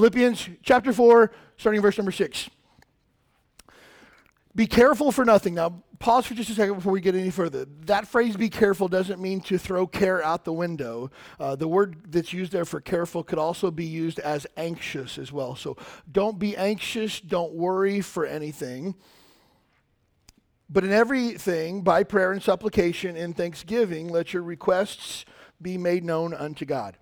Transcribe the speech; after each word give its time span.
Philippians 0.00 0.48
chapter 0.62 0.94
4, 0.94 1.30
starting 1.58 1.82
verse 1.82 1.98
number 1.98 2.10
6. 2.10 2.48
Be 4.54 4.66
careful 4.66 5.12
for 5.12 5.26
nothing. 5.26 5.52
Now, 5.52 5.82
pause 5.98 6.24
for 6.24 6.32
just 6.32 6.48
a 6.48 6.54
second 6.54 6.76
before 6.76 6.92
we 6.92 7.02
get 7.02 7.14
any 7.14 7.28
further. 7.28 7.66
That 7.84 8.08
phrase, 8.08 8.34
be 8.34 8.48
careful, 8.48 8.88
doesn't 8.88 9.20
mean 9.20 9.42
to 9.42 9.58
throw 9.58 9.86
care 9.86 10.24
out 10.24 10.46
the 10.46 10.54
window. 10.54 11.10
Uh, 11.38 11.54
the 11.54 11.68
word 11.68 12.10
that's 12.10 12.32
used 12.32 12.50
there 12.50 12.64
for 12.64 12.80
careful 12.80 13.22
could 13.22 13.38
also 13.38 13.70
be 13.70 13.84
used 13.84 14.18
as 14.20 14.46
anxious 14.56 15.18
as 15.18 15.32
well. 15.32 15.54
So 15.54 15.76
don't 16.10 16.38
be 16.38 16.56
anxious, 16.56 17.20
don't 17.20 17.52
worry 17.52 18.00
for 18.00 18.24
anything. 18.24 18.94
But 20.70 20.82
in 20.82 20.92
everything, 20.92 21.82
by 21.82 22.04
prayer 22.04 22.32
and 22.32 22.42
supplication 22.42 23.18
and 23.18 23.36
thanksgiving, 23.36 24.08
let 24.08 24.32
your 24.32 24.44
requests 24.44 25.26
be 25.60 25.76
made 25.76 26.04
known 26.04 26.32
unto 26.32 26.64
God. 26.64 26.96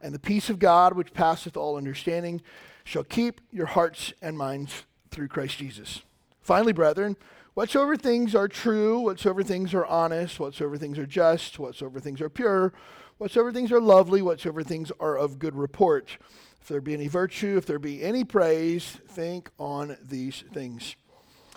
And 0.00 0.14
the 0.14 0.18
peace 0.18 0.48
of 0.48 0.58
God, 0.58 0.94
which 0.94 1.12
passeth 1.12 1.56
all 1.56 1.76
understanding, 1.76 2.40
shall 2.84 3.04
keep 3.04 3.40
your 3.52 3.66
hearts 3.66 4.12
and 4.22 4.36
minds 4.36 4.84
through 5.10 5.28
Christ 5.28 5.58
Jesus. 5.58 6.02
Finally, 6.40 6.72
brethren, 6.72 7.16
whatsoever 7.54 7.96
things 7.96 8.34
are 8.34 8.48
true, 8.48 9.00
whatsoever 9.00 9.42
things 9.42 9.74
are 9.74 9.86
honest, 9.86 10.40
whatsoever 10.40 10.76
things 10.76 10.98
are 10.98 11.06
just, 11.06 11.58
whatsoever 11.58 12.00
things 12.00 12.20
are 12.20 12.30
pure, 12.30 12.72
whatsoever 13.18 13.52
things 13.52 13.70
are 13.70 13.80
lovely, 13.80 14.22
whatsoever 14.22 14.62
things 14.62 14.90
are 14.98 15.18
of 15.18 15.38
good 15.38 15.54
report, 15.54 16.16
if 16.60 16.68
there 16.68 16.80
be 16.80 16.94
any 16.94 17.08
virtue, 17.08 17.56
if 17.56 17.66
there 17.66 17.78
be 17.78 18.02
any 18.02 18.24
praise, 18.24 18.98
think 19.08 19.50
on 19.58 19.96
these 20.02 20.44
things. 20.52 20.96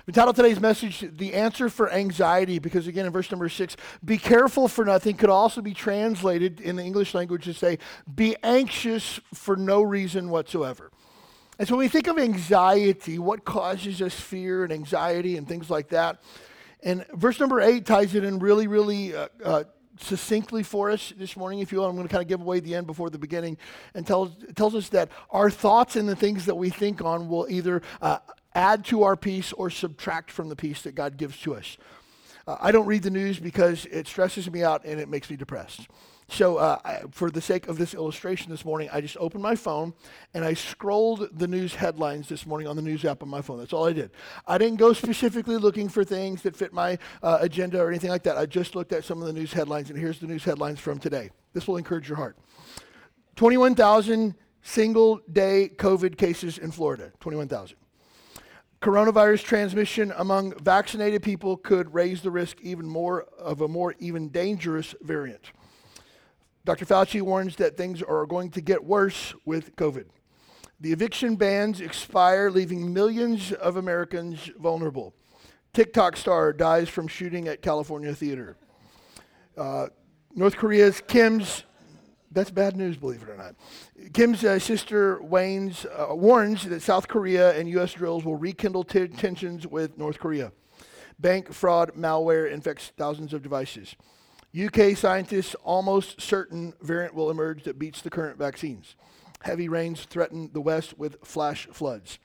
We 0.06 0.12
titled 0.12 0.36
today's 0.36 0.59
message, 0.59 1.06
The 1.16 1.34
Answer 1.34 1.70
for 1.70 1.90
Anxiety, 1.90 2.59
because 2.59 2.88
again, 2.88 3.06
in 3.06 3.14
verse 3.14 3.32
number 3.32 3.48
six, 3.48 3.78
be 4.04 4.18
careful 4.18 4.68
for 4.68 4.84
nothing 4.84 5.16
could 5.16 5.30
also 5.30 5.62
be 5.62 5.73
translated 5.73 6.59
in 6.59 6.76
the 6.76 6.84
English 6.84 7.14
language 7.14 7.46
to 7.46 7.54
say, 7.54 7.80
be 8.14 8.36
anxious 8.44 9.22
for 9.34 9.56
no 9.56 9.81
reason 9.81 10.30
whatsoever. 10.30 10.92
And 11.58 11.66
so 11.66 11.76
when 11.76 11.86
we 11.86 11.88
think 11.88 12.08
of 12.08 12.20
anxiety, 12.20 13.18
what 13.18 13.46
causes 13.46 14.02
us 14.02 14.14
fear 14.14 14.66
and 14.66 14.74
anxiety 14.74 15.38
and 15.38 15.48
things 15.48 15.70
like 15.70 15.88
that? 15.90 16.22
And 16.84 17.06
verse 17.14 17.40
number 17.40 17.62
eight 17.62 17.86
ties 17.86 18.14
it 18.14 18.26
in 18.26 18.40
really, 18.40 18.68
really 18.68 19.16
uh, 19.16 19.30
uh, 19.42 19.64
succinctly 20.02 20.64
for 20.64 20.92
us 20.92 21.14
this 21.16 21.38
morning, 21.38 21.59
if 21.59 21.72
you 21.72 21.78
will. 21.78 21.86
I'm 21.86 21.96
going 21.96 22.06
to 22.06 22.12
kind 22.12 22.22
of 22.22 22.28
give 22.28 22.42
away 22.42 22.59
the 22.59 22.76
end 22.76 22.88
before 22.88 23.09
the 23.09 23.20
beginning 23.20 23.58
and 23.94 24.06
tells, 24.06 24.31
tells 24.54 24.76
us 24.76 24.90
that 24.90 25.12
our 25.30 25.50
thoughts 25.50 25.96
and 25.96 26.09
the 26.09 26.16
things 26.18 26.46
that 26.48 26.56
we 26.56 26.70
think 26.70 27.02
on 27.02 27.30
will 27.30 27.48
either 27.50 27.81
uh, 28.02 28.18
add 28.56 28.86
to 28.86 29.04
our 29.04 29.16
peace 29.16 29.54
or 29.54 29.70
subtract 29.70 30.32
from 30.32 30.50
the 30.50 30.56
peace 30.56 30.82
that 30.84 30.96
God 30.96 31.18
gives 31.18 31.40
to 31.42 31.56
us. 31.56 31.78
Uh, 32.46 32.58
I 32.59 32.72
don't 32.72 32.86
read 32.86 33.04
the 33.04 33.09
news 33.09 33.40
because 33.40 33.86
it 33.86 34.08
stresses 34.08 34.50
me 34.52 34.64
out 34.64 34.84
and 34.86 35.00
it 35.00 35.09
makes 35.09 35.30
me 35.30 35.36
depressed. 35.36 35.88
So, 36.30 36.58
uh, 36.58 36.80
I, 36.84 37.02
for 37.12 37.30
the 37.30 37.42
sake 37.42 37.68
of 37.68 37.78
this 37.78 37.94
illustration 37.94 38.50
this 38.50 38.66
morning, 38.66 38.90
I 38.92 39.02
just 39.02 39.18
opened 39.18 39.44
my 39.44 39.56
phone 39.56 39.94
and 40.34 40.44
I 40.44 40.54
scrolled 40.54 41.30
the 41.38 41.48
news 41.48 41.76
headlines 41.76 42.30
this 42.30 42.46
morning 42.46 42.68
on 42.68 42.76
the 42.76 42.81
news 42.81 43.06
app 43.06 43.22
on 43.22 43.30
my 43.30 43.42
phone. 43.42 43.59
That's 43.59 43.74
all 43.74 43.86
I 43.86 43.94
did. 43.94 44.09
I 44.48 44.58
didn't 44.58 44.78
go 44.78 44.94
specifically 44.94 45.58
looking 45.58 45.90
for 45.90 46.04
things 46.04 46.42
that 46.44 46.56
fit 46.56 46.74
my 46.74 46.98
uh, 47.22 47.40
agenda 47.42 47.80
or 47.80 47.90
anything 47.90 48.09
like 48.09 48.24
that. 48.24 48.38
I 48.38 48.46
just 48.46 48.75
looked 48.75 48.94
at 48.94 49.03
some 49.03 49.22
of 49.22 49.28
the 49.28 49.34
news 49.34 49.53
headlines, 49.53 49.90
and 49.90 50.00
here's 50.00 50.19
the 50.19 50.28
news 50.28 50.44
headlines 50.44 50.80
from 50.80 50.97
today. 50.97 51.30
This 51.53 51.68
will 51.68 51.78
encourage 51.78 52.08
your 52.08 52.18
heart 52.18 52.38
21,000 53.36 54.36
single 54.62 55.19
day 55.31 55.69
COVID 55.75 56.18
cases 56.18 56.58
in 56.58 56.72
Florida. 56.72 57.12
21,000 57.19 57.78
coronavirus 58.83 59.45
transmission 59.45 60.11
among 60.17 60.53
vaccinated 60.59 61.23
people 61.23 61.55
could 61.55 61.94
raise 61.94 62.21
the 62.21 62.29
risk 62.29 62.57
even 62.61 62.85
more 62.85 63.23
of 63.39 63.61
a 63.61 63.67
more 63.67 63.95
even 63.99 64.27
dangerous 64.27 64.94
variant. 65.01 65.53
Dr. 66.66 66.85
Fauci 66.85 67.21
warns 67.21 67.55
that 67.55 67.77
things 67.77 68.01
are 68.01 68.25
going 68.25 68.51
to 68.51 68.59
get 68.59 68.83
worse 68.83 69.33
with 69.45 69.73
COVID. 69.77 70.07
The 70.81 70.91
eviction 70.91 71.38
bans 71.38 71.79
expire, 71.79 72.51
leaving 72.51 72.94
millions 72.94 73.53
of 73.53 73.77
Americans 73.77 74.51
vulnerable. 74.59 75.13
TikTok 75.71 76.17
star 76.17 76.51
dies 76.51 76.89
from 76.89 77.07
shooting 77.07 77.47
at 77.47 77.61
California 77.61 78.13
theater. 78.13 78.57
Uh, 79.57 79.88
North 80.35 80.57
Korea's 80.57 81.00
Kim's 81.07 81.63
that's 82.33 82.51
bad 82.51 82.75
news, 82.75 82.97
believe 82.97 83.23
it 83.23 83.29
or 83.29 83.38
not. 83.38 83.55
Kim's 84.13 84.44
uh, 84.44 84.59
sister 84.59 85.21
Wayne's 85.21 85.85
uh, 85.85 86.13
warns 86.16 86.63
that 86.66 86.81
South 86.81 87.07
Korea 87.07 87.57
and 87.57 87.69
U.S. 87.69 87.94
drills 87.94 88.25
will 88.25 88.35
rekindle 88.35 88.83
t- 88.83 89.07
tensions 89.07 89.67
with 89.67 89.97
North 89.97 90.19
Korea. 90.19 90.51
Bank 91.19 91.53
fraud 91.53 91.91
malware 91.95 92.51
infects 92.51 92.91
thousands 92.97 93.33
of 93.33 93.41
devices. 93.41 93.95
UK 94.59 94.95
scientists 94.95 95.55
almost 95.63 96.21
certain 96.21 96.73
variant 96.81 97.16
will 97.16 97.31
emerge 97.31 97.63
that 97.63 97.79
beats 97.79 98.01
the 98.01 98.09
current 98.09 98.38
vaccines. 98.38 98.95
Heavy 99.41 99.67
rains 99.67 100.03
threaten 100.05 100.50
the 100.53 100.61
West 100.61 100.97
with 100.97 101.17
flash 101.23 101.67
floods. 101.71 102.19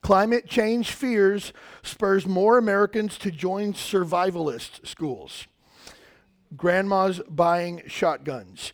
Climate 0.00 0.46
change 0.46 0.92
fears 0.92 1.52
spurs 1.82 2.26
more 2.26 2.58
Americans 2.58 3.18
to 3.18 3.30
join 3.30 3.72
survivalist 3.72 4.86
schools. 4.86 5.46
Grandmas 6.56 7.20
buying 7.28 7.82
shotguns. 7.86 8.72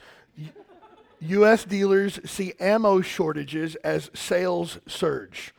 U.S. 1.26 1.64
dealers 1.64 2.20
see 2.26 2.52
ammo 2.60 3.00
shortages 3.00 3.76
as 3.76 4.10
sales 4.12 4.78
surge. 4.86 5.54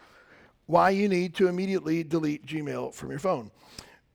Why 0.68 0.92
you 0.92 1.09
need 1.09 1.34
to 1.36 1.48
immediately 1.48 2.03
delete 2.03 2.46
Gmail 2.46 2.94
from 2.94 3.09
your 3.09 3.20
phone. 3.20 3.50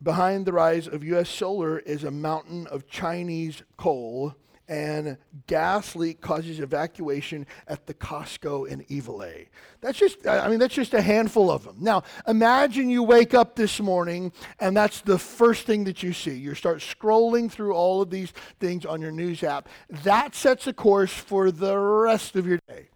Behind 0.00 0.47
the 0.47 0.53
rise 0.53 0.87
of 0.87 1.03
U.S. 1.03 1.28
solar 1.28 1.81
is 1.81 2.05
a 2.05 2.11
mountain 2.12 2.69
of 2.69 2.87
Chinese 2.87 3.65
coal, 3.77 4.37
and 4.70 5.19
gas 5.48 5.97
leak 5.97 6.20
causes 6.20 6.60
evacuation 6.60 7.44
at 7.66 7.86
the 7.86 7.92
Costco 7.92 8.69
in 8.69 8.84
Iwilei. 8.84 9.48
That's 9.81 9.98
just, 9.98 10.25
I 10.26 10.48
mean, 10.48 10.60
that's 10.60 10.75
just 10.75 10.94
a 10.94 11.03
handful 11.03 11.50
of 11.50 11.64
them. 11.64 11.76
Now, 11.81 12.04
imagine 12.28 12.88
you 12.88 13.03
wake 13.03 13.34
up 13.34 13.56
this 13.56 13.81
morning 13.81 14.32
and 14.60 14.76
that's 14.76 15.00
the 15.00 15.19
first 15.19 15.66
thing 15.66 15.82
that 15.84 16.04
you 16.04 16.12
see. 16.12 16.36
You 16.36 16.54
start 16.54 16.78
scrolling 16.78 17.50
through 17.50 17.75
all 17.75 18.00
of 18.00 18.10
these 18.10 18.32
things 18.60 18.86
on 18.86 19.03
your 19.03 19.10
news 19.10 19.42
app. 19.42 19.69
That 20.04 20.36
sets 20.36 20.69
a 20.69 20.72
course 20.72 21.12
for 21.12 21.50
the 21.50 21.76
rest 21.76 22.37
of 22.37 22.47
your 22.47 22.60
day 22.69 22.91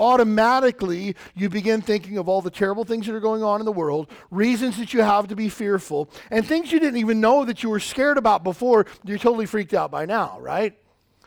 automatically 0.00 1.14
you 1.36 1.50
begin 1.50 1.82
thinking 1.82 2.16
of 2.16 2.26
all 2.26 2.40
the 2.40 2.50
terrible 2.50 2.84
things 2.84 3.06
that 3.06 3.14
are 3.14 3.20
going 3.20 3.42
on 3.42 3.60
in 3.60 3.66
the 3.66 3.72
world, 3.72 4.10
reasons 4.30 4.78
that 4.78 4.94
you 4.94 5.02
have 5.02 5.28
to 5.28 5.36
be 5.36 5.50
fearful, 5.50 6.08
and 6.30 6.46
things 6.46 6.72
you 6.72 6.80
didn't 6.80 6.98
even 6.98 7.20
know 7.20 7.44
that 7.44 7.62
you 7.62 7.68
were 7.68 7.78
scared 7.78 8.16
about 8.16 8.42
before, 8.42 8.86
you're 9.04 9.18
totally 9.18 9.44
freaked 9.44 9.74
out 9.74 9.90
by 9.90 10.06
now, 10.06 10.40
right? 10.40 10.79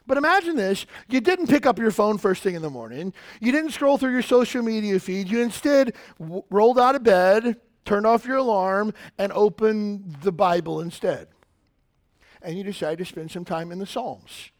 But 0.05 0.17
imagine 0.17 0.55
this 0.55 0.85
you 1.07 1.21
didn't 1.21 1.47
pick 1.47 1.65
up 1.65 1.79
your 1.79 1.91
phone 1.91 2.17
first 2.17 2.43
thing 2.43 2.55
in 2.55 2.61
the 2.61 2.69
morning, 2.69 3.13
you 3.39 3.51
didn't 3.51 3.71
scroll 3.71 3.97
through 3.97 4.11
your 4.11 4.21
social 4.21 4.61
media 4.61 4.99
feed, 4.99 5.29
you 5.29 5.41
instead 5.41 5.93
w- 6.19 6.43
rolled 6.49 6.79
out 6.79 6.95
of 6.95 7.03
bed, 7.03 7.57
turned 7.85 8.05
off 8.05 8.25
your 8.25 8.37
alarm, 8.37 8.93
and 9.17 9.31
opened 9.31 10.17
the 10.21 10.31
Bible 10.31 10.81
instead. 10.81 11.27
And 12.41 12.57
you 12.57 12.63
decide 12.63 12.97
to 12.97 13.05
spend 13.05 13.31
some 13.31 13.45
time 13.45 13.71
in 13.71 13.79
the 13.79 13.85
Psalms. 13.85 14.51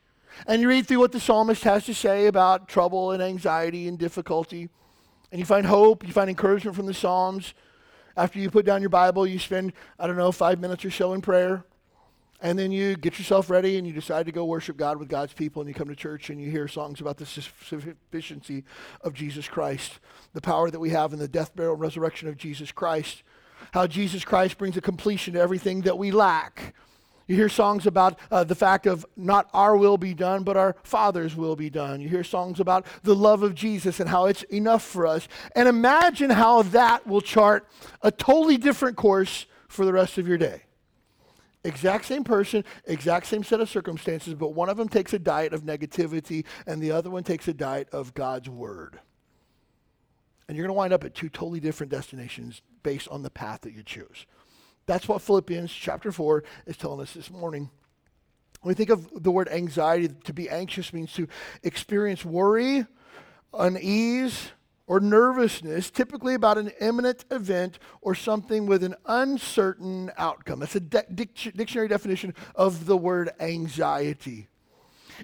And 0.47 0.61
you 0.61 0.69
read 0.69 0.87
through 0.87 0.99
what 0.99 1.11
the 1.11 1.19
psalmist 1.19 1.63
has 1.63 1.85
to 1.85 1.93
say 1.93 2.27
about 2.27 2.67
trouble 2.67 3.11
and 3.11 3.21
anxiety 3.21 3.87
and 3.87 3.99
difficulty. 3.99 4.69
And 5.31 5.39
you 5.39 5.46
find 5.46 5.66
hope, 5.66 6.05
you 6.05 6.13
find 6.13 6.29
encouragement 6.29 6.75
from 6.75 6.85
the 6.85 6.93
Psalms. 6.93 7.53
After 8.16 8.39
you 8.39 8.49
put 8.49 8.66
down 8.66 8.81
your 8.81 8.89
Bible, 8.89 9.28
you 9.28 9.39
spend, 9.39 9.73
I 9.99 10.07
don't 10.07 10.17
know, 10.17 10.31
five 10.31 10.59
minutes 10.59 10.85
or 10.85 10.91
so 10.91 11.13
in 11.13 11.22
prayer. 11.22 11.66
And 12.43 12.59
then 12.59 12.73
you 12.73 12.97
get 12.97 13.17
yourself 13.17 13.49
ready 13.49 13.78
and 13.78 13.87
you 13.87 13.93
decide 13.93 14.25
to 14.25 14.34
go 14.34 14.43
worship 14.43 14.75
God 14.75 14.97
with 14.97 15.07
God's 15.07 15.31
people 15.31 15.61
and 15.61 15.69
you 15.69 15.73
come 15.73 15.87
to 15.87 15.95
church 15.95 16.29
and 16.29 16.41
you 16.41 16.51
hear 16.51 16.67
songs 16.67 16.99
about 16.99 17.16
the 17.16 17.25
sufficiency 17.25 18.66
of 18.99 19.13
Jesus 19.13 19.47
Christ, 19.47 19.99
the 20.34 20.41
power 20.41 20.69
that 20.69 20.79
we 20.79 20.90
have 20.90 21.13
in 21.13 21.19
the 21.19 21.28
death, 21.29 21.55
burial, 21.55 21.75
and 21.75 21.81
resurrection 21.81 22.28
of 22.28 22.35
Jesus 22.35 22.69
Christ, 22.69 23.23
how 23.72 23.87
Jesus 23.87 24.25
Christ 24.25 24.57
brings 24.57 24.75
a 24.75 24.81
completion 24.81 25.35
to 25.35 25.40
everything 25.40 25.84
that 25.84 25.97
we 25.97 26.11
lack. 26.11 26.75
You 27.28 27.37
hear 27.37 27.47
songs 27.47 27.87
about 27.87 28.19
uh, 28.29 28.43
the 28.43 28.55
fact 28.55 28.87
of 28.87 29.05
not 29.16 29.49
our 29.53 29.78
will 29.78 29.97
be 29.97 30.13
done, 30.13 30.43
but 30.43 30.57
our 30.57 30.75
Father's 30.84 31.37
will 31.37 31.55
be 31.55 31.69
done. 31.69 32.01
You 32.01 32.09
hear 32.09 32.25
songs 32.25 32.59
about 32.59 32.85
the 33.03 33.16
love 33.16 33.41
of 33.41 33.55
Jesus 33.55 34.01
and 34.01 34.09
how 34.09 34.25
it's 34.25 34.43
enough 34.43 34.84
for 34.84 35.07
us. 35.07 35.29
And 35.55 35.69
imagine 35.69 36.29
how 36.29 36.63
that 36.63 37.07
will 37.07 37.22
chart 37.22 37.66
a 38.01 38.11
totally 38.11 38.57
different 38.57 38.97
course 38.97 39.46
for 39.69 39.85
the 39.85 39.93
rest 39.93 40.17
of 40.17 40.28
your 40.28 40.37
day. 40.37 40.63
Exact 41.65 42.05
same 42.05 42.23
person, 42.23 42.65
exact 42.85 43.25
same 43.25 43.43
set 43.43 43.61
of 43.61 43.69
circumstances, 43.69 44.33
but 44.33 44.49
one 44.49 44.69
of 44.69 44.75
them 44.75 44.89
takes 44.89 45.13
a 45.13 45.19
diet 45.19 45.53
of 45.53 45.63
negativity 45.63 46.45
and 46.67 46.81
the 46.81 46.91
other 46.91 47.09
one 47.09 47.23
takes 47.23 47.47
a 47.47 47.53
diet 47.53 47.87
of 47.91 48.13
God's 48.13 48.49
word. 48.49 48.99
And 50.47 50.57
you're 50.57 50.67
going 50.67 50.75
to 50.75 50.77
wind 50.77 50.93
up 50.93 51.05
at 51.05 51.15
two 51.15 51.29
totally 51.29 51.61
different 51.61 51.91
destinations 51.91 52.61
based 52.83 53.07
on 53.07 53.23
the 53.23 53.29
path 53.29 53.61
that 53.61 53.73
you 53.73 53.81
choose. 53.81 54.25
That's 54.85 55.07
what 55.07 55.21
Philippians 55.21 55.71
chapter 55.71 56.11
4 56.11 56.43
is 56.65 56.75
telling 56.75 56.99
us 56.99 57.13
this 57.13 57.31
morning. 57.31 57.69
When 58.61 58.71
we 58.71 58.75
think 58.75 58.89
of 58.89 59.23
the 59.23 59.31
word 59.31 59.47
anxiety, 59.47 60.09
to 60.25 60.33
be 60.33 60.49
anxious 60.49 60.91
means 60.91 61.13
to 61.13 61.27
experience 61.63 62.25
worry, 62.25 62.85
unease, 63.53 64.51
or 64.85 65.00
nervousness, 65.00 65.90
typically 65.90 66.34
about 66.34 66.58
an 66.58 66.72
imminent 66.82 67.26
event 67.32 67.80
or 68.02 68.14
something 68.14 68.66
with 68.66 68.84
an 68.84 68.96
uncertain 69.06 70.12
outcome. 70.18 70.59
That's 70.59 70.76
a 70.76 70.80
de- 70.80 71.06
dictionary 71.56 71.88
definition 71.88 72.34
of 72.56 72.85
the 72.85 72.97
word 72.97 73.32
anxiety. 73.40 74.50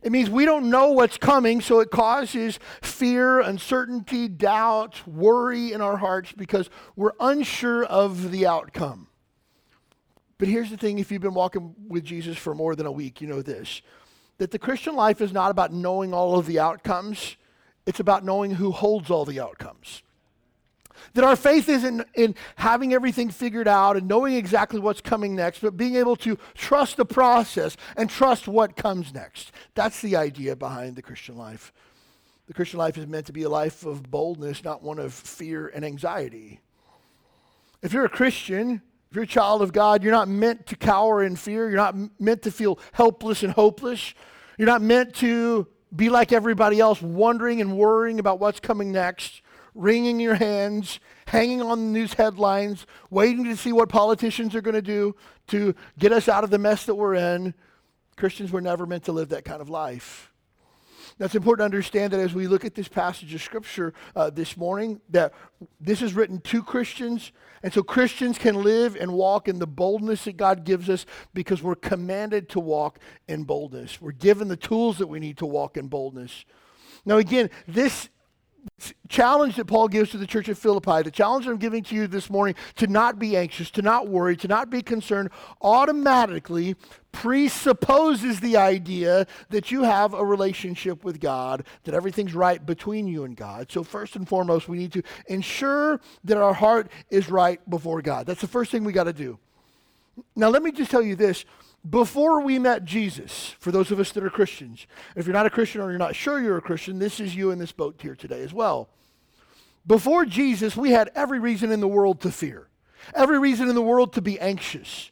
It 0.03 0.11
means 0.11 0.29
we 0.29 0.45
don't 0.45 0.69
know 0.69 0.91
what's 0.91 1.17
coming, 1.17 1.61
so 1.61 1.79
it 1.79 1.91
causes 1.91 2.59
fear, 2.81 3.41
uncertainty, 3.41 4.27
doubt, 4.27 5.05
worry 5.07 5.73
in 5.73 5.81
our 5.81 5.97
hearts 5.97 6.31
because 6.31 6.69
we're 6.95 7.13
unsure 7.19 7.83
of 7.85 8.31
the 8.31 8.45
outcome. 8.45 9.07
But 10.37 10.47
here's 10.47 10.69
the 10.69 10.77
thing 10.77 10.99
if 10.99 11.11
you've 11.11 11.21
been 11.21 11.33
walking 11.33 11.75
with 11.87 12.05
Jesus 12.05 12.37
for 12.37 12.55
more 12.55 12.75
than 12.75 12.85
a 12.85 12.91
week, 12.91 13.19
you 13.19 13.27
know 13.27 13.41
this 13.41 13.81
that 14.37 14.51
the 14.51 14.59
Christian 14.59 14.95
life 14.95 15.19
is 15.19 15.33
not 15.33 15.51
about 15.51 15.73
knowing 15.73 16.13
all 16.13 16.39
of 16.39 16.45
the 16.45 16.59
outcomes, 16.59 17.35
it's 17.89 17.99
about 17.99 18.23
knowing 18.23 18.51
who 18.51 18.69
holds 18.69 19.09
all 19.09 19.25
the 19.25 19.39
outcomes. 19.39 20.03
That 21.15 21.23
our 21.23 21.35
faith 21.35 21.67
isn't 21.67 22.05
in 22.13 22.35
having 22.55 22.93
everything 22.93 23.31
figured 23.31 23.67
out 23.67 23.97
and 23.97 24.07
knowing 24.07 24.35
exactly 24.35 24.79
what's 24.79 25.01
coming 25.01 25.35
next, 25.35 25.57
but 25.61 25.75
being 25.75 25.95
able 25.95 26.15
to 26.17 26.37
trust 26.53 26.97
the 26.97 27.05
process 27.05 27.75
and 27.97 28.07
trust 28.07 28.47
what 28.47 28.75
comes 28.75 29.11
next. 29.11 29.51
That's 29.73 30.03
the 30.03 30.15
idea 30.17 30.55
behind 30.55 30.97
the 30.97 31.01
Christian 31.01 31.35
life. 31.35 31.73
The 32.45 32.53
Christian 32.53 32.77
life 32.77 32.95
is 32.95 33.07
meant 33.07 33.25
to 33.25 33.33
be 33.33 33.41
a 33.41 33.49
life 33.49 33.83
of 33.83 34.11
boldness, 34.11 34.63
not 34.63 34.83
one 34.83 34.99
of 34.99 35.11
fear 35.11 35.65
and 35.73 35.83
anxiety. 35.83 36.59
If 37.81 37.91
you're 37.91 38.05
a 38.05 38.09
Christian, 38.09 38.83
if 39.09 39.15
you're 39.15 39.23
a 39.23 39.27
child 39.27 39.63
of 39.63 39.73
God, 39.73 40.03
you're 40.03 40.11
not 40.11 40.27
meant 40.27 40.67
to 40.67 40.75
cower 40.75 41.23
in 41.23 41.35
fear. 41.35 41.67
You're 41.67 41.77
not 41.77 41.95
meant 42.19 42.43
to 42.43 42.51
feel 42.51 42.77
helpless 42.91 43.41
and 43.41 43.53
hopeless. 43.53 44.13
You're 44.59 44.67
not 44.67 44.83
meant 44.83 45.15
to 45.15 45.65
be 45.95 46.09
like 46.09 46.31
everybody 46.31 46.79
else, 46.79 47.01
wondering 47.01 47.61
and 47.61 47.77
worrying 47.77 48.19
about 48.19 48.39
what's 48.39 48.59
coming 48.59 48.91
next, 48.91 49.41
wringing 49.73 50.19
your 50.19 50.35
hands, 50.35 50.99
hanging 51.27 51.61
on 51.61 51.79
the 51.79 51.99
news 51.99 52.13
headlines, 52.13 52.85
waiting 53.09 53.45
to 53.45 53.55
see 53.55 53.71
what 53.71 53.89
politicians 53.89 54.55
are 54.55 54.61
going 54.61 54.75
to 54.75 54.81
do 54.81 55.15
to 55.47 55.75
get 55.97 56.11
us 56.11 56.27
out 56.27 56.43
of 56.43 56.49
the 56.49 56.57
mess 56.57 56.85
that 56.85 56.95
we're 56.95 57.15
in. 57.15 57.53
Christians 58.15 58.51
were 58.51 58.61
never 58.61 58.85
meant 58.85 59.05
to 59.05 59.11
live 59.11 59.29
that 59.29 59.45
kind 59.45 59.61
of 59.61 59.69
life. 59.69 60.28
Now, 61.19 61.25
it's 61.25 61.35
important 61.35 61.59
to 61.59 61.65
understand 61.65 62.13
that 62.13 62.21
as 62.21 62.33
we 62.33 62.47
look 62.47 62.63
at 62.63 62.75
this 62.75 62.87
passage 62.87 63.33
of 63.33 63.41
Scripture 63.41 63.93
uh, 64.15 64.29
this 64.29 64.55
morning, 64.55 65.01
that 65.09 65.33
this 65.81 66.01
is 66.01 66.13
written 66.13 66.39
to 66.41 66.63
Christians. 66.63 67.33
And 67.61 67.73
so 67.73 67.83
Christians 67.83 68.37
can 68.37 68.63
live 68.63 68.95
and 68.95 69.11
walk 69.11 69.49
in 69.49 69.59
the 69.59 69.67
boldness 69.67 70.23
that 70.23 70.37
God 70.37 70.63
gives 70.63 70.89
us 70.89 71.05
because 71.33 71.61
we're 71.61 71.75
commanded 71.75 72.47
to 72.49 72.61
walk 72.61 72.99
in 73.27 73.43
boldness. 73.43 73.99
We're 74.01 74.13
given 74.13 74.47
the 74.47 74.55
tools 74.55 74.97
that 74.99 75.07
we 75.07 75.19
need 75.19 75.37
to 75.39 75.45
walk 75.45 75.75
in 75.75 75.87
boldness. 75.87 76.45
Now, 77.05 77.17
again, 77.17 77.49
this 77.67 78.07
challenge 79.07 79.55
that 79.55 79.65
Paul 79.65 79.87
gives 79.87 80.11
to 80.11 80.17
the 80.17 80.27
church 80.27 80.47
of 80.49 80.57
Philippi, 80.57 81.01
the 81.01 81.11
challenge 81.11 81.47
I'm 81.47 81.57
giving 81.57 81.83
to 81.83 81.95
you 81.95 82.07
this 82.07 82.29
morning 82.29 82.55
to 82.75 82.87
not 82.87 83.19
be 83.19 83.35
anxious, 83.35 83.71
to 83.71 83.81
not 83.81 84.07
worry, 84.07 84.37
to 84.37 84.47
not 84.47 84.69
be 84.69 84.81
concerned, 84.81 85.29
automatically 85.61 86.75
presupposes 87.11 88.39
the 88.39 88.55
idea 88.57 89.25
that 89.49 89.71
you 89.71 89.83
have 89.83 90.13
a 90.13 90.23
relationship 90.23 91.03
with 91.03 91.19
God, 91.19 91.65
that 91.83 91.95
everything's 91.95 92.35
right 92.35 92.63
between 92.63 93.07
you 93.07 93.23
and 93.23 93.35
God. 93.35 93.71
So, 93.71 93.83
first 93.83 94.15
and 94.15 94.27
foremost, 94.27 94.69
we 94.69 94.77
need 94.77 94.93
to 94.93 95.03
ensure 95.27 95.99
that 96.23 96.37
our 96.37 96.53
heart 96.53 96.89
is 97.09 97.29
right 97.29 97.59
before 97.69 98.01
God. 98.01 98.27
That's 98.27 98.41
the 98.41 98.47
first 98.47 98.71
thing 98.71 98.83
we 98.83 98.93
got 98.93 99.05
to 99.05 99.13
do. 99.13 99.39
Now, 100.35 100.49
let 100.49 100.63
me 100.63 100.71
just 100.71 100.91
tell 100.91 101.01
you 101.01 101.15
this 101.15 101.45
before 101.87 102.41
we 102.41 102.59
met 102.59 102.83
Jesus, 102.83 103.55
for 103.59 103.71
those 103.71 103.91
of 103.91 103.99
us 103.99 104.11
that 104.11 104.23
are 104.23 104.29
Christians, 104.29 104.85
if 105.15 105.25
you're 105.25 105.33
not 105.33 105.45
a 105.45 105.49
Christian 105.49 105.81
or 105.81 105.89
you're 105.89 105.99
not 105.99 106.15
sure 106.15 106.41
you're 106.41 106.57
a 106.57 106.61
Christian, 106.61 106.99
this 106.99 107.19
is 107.19 107.35
you 107.35 107.51
in 107.51 107.59
this 107.59 107.71
boat 107.71 107.99
here 108.01 108.15
today 108.15 108.41
as 108.41 108.53
well. 108.53 108.89
Before 109.87 110.25
Jesus, 110.25 110.75
we 110.75 110.91
had 110.91 111.09
every 111.15 111.39
reason 111.39 111.71
in 111.71 111.79
the 111.79 111.87
world 111.87 112.21
to 112.21 112.31
fear, 112.31 112.67
every 113.15 113.39
reason 113.39 113.69
in 113.69 113.75
the 113.75 113.81
world 113.81 114.13
to 114.13 114.21
be 114.21 114.39
anxious. 114.39 115.11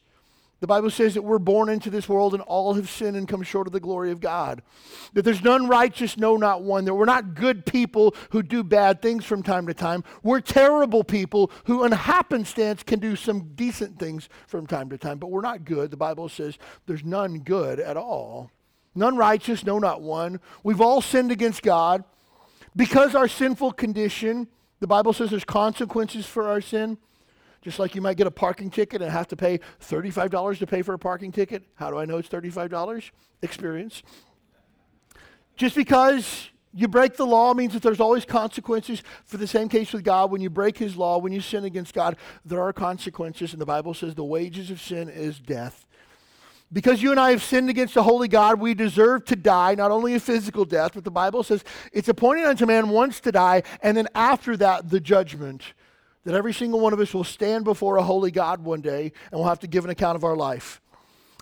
The 0.59 0.67
Bible 0.67 0.89
says 0.89 1.13
that 1.13 1.21
we're 1.21 1.37
born 1.37 1.69
into 1.69 1.91
this 1.91 2.09
world 2.09 2.33
and 2.33 2.41
all 2.43 2.73
have 2.73 2.89
sinned 2.89 3.15
and 3.15 3.27
come 3.27 3.43
short 3.43 3.67
of 3.67 3.73
the 3.73 3.79
glory 3.79 4.11
of 4.11 4.19
God. 4.19 4.63
That 5.13 5.21
there's 5.21 5.43
none 5.43 5.67
righteous, 5.67 6.17
no, 6.17 6.35
not 6.35 6.63
one. 6.63 6.85
That 6.85 6.95
we're 6.95 7.05
not 7.05 7.35
good 7.35 7.63
people 7.65 8.15
who 8.31 8.41
do 8.41 8.63
bad 8.63 9.01
things 9.01 9.23
from 9.23 9.43
time 9.43 9.67
to 9.67 9.75
time. 9.75 10.03
We're 10.23 10.41
terrible 10.41 11.03
people 11.03 11.51
who, 11.65 11.83
in 11.83 11.91
happenstance, 11.91 12.81
can 12.81 12.99
do 12.99 13.15
some 13.15 13.51
decent 13.53 13.99
things 13.99 14.29
from 14.47 14.65
time 14.65 14.89
to 14.89 14.97
time. 14.97 15.19
But 15.19 15.29
we're 15.29 15.41
not 15.41 15.63
good. 15.63 15.91
The 15.91 15.97
Bible 15.97 16.27
says 16.27 16.57
there's 16.87 17.05
none 17.05 17.39
good 17.39 17.79
at 17.79 17.95
all. 17.95 18.49
None 18.95 19.15
righteous, 19.15 19.63
no, 19.63 19.77
not 19.77 20.01
one. 20.01 20.39
We've 20.63 20.81
all 20.81 21.01
sinned 21.01 21.31
against 21.31 21.61
God. 21.61 22.03
Because 22.75 23.13
our 23.13 23.27
sinful 23.27 23.73
condition, 23.73 24.47
the 24.79 24.87
Bible 24.87 25.13
says 25.13 25.29
there's 25.29 25.43
consequences 25.43 26.25
for 26.25 26.47
our 26.47 26.61
sin. 26.61 26.97
Just 27.61 27.79
like 27.79 27.95
you 27.95 28.01
might 28.01 28.17
get 28.17 28.27
a 28.27 28.31
parking 28.31 28.69
ticket 28.69 29.01
and 29.01 29.11
have 29.11 29.27
to 29.29 29.35
pay 29.35 29.59
$35 29.81 30.59
to 30.59 30.67
pay 30.67 30.81
for 30.81 30.93
a 30.93 30.99
parking 30.99 31.31
ticket. 31.31 31.63
How 31.75 31.89
do 31.89 31.97
I 31.97 32.05
know 32.05 32.17
it's 32.17 32.29
$35? 32.29 33.11
Experience. 33.41 34.03
Just 35.55 35.75
because 35.75 36.49
you 36.73 36.87
break 36.87 37.17
the 37.17 37.25
law 37.25 37.53
means 37.53 37.73
that 37.73 37.81
there's 37.81 37.99
always 37.99 38.25
consequences. 38.25 39.01
For 39.25 39.37
the 39.37 39.47
same 39.47 39.69
case 39.69 39.91
with 39.91 40.03
God, 40.03 40.31
when 40.31 40.41
you 40.41 40.49
break 40.49 40.77
his 40.77 40.95
law, 40.95 41.17
when 41.17 41.33
you 41.33 41.41
sin 41.41 41.65
against 41.65 41.93
God, 41.93 42.17
there 42.45 42.61
are 42.61 42.71
consequences. 42.71 43.51
And 43.53 43.61
the 43.61 43.65
Bible 43.65 43.93
says 43.93 44.13
the 44.13 44.23
wages 44.23 44.69
of 44.69 44.79
sin 44.79 45.09
is 45.09 45.39
death. 45.39 45.87
Because 46.71 47.01
you 47.01 47.11
and 47.11 47.19
I 47.19 47.31
have 47.31 47.41
sinned 47.41 47.69
against 47.69 47.93
the 47.93 48.03
holy 48.03 48.27
God, 48.27 48.59
we 48.59 48.73
deserve 48.73 49.23
to 49.25 49.35
die, 49.35 49.73
not 49.75 49.89
only 49.89 50.15
a 50.15 50.19
physical 50.19 50.65
death, 50.65 50.91
but 50.93 51.05
the 51.05 51.11
Bible 51.11 51.41
says 51.41 51.63
it's 51.93 52.09
appointed 52.09 52.45
unto 52.45 52.65
man 52.65 52.89
once 52.89 53.21
to 53.21 53.31
die, 53.31 53.63
and 53.81 53.95
then 53.95 54.07
after 54.13 54.57
that, 54.57 54.89
the 54.89 54.99
judgment 54.99 55.63
that 56.27 56.35
every 56.35 56.53
single 56.53 56.81
one 56.81 56.91
of 56.91 56.99
us 56.99 57.13
will 57.13 57.23
stand 57.23 57.63
before 57.63 57.95
a 57.95 58.03
holy 58.03 58.31
God 58.31 58.61
one 58.61 58.81
day 58.81 59.13
and 59.31 59.39
we'll 59.39 59.47
have 59.47 59.61
to 59.61 59.67
give 59.67 59.85
an 59.85 59.91
account 59.91 60.17
of 60.17 60.25
our 60.25 60.35
life. 60.35 60.81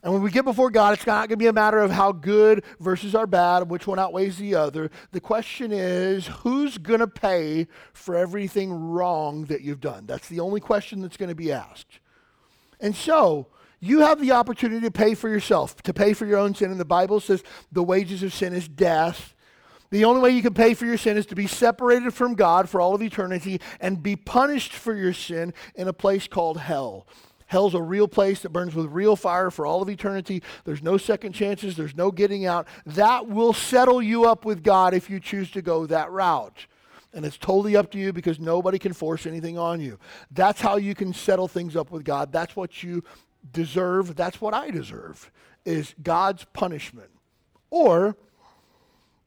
And 0.03 0.13
when 0.13 0.21
we 0.21 0.29
get 0.29 0.45
before 0.45 0.69
God, 0.69 0.93
it's 0.93 1.07
not 1.07 1.27
going 1.27 1.29
to 1.29 1.37
be 1.37 1.47
a 1.47 1.53
matter 1.53 1.79
of 1.79 1.89
how 1.89 2.11
good 2.11 2.63
versus 2.79 3.15
our 3.15 3.25
bad, 3.25 3.67
which 3.67 3.87
one 3.87 3.97
outweighs 3.97 4.37
the 4.37 4.53
other. 4.53 4.91
The 5.11 5.19
question 5.19 5.71
is, 5.71 6.27
who's 6.27 6.77
going 6.77 6.99
to 6.99 7.07
pay 7.07 7.65
for 7.93 8.15
everything 8.15 8.71
wrong 8.91 9.45
that 9.45 9.61
you've 9.61 9.81
done? 9.81 10.05
That's 10.05 10.29
the 10.29 10.39
only 10.39 10.59
question 10.59 11.01
that's 11.01 11.17
going 11.17 11.29
to 11.29 11.35
be 11.35 11.51
asked. 11.51 11.99
And 12.79 12.95
so, 12.95 13.47
you 13.79 14.01
have 14.01 14.21
the 14.21 14.33
opportunity 14.33 14.81
to 14.81 14.91
pay 14.91 15.15
for 15.15 15.29
yourself, 15.29 15.81
to 15.81 15.93
pay 15.95 16.13
for 16.13 16.27
your 16.27 16.37
own 16.37 16.53
sin. 16.53 16.69
And 16.69 16.79
the 16.79 16.85
Bible 16.85 17.19
says 17.19 17.43
the 17.71 17.81
wages 17.81 18.21
of 18.21 18.35
sin 18.35 18.53
is 18.53 18.67
death. 18.67 19.33
The 19.91 20.05
only 20.05 20.21
way 20.21 20.31
you 20.31 20.41
can 20.41 20.53
pay 20.53 20.73
for 20.73 20.85
your 20.85 20.97
sin 20.97 21.17
is 21.17 21.25
to 21.27 21.35
be 21.35 21.47
separated 21.47 22.13
from 22.13 22.35
God 22.35 22.69
for 22.69 22.81
all 22.81 22.95
of 22.95 23.01
eternity 23.01 23.61
and 23.79 24.01
be 24.01 24.15
punished 24.15 24.73
for 24.73 24.95
your 24.95 25.13
sin 25.13 25.53
in 25.75 25.87
a 25.87 25.93
place 25.93 26.27
called 26.27 26.59
hell. 26.59 27.07
Hell's 27.47 27.75
a 27.75 27.81
real 27.81 28.07
place 28.07 28.41
that 28.41 28.49
burns 28.49 28.73
with 28.73 28.87
real 28.87 29.15
fire 29.15 29.51
for 29.51 29.65
all 29.65 29.81
of 29.81 29.89
eternity. 29.89 30.41
There's 30.63 30.81
no 30.81 30.97
second 30.97 31.33
chances, 31.33 31.77
there's 31.77 31.95
no 31.95 32.11
getting 32.11 32.45
out. 32.45 32.67
That 32.85 33.27
will 33.27 33.53
settle 33.53 34.01
you 34.01 34.25
up 34.25 34.45
with 34.45 34.63
God 34.63 34.93
if 34.93 35.09
you 35.09 35.19
choose 35.19 35.51
to 35.51 35.61
go 35.61 35.85
that 35.85 36.11
route. 36.11 36.65
And 37.13 37.23
it's 37.23 37.37
totally 37.37 37.77
up 37.77 37.91
to 37.91 37.97
you 37.97 38.11
because 38.11 38.39
nobody 38.39 38.77
can 38.77 38.91
force 38.93 39.25
anything 39.25 39.57
on 39.57 39.79
you. 39.79 39.99
That's 40.31 40.59
how 40.59 40.77
you 40.77 40.95
can 40.95 41.13
settle 41.13 41.47
things 41.47 41.75
up 41.75 41.91
with 41.91 42.03
God. 42.03 42.31
That's 42.31 42.55
what 42.55 42.83
you 42.83 43.03
deserve. 43.51 44.15
That's 44.15 44.41
what 44.41 44.53
I 44.53 44.71
deserve 44.71 45.31
is 45.63 45.95
God's 46.01 46.45
punishment. 46.51 47.09
Or 47.69 48.17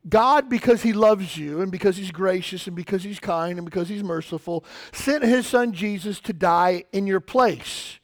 God, 0.07 0.49
because 0.49 0.83
he 0.83 0.93
loves 0.93 1.37
you 1.37 1.61
and 1.61 1.73
because 1.73 1.97
he's 1.97 2.11
gracious 2.11 2.67
and 2.67 2.77
because 2.77 3.03
he's 3.03 3.19
kind 3.19 3.59
and 3.59 3.65
because 3.65 3.89
he's 3.89 4.05
merciful, 4.05 4.65
sent 4.93 5.25
his 5.25 5.47
son 5.47 5.73
Jesus 5.73 6.21
to 6.21 6.33
die 6.33 6.85
in 6.93 7.07
your 7.07 7.21
place. 7.21 7.99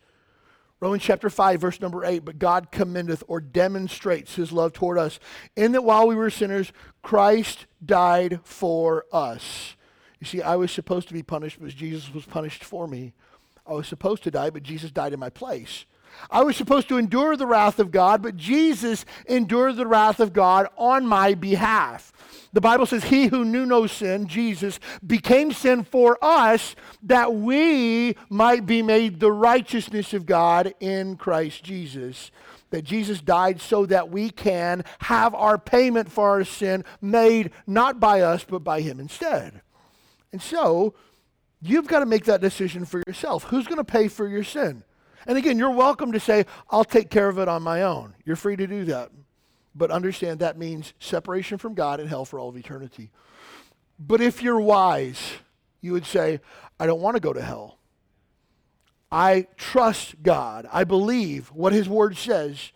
Romans 0.81 1.03
chapter 1.03 1.31
5, 1.31 1.61
verse 1.61 1.81
number 1.81 2.05
8. 2.05 2.25
But 2.25 2.39
God 2.39 2.71
commendeth 2.71 3.23
or 3.27 3.41
demonstrates 3.41 4.35
his 4.35 4.53
love 4.53 4.73
toward 4.73 4.99
us, 4.99 5.19
in 5.57 5.73
that 5.73 5.85
while 5.85 6.07
we 6.07 6.15
were 6.15 6.31
sinners, 6.31 6.73
Christ 7.03 7.67
died 7.85 8.41
for 8.45 9.07
us. 9.13 9.77
You 10.21 10.27
see, 10.27 10.43
I 10.43 10.57
was 10.57 10.71
supposed 10.71 11.09
to 11.09 11.15
be 11.15 11.23
punished, 11.23 11.59
but 11.61 11.71
Jesus 11.71 12.13
was 12.13 12.27
punished 12.27 12.65
for 12.65 12.87
me. 12.87 13.15
I 13.67 13.73
was 13.73 13.87
supposed 13.87 14.23
to 14.25 14.31
die, 14.31 14.51
but 14.51 14.63
Jesus 14.63 14.91
died 14.91 15.13
in 15.13 15.21
my 15.21 15.31
place. 15.31 15.87
I 16.31 16.43
was 16.43 16.57
supposed 16.57 16.89
to 16.89 16.99
endure 16.99 17.37
the 17.37 17.47
wrath 17.47 17.79
of 17.79 17.91
God, 17.91 18.23
but 18.23 18.37
Jesus 18.37 19.05
endured 19.27 19.77
the 19.77 19.87
wrath 19.87 20.21
of 20.21 20.33
God 20.33 20.69
on 20.77 21.07
my 21.07 21.35
behalf. 21.35 22.13
The 22.53 22.61
Bible 22.61 22.87
says, 22.87 23.05
He 23.05 23.27
who 23.27 23.45
knew 23.45 23.67
no 23.67 23.87
sin, 23.87 24.27
Jesus, 24.27 24.79
became 25.05 25.53
sin 25.53 25.85
for 25.85 26.19
us 26.23 26.77
that 27.03 27.35
we 27.35 28.17
might 28.29 28.65
be 28.67 28.81
made 28.83 29.21
the 29.21 29.33
righteousness 29.33 30.15
of 30.15 30.27
God 30.27 30.75
in 30.81 31.17
Christ 31.17 31.65
Jesus. 31.65 32.31
That 32.71 32.83
Jesus 32.83 33.21
died 33.21 33.61
so 33.61 33.87
that 33.87 34.11
we 34.11 34.31
can 34.31 34.85
have 35.01 35.35
our 35.35 35.59
payment 35.59 36.11
for 36.11 36.31
our 36.31 36.45
sin 36.45 36.85
made 37.01 37.51
not 37.67 38.01
by 38.01 38.21
us, 38.21 38.45
but 38.45 38.65
by 38.65 38.81
Him 38.81 39.01
instead. 39.01 39.61
And 40.33 40.43
so, 40.43 40.95
You've 41.67 41.89
got 41.89 42.01
to 42.01 42.07
make 42.07 42.27
that 42.27 42.43
decision 42.43 42.85
for 42.85 43.03
yourself. 43.07 43.45
Who's 43.45 43.67
going 43.67 43.79
to 43.79 43.85
pay 43.85 44.09
for 44.09 44.29
your 44.29 44.45
sin? 44.45 44.85
And 45.27 45.39
again, 45.39 45.59
you're 45.59 45.71
welcome 45.71 46.13
to 46.13 46.21
say, 46.21 46.47
I'll 46.71 46.85
take 46.85 47.11
care 47.11 47.29
of 47.29 47.39
it 47.39 47.49
on 47.49 47.63
my 47.63 47.83
own. 47.83 48.15
You're 48.25 48.37
free 48.37 48.57
to 48.57 48.67
do 48.67 48.85
that. 48.87 49.11
But 49.75 49.91
understand 49.91 50.41
that 50.41 50.59
means 50.59 50.95
separation 50.99 51.59
from 51.59 51.75
God 51.75 52.01
and 52.01 52.09
hell 52.09 52.25
for 52.25 52.39
all 52.39 52.49
of 52.49 52.57
eternity. 52.57 53.11
But 53.99 54.21
if 54.21 54.43
you're 54.43 54.61
wise, 54.61 55.21
you 55.81 55.93
would 55.93 56.07
say, 56.07 56.41
I 56.79 56.87
don't 56.87 57.01
want 57.01 57.17
to 57.17 57.21
go 57.21 57.33
to 57.33 57.43
hell. 57.43 57.79
I 59.11 59.47
trust 59.57 60.23
God. 60.23 60.67
I 60.73 60.85
believe 60.85 61.49
what 61.49 61.73
His 61.73 61.89
Word 61.89 62.17
says. 62.17 62.73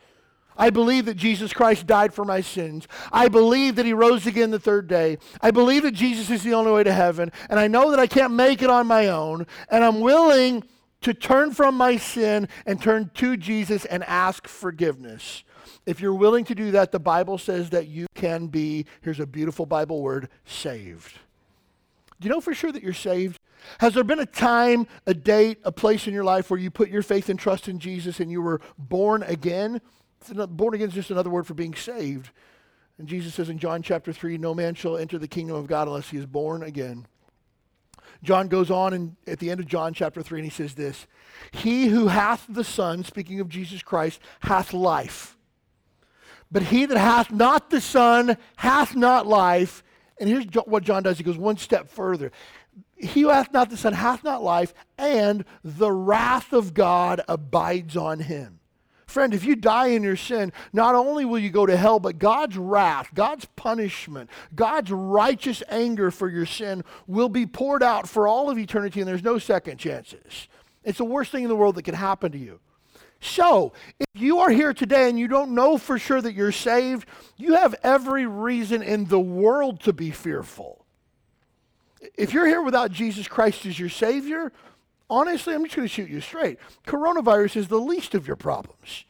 I 0.57 0.71
believe 0.71 1.05
that 1.05 1.17
Jesus 1.17 1.52
Christ 1.52 1.87
died 1.87 2.12
for 2.12 2.25
my 2.25 2.40
sins. 2.40 2.88
I 3.12 3.28
believe 3.28 3.76
that 3.76 3.87
He 3.87 3.93
rose 3.93 4.26
again 4.26 4.50
the 4.50 4.59
third 4.59 4.88
day. 4.88 5.19
I 5.40 5.52
believe 5.52 5.85
that 5.85 5.95
Jesus 5.95 6.31
is 6.31 6.43
the 6.43 6.55
only 6.55 6.73
way 6.73 6.83
to 6.85 6.93
heaven. 6.93 7.31
And 7.49 7.61
I 7.61 7.69
know 7.69 7.90
that 7.90 8.00
I 8.00 8.09
can't 8.09 8.33
make 8.33 8.61
it 8.62 8.71
on 8.71 8.87
my 8.87 9.09
own. 9.09 9.47
And 9.71 9.85
I'm 9.85 10.00
willing 10.00 10.64
to 11.02 11.14
turn 11.14 11.52
from 11.52 11.76
my 11.76 11.97
sin 11.97 12.49
and 12.67 12.83
turn 12.83 13.11
to 13.14 13.37
Jesus 13.37 13.85
and 13.85 14.02
ask 14.05 14.49
forgiveness. 14.49 15.45
If 15.87 16.00
you're 16.00 16.14
willing 16.14 16.45
to 16.47 16.55
do 16.55 16.73
that, 16.73 16.93
the 16.93 17.00
Bible 17.00 17.38
says 17.38 17.71
that 17.71 17.88
you 17.88 18.07
can 18.14 18.49
be, 18.49 18.85
here's 19.00 19.21
a 19.21 19.26
beautiful 19.26 19.64
Bible 19.64 20.02
word, 20.02 20.28
saved. 20.45 21.19
Do 22.21 22.28
you 22.28 22.35
know 22.35 22.40
for 22.40 22.52
sure 22.52 22.73
that 22.73 22.83
you're 22.83 22.93
saved? 22.93 23.38
Has 23.78 23.95
there 23.95 24.05
been 24.05 24.19
a 24.19 24.26
time, 24.26 24.87
a 25.07 25.14
date, 25.14 25.59
a 25.64 25.73
place 25.73 26.07
in 26.07 26.14
your 26.14 26.25
life 26.25 26.50
where 26.50 26.61
you 26.61 26.71
put 26.71 26.90
your 26.90 27.02
faith 27.02 27.28
and 27.28 27.38
trust 27.38 27.69
in 27.69 27.78
Jesus 27.78 28.21
and 28.21 28.31
you 28.31 28.43
were 28.43 28.61
born 28.76 29.23
again? 29.23 29.81
Born 30.33 30.75
again 30.75 30.88
is 30.88 30.95
just 30.95 31.11
another 31.11 31.31
word 31.31 31.47
for 31.47 31.55
being 31.55 31.75
saved. 31.75 32.31
And 32.99 33.07
Jesus 33.07 33.35
says 33.35 33.49
in 33.49 33.59
John 33.59 33.83
chapter 33.83 34.12
3, 34.12 34.37
no 34.38 34.55
man 34.55 34.75
shall 34.75 34.97
enter 34.97 35.19
the 35.19 35.28
kingdom 35.28 35.57
of 35.57 35.69
God 35.69 35.87
unless 35.87 36.11
he 36.11 36.19
is 36.19 36.26
born 36.26 36.62
again. 36.64 37.07
John 38.22 38.48
goes 38.48 38.70
on 38.70 38.92
and 38.94 39.16
at 39.26 39.38
the 39.38 39.50
end 39.50 39.60
of 39.60 39.66
John 39.66 39.94
chapter 39.94 40.22
3 40.22 40.40
and 40.40 40.46
he 40.46 40.54
says 40.54 40.75
this 40.75 41.06
He 41.52 41.87
who 41.87 42.08
hath 42.08 42.46
the 42.48 42.64
Son, 42.64 43.04
speaking 43.04 43.40
of 43.40 43.48
Jesus 43.48 43.82
Christ, 43.82 44.20
hath 44.40 44.72
life. 44.72 45.37
But 46.50 46.64
he 46.64 46.87
that 46.87 46.98
hath 46.98 47.30
not 47.30 47.70
the 47.70 47.80
Son 47.80 48.37
hath 48.56 48.96
not 48.96 49.26
life. 49.26 49.82
And 50.18 50.28
here's 50.28 50.46
what 50.64 50.82
John 50.82 51.02
does 51.02 51.18
he 51.18 51.25
goes 51.25 51.38
one 51.38 51.58
step 51.58 51.88
further. 51.88 52.32
He 52.96 53.22
who 53.22 53.28
hath 53.28 53.52
not 53.52 53.70
the 53.70 53.76
Son 53.76 53.92
hath 53.92 54.25
not 54.25 54.42
life, 54.42 54.75
and 54.96 55.44
the 55.62 55.92
wrath 55.92 56.52
of 56.52 56.75
God 56.75 57.20
abides 57.28 57.96
on 57.96 58.18
him. 58.20 58.58
Friend, 59.09 59.33
if 59.33 59.43
you 59.43 59.57
die 59.57 59.87
in 59.87 60.03
your 60.03 60.17
sin, 60.17 60.53
not 60.75 60.95
only 60.95 61.25
will 61.25 61.38
you 61.38 61.49
go 61.49 61.65
to 61.65 61.79
hell, 61.79 61.99
but 61.99 62.19
God's 62.19 62.59
wrath, 62.59 63.09
God's 63.15 63.47
punishment, 63.57 64.29
God's 64.55 64.93
righteous 64.93 65.62
anger 65.71 66.11
for 66.11 66.29
your 66.29 66.45
sin 66.45 66.85
will 67.07 67.31
be 67.31 67.47
poured 67.47 67.83
out 67.83 68.07
for 68.07 68.29
all 68.29 68.50
of 68.50 68.59
eternity, 68.59 69.00
and 69.00 69.09
there's 69.09 69.25
no 69.25 69.38
second 69.38 69.79
chances. 69.79 70.49
It's 70.85 70.99
the 70.99 71.07
worst 71.07 71.33
thing 71.33 71.43
in 71.43 71.49
the 71.49 71.57
world 71.57 71.77
that 71.77 71.87
can 71.87 71.95
happen 71.95 72.33
to 72.33 72.38
you. 72.38 72.61
So, 73.19 73.73
if 73.99 74.21
you 74.21 74.41
are 74.41 74.50
here 74.50 74.75
today 74.75 75.09
and 75.09 75.19
you 75.19 75.27
don't 75.27 75.55
know 75.55 75.79
for 75.79 75.99
sure 75.99 76.21
that 76.21 76.35
you're 76.35 76.53
saved, 76.53 77.09
you 77.38 77.55
have 77.55 77.75
every 77.83 78.27
reason 78.27 78.83
in 78.83 79.07
the 79.07 79.19
world 79.19 79.81
to 79.81 79.95
be 79.95 80.11
fearful. 80.11 80.85
If 82.15 82.35
you're 82.35 82.47
here 82.47 82.62
without 82.62 82.93
Jesus 82.93 83.27
Christ 83.27 83.65
as 83.65 83.79
your 83.79 83.88
Savior, 83.88 84.53
honestly, 85.11 85.55
I'm 85.55 85.65
just 85.65 85.77
going 85.77 85.88
to 85.88 85.93
shoot 85.93 86.09
you 86.09 86.21
straight. 86.21 86.59
Coronavirus 86.87 87.57
is 87.57 87.69
the 87.69 87.81
least 87.81 88.15
of 88.15 88.27
your 88.27 88.37
problems. 88.37 89.05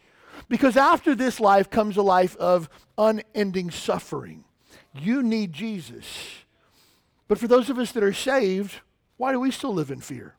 Because 0.49 0.77
after 0.77 1.15
this 1.15 1.41
life 1.41 1.69
comes 1.69 1.97
a 1.97 2.03
life 2.03 2.37
of 2.37 2.69
unending 2.97 3.71
suffering. 3.71 4.45
You 4.95 5.23
need 5.23 5.53
Jesus. 5.53 6.07
But 7.27 7.39
for 7.39 7.47
those 7.47 7.69
of 7.69 7.79
us 7.79 7.93
that 7.93 8.03
are 8.03 8.13
saved, 8.13 8.81
why 9.17 9.33
do 9.33 9.41
we 9.41 9.51
still 9.51 9.75
live 9.75 9.91
in 9.91 10.01
fear? 10.01 10.35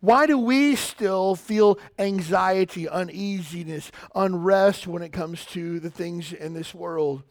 Why 0.00 0.26
do 0.26 0.38
we 0.38 0.76
still 0.76 1.34
feel 1.34 1.78
anxiety, 1.98 2.88
uneasiness, 2.88 3.92
unrest 4.14 4.86
when 4.86 5.02
it 5.02 5.12
comes 5.12 5.44
to 5.46 5.78
the 5.78 5.90
things 5.90 6.32
in 6.32 6.54
this 6.54 6.74
world? 6.74 7.22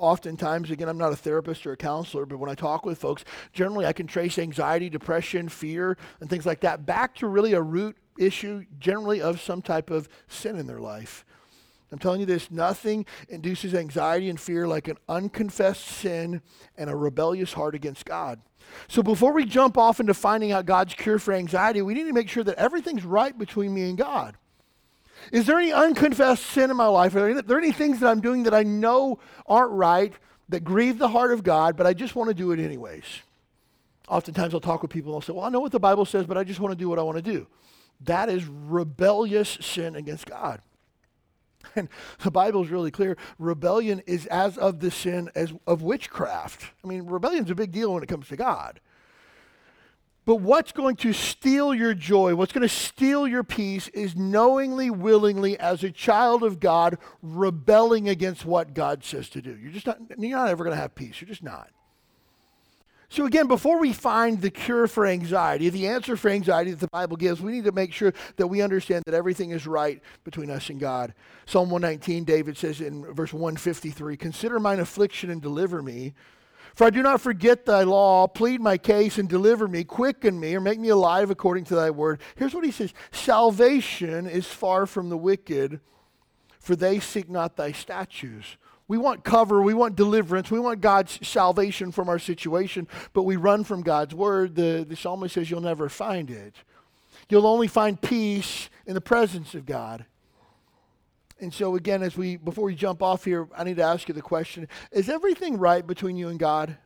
Oftentimes, 0.00 0.70
again, 0.70 0.88
I'm 0.88 0.98
not 0.98 1.12
a 1.12 1.16
therapist 1.16 1.66
or 1.66 1.72
a 1.72 1.76
counselor, 1.76 2.26
but 2.26 2.38
when 2.38 2.50
I 2.50 2.54
talk 2.54 2.84
with 2.84 2.98
folks, 2.98 3.24
generally 3.52 3.86
I 3.86 3.92
can 3.92 4.06
trace 4.06 4.38
anxiety, 4.38 4.88
depression, 4.88 5.48
fear, 5.48 5.96
and 6.20 6.28
things 6.28 6.46
like 6.46 6.60
that 6.60 6.86
back 6.86 7.14
to 7.16 7.28
really 7.28 7.52
a 7.52 7.62
root 7.62 7.96
issue, 8.18 8.64
generally 8.78 9.20
of 9.20 9.40
some 9.40 9.62
type 9.62 9.90
of 9.90 10.08
sin 10.28 10.56
in 10.56 10.66
their 10.66 10.80
life. 10.80 11.24
I'm 11.92 11.98
telling 11.98 12.20
you 12.20 12.26
this 12.26 12.50
nothing 12.50 13.04
induces 13.28 13.74
anxiety 13.74 14.30
and 14.30 14.38
fear 14.38 14.68
like 14.68 14.88
an 14.88 14.96
unconfessed 15.08 15.84
sin 15.84 16.40
and 16.76 16.88
a 16.88 16.96
rebellious 16.96 17.52
heart 17.52 17.74
against 17.74 18.04
God. 18.04 18.40
So 18.88 19.02
before 19.02 19.32
we 19.32 19.44
jump 19.44 19.76
off 19.76 19.98
into 19.98 20.14
finding 20.14 20.52
out 20.52 20.66
God's 20.66 20.94
cure 20.94 21.18
for 21.18 21.34
anxiety, 21.34 21.82
we 21.82 21.94
need 21.94 22.04
to 22.04 22.12
make 22.12 22.28
sure 22.28 22.44
that 22.44 22.56
everything's 22.56 23.04
right 23.04 23.36
between 23.36 23.74
me 23.74 23.88
and 23.88 23.98
God. 23.98 24.36
Is 25.32 25.46
there 25.46 25.58
any 25.58 25.72
unconfessed 25.72 26.44
sin 26.46 26.70
in 26.70 26.76
my 26.76 26.86
life? 26.86 27.14
Are 27.14 27.42
there 27.42 27.58
any 27.58 27.72
things 27.72 28.00
that 28.00 28.08
I'm 28.08 28.20
doing 28.20 28.44
that 28.44 28.54
I 28.54 28.62
know 28.62 29.18
aren't 29.46 29.72
right, 29.72 30.12
that 30.48 30.64
grieve 30.64 30.98
the 30.98 31.08
heart 31.08 31.32
of 31.32 31.42
God, 31.42 31.76
but 31.76 31.86
I 31.86 31.94
just 31.94 32.16
want 32.16 32.28
to 32.28 32.34
do 32.34 32.52
it 32.52 32.60
anyways? 32.60 33.04
Oftentimes 34.08 34.54
I'll 34.54 34.60
talk 34.60 34.82
with 34.82 34.90
people 34.90 35.12
and 35.12 35.22
they'll 35.22 35.26
say, 35.26 35.32
Well, 35.32 35.44
I 35.44 35.50
know 35.50 35.60
what 35.60 35.72
the 35.72 35.80
Bible 35.80 36.04
says, 36.04 36.26
but 36.26 36.36
I 36.36 36.44
just 36.44 36.60
want 36.60 36.72
to 36.72 36.76
do 36.76 36.88
what 36.88 36.98
I 36.98 37.02
want 37.02 37.16
to 37.16 37.22
do. 37.22 37.46
That 38.02 38.28
is 38.28 38.44
rebellious 38.46 39.58
sin 39.60 39.94
against 39.96 40.26
God. 40.26 40.60
And 41.76 41.88
the 42.24 42.30
Bible 42.30 42.64
is 42.64 42.70
really 42.70 42.90
clear. 42.90 43.16
Rebellion 43.38 44.02
is 44.06 44.26
as 44.26 44.56
of 44.58 44.80
the 44.80 44.90
sin 44.90 45.30
as 45.34 45.52
of 45.66 45.82
witchcraft. 45.82 46.72
I 46.82 46.88
mean, 46.88 47.06
rebellion 47.06 47.44
is 47.44 47.50
a 47.50 47.54
big 47.54 47.70
deal 47.70 47.92
when 47.92 48.02
it 48.02 48.08
comes 48.08 48.28
to 48.28 48.36
God. 48.36 48.80
But 50.26 50.36
what's 50.36 50.72
going 50.72 50.96
to 50.96 51.12
steal 51.12 51.74
your 51.74 51.94
joy, 51.94 52.34
what's 52.34 52.52
going 52.52 52.62
to 52.62 52.68
steal 52.68 53.26
your 53.26 53.42
peace 53.42 53.88
is 53.88 54.14
knowingly, 54.14 54.90
willingly, 54.90 55.58
as 55.58 55.82
a 55.82 55.90
child 55.90 56.42
of 56.42 56.60
God, 56.60 56.98
rebelling 57.22 58.08
against 58.08 58.44
what 58.44 58.74
God 58.74 59.02
says 59.02 59.30
to 59.30 59.42
do. 59.42 59.56
You're 59.56 59.72
just 59.72 59.86
not, 59.86 59.98
you're 60.18 60.38
not 60.38 60.48
ever 60.48 60.62
going 60.62 60.76
to 60.76 60.80
have 60.80 60.94
peace. 60.94 61.20
You're 61.20 61.28
just 61.28 61.42
not. 61.42 61.70
So, 63.12 63.26
again, 63.26 63.48
before 63.48 63.80
we 63.80 63.92
find 63.92 64.40
the 64.40 64.50
cure 64.50 64.86
for 64.86 65.04
anxiety, 65.04 65.68
the 65.68 65.88
answer 65.88 66.16
for 66.16 66.28
anxiety 66.28 66.70
that 66.70 66.78
the 66.78 66.88
Bible 66.88 67.16
gives, 67.16 67.40
we 67.40 67.50
need 67.50 67.64
to 67.64 67.72
make 67.72 67.92
sure 67.92 68.14
that 68.36 68.46
we 68.46 68.62
understand 68.62 69.02
that 69.06 69.14
everything 69.14 69.50
is 69.50 69.66
right 69.66 70.00
between 70.22 70.48
us 70.48 70.70
and 70.70 70.78
God. 70.78 71.12
Psalm 71.44 71.70
119, 71.70 72.22
David 72.22 72.56
says 72.56 72.80
in 72.80 73.04
verse 73.12 73.32
153 73.32 74.16
Consider 74.16 74.60
mine 74.60 74.78
affliction 74.78 75.30
and 75.30 75.42
deliver 75.42 75.82
me. 75.82 76.14
For 76.74 76.86
I 76.86 76.90
do 76.90 77.02
not 77.02 77.20
forget 77.20 77.66
thy 77.66 77.82
law. 77.82 78.26
Plead 78.26 78.60
my 78.60 78.78
case 78.78 79.18
and 79.18 79.28
deliver 79.28 79.68
me. 79.68 79.84
Quicken 79.84 80.38
me 80.38 80.54
or 80.54 80.60
make 80.60 80.78
me 80.78 80.88
alive 80.88 81.30
according 81.30 81.64
to 81.64 81.74
thy 81.74 81.90
word. 81.90 82.20
Here's 82.36 82.54
what 82.54 82.64
he 82.64 82.70
says 82.70 82.94
Salvation 83.12 84.26
is 84.26 84.46
far 84.46 84.86
from 84.86 85.08
the 85.08 85.16
wicked, 85.16 85.80
for 86.58 86.76
they 86.76 87.00
seek 87.00 87.28
not 87.28 87.56
thy 87.56 87.72
statutes. 87.72 88.56
We 88.88 88.98
want 88.98 89.22
cover, 89.22 89.62
we 89.62 89.72
want 89.72 89.94
deliverance, 89.94 90.50
we 90.50 90.58
want 90.58 90.80
God's 90.80 91.24
salvation 91.26 91.92
from 91.92 92.08
our 92.08 92.18
situation, 92.18 92.88
but 93.12 93.22
we 93.22 93.36
run 93.36 93.62
from 93.62 93.82
God's 93.82 94.16
word. 94.16 94.56
The, 94.56 94.84
the 94.88 94.96
psalmist 94.96 95.34
says 95.34 95.48
you'll 95.48 95.60
never 95.60 95.88
find 95.88 96.28
it. 96.28 96.56
You'll 97.28 97.46
only 97.46 97.68
find 97.68 98.00
peace 98.00 98.68
in 98.86 98.94
the 98.94 99.00
presence 99.00 99.54
of 99.54 99.64
God. 99.64 100.06
And 101.40 101.52
so 101.52 101.74
again, 101.74 102.02
as 102.02 102.16
we 102.16 102.36
before 102.36 102.64
we 102.64 102.74
jump 102.74 103.02
off 103.02 103.24
here, 103.24 103.48
I 103.56 103.64
need 103.64 103.76
to 103.76 103.82
ask 103.82 104.08
you 104.08 104.14
the 104.14 104.22
question: 104.22 104.68
Is 104.92 105.08
everything 105.08 105.56
right 105.56 105.86
between 105.86 106.16
you 106.16 106.28
and 106.28 106.38
God? 106.38 106.76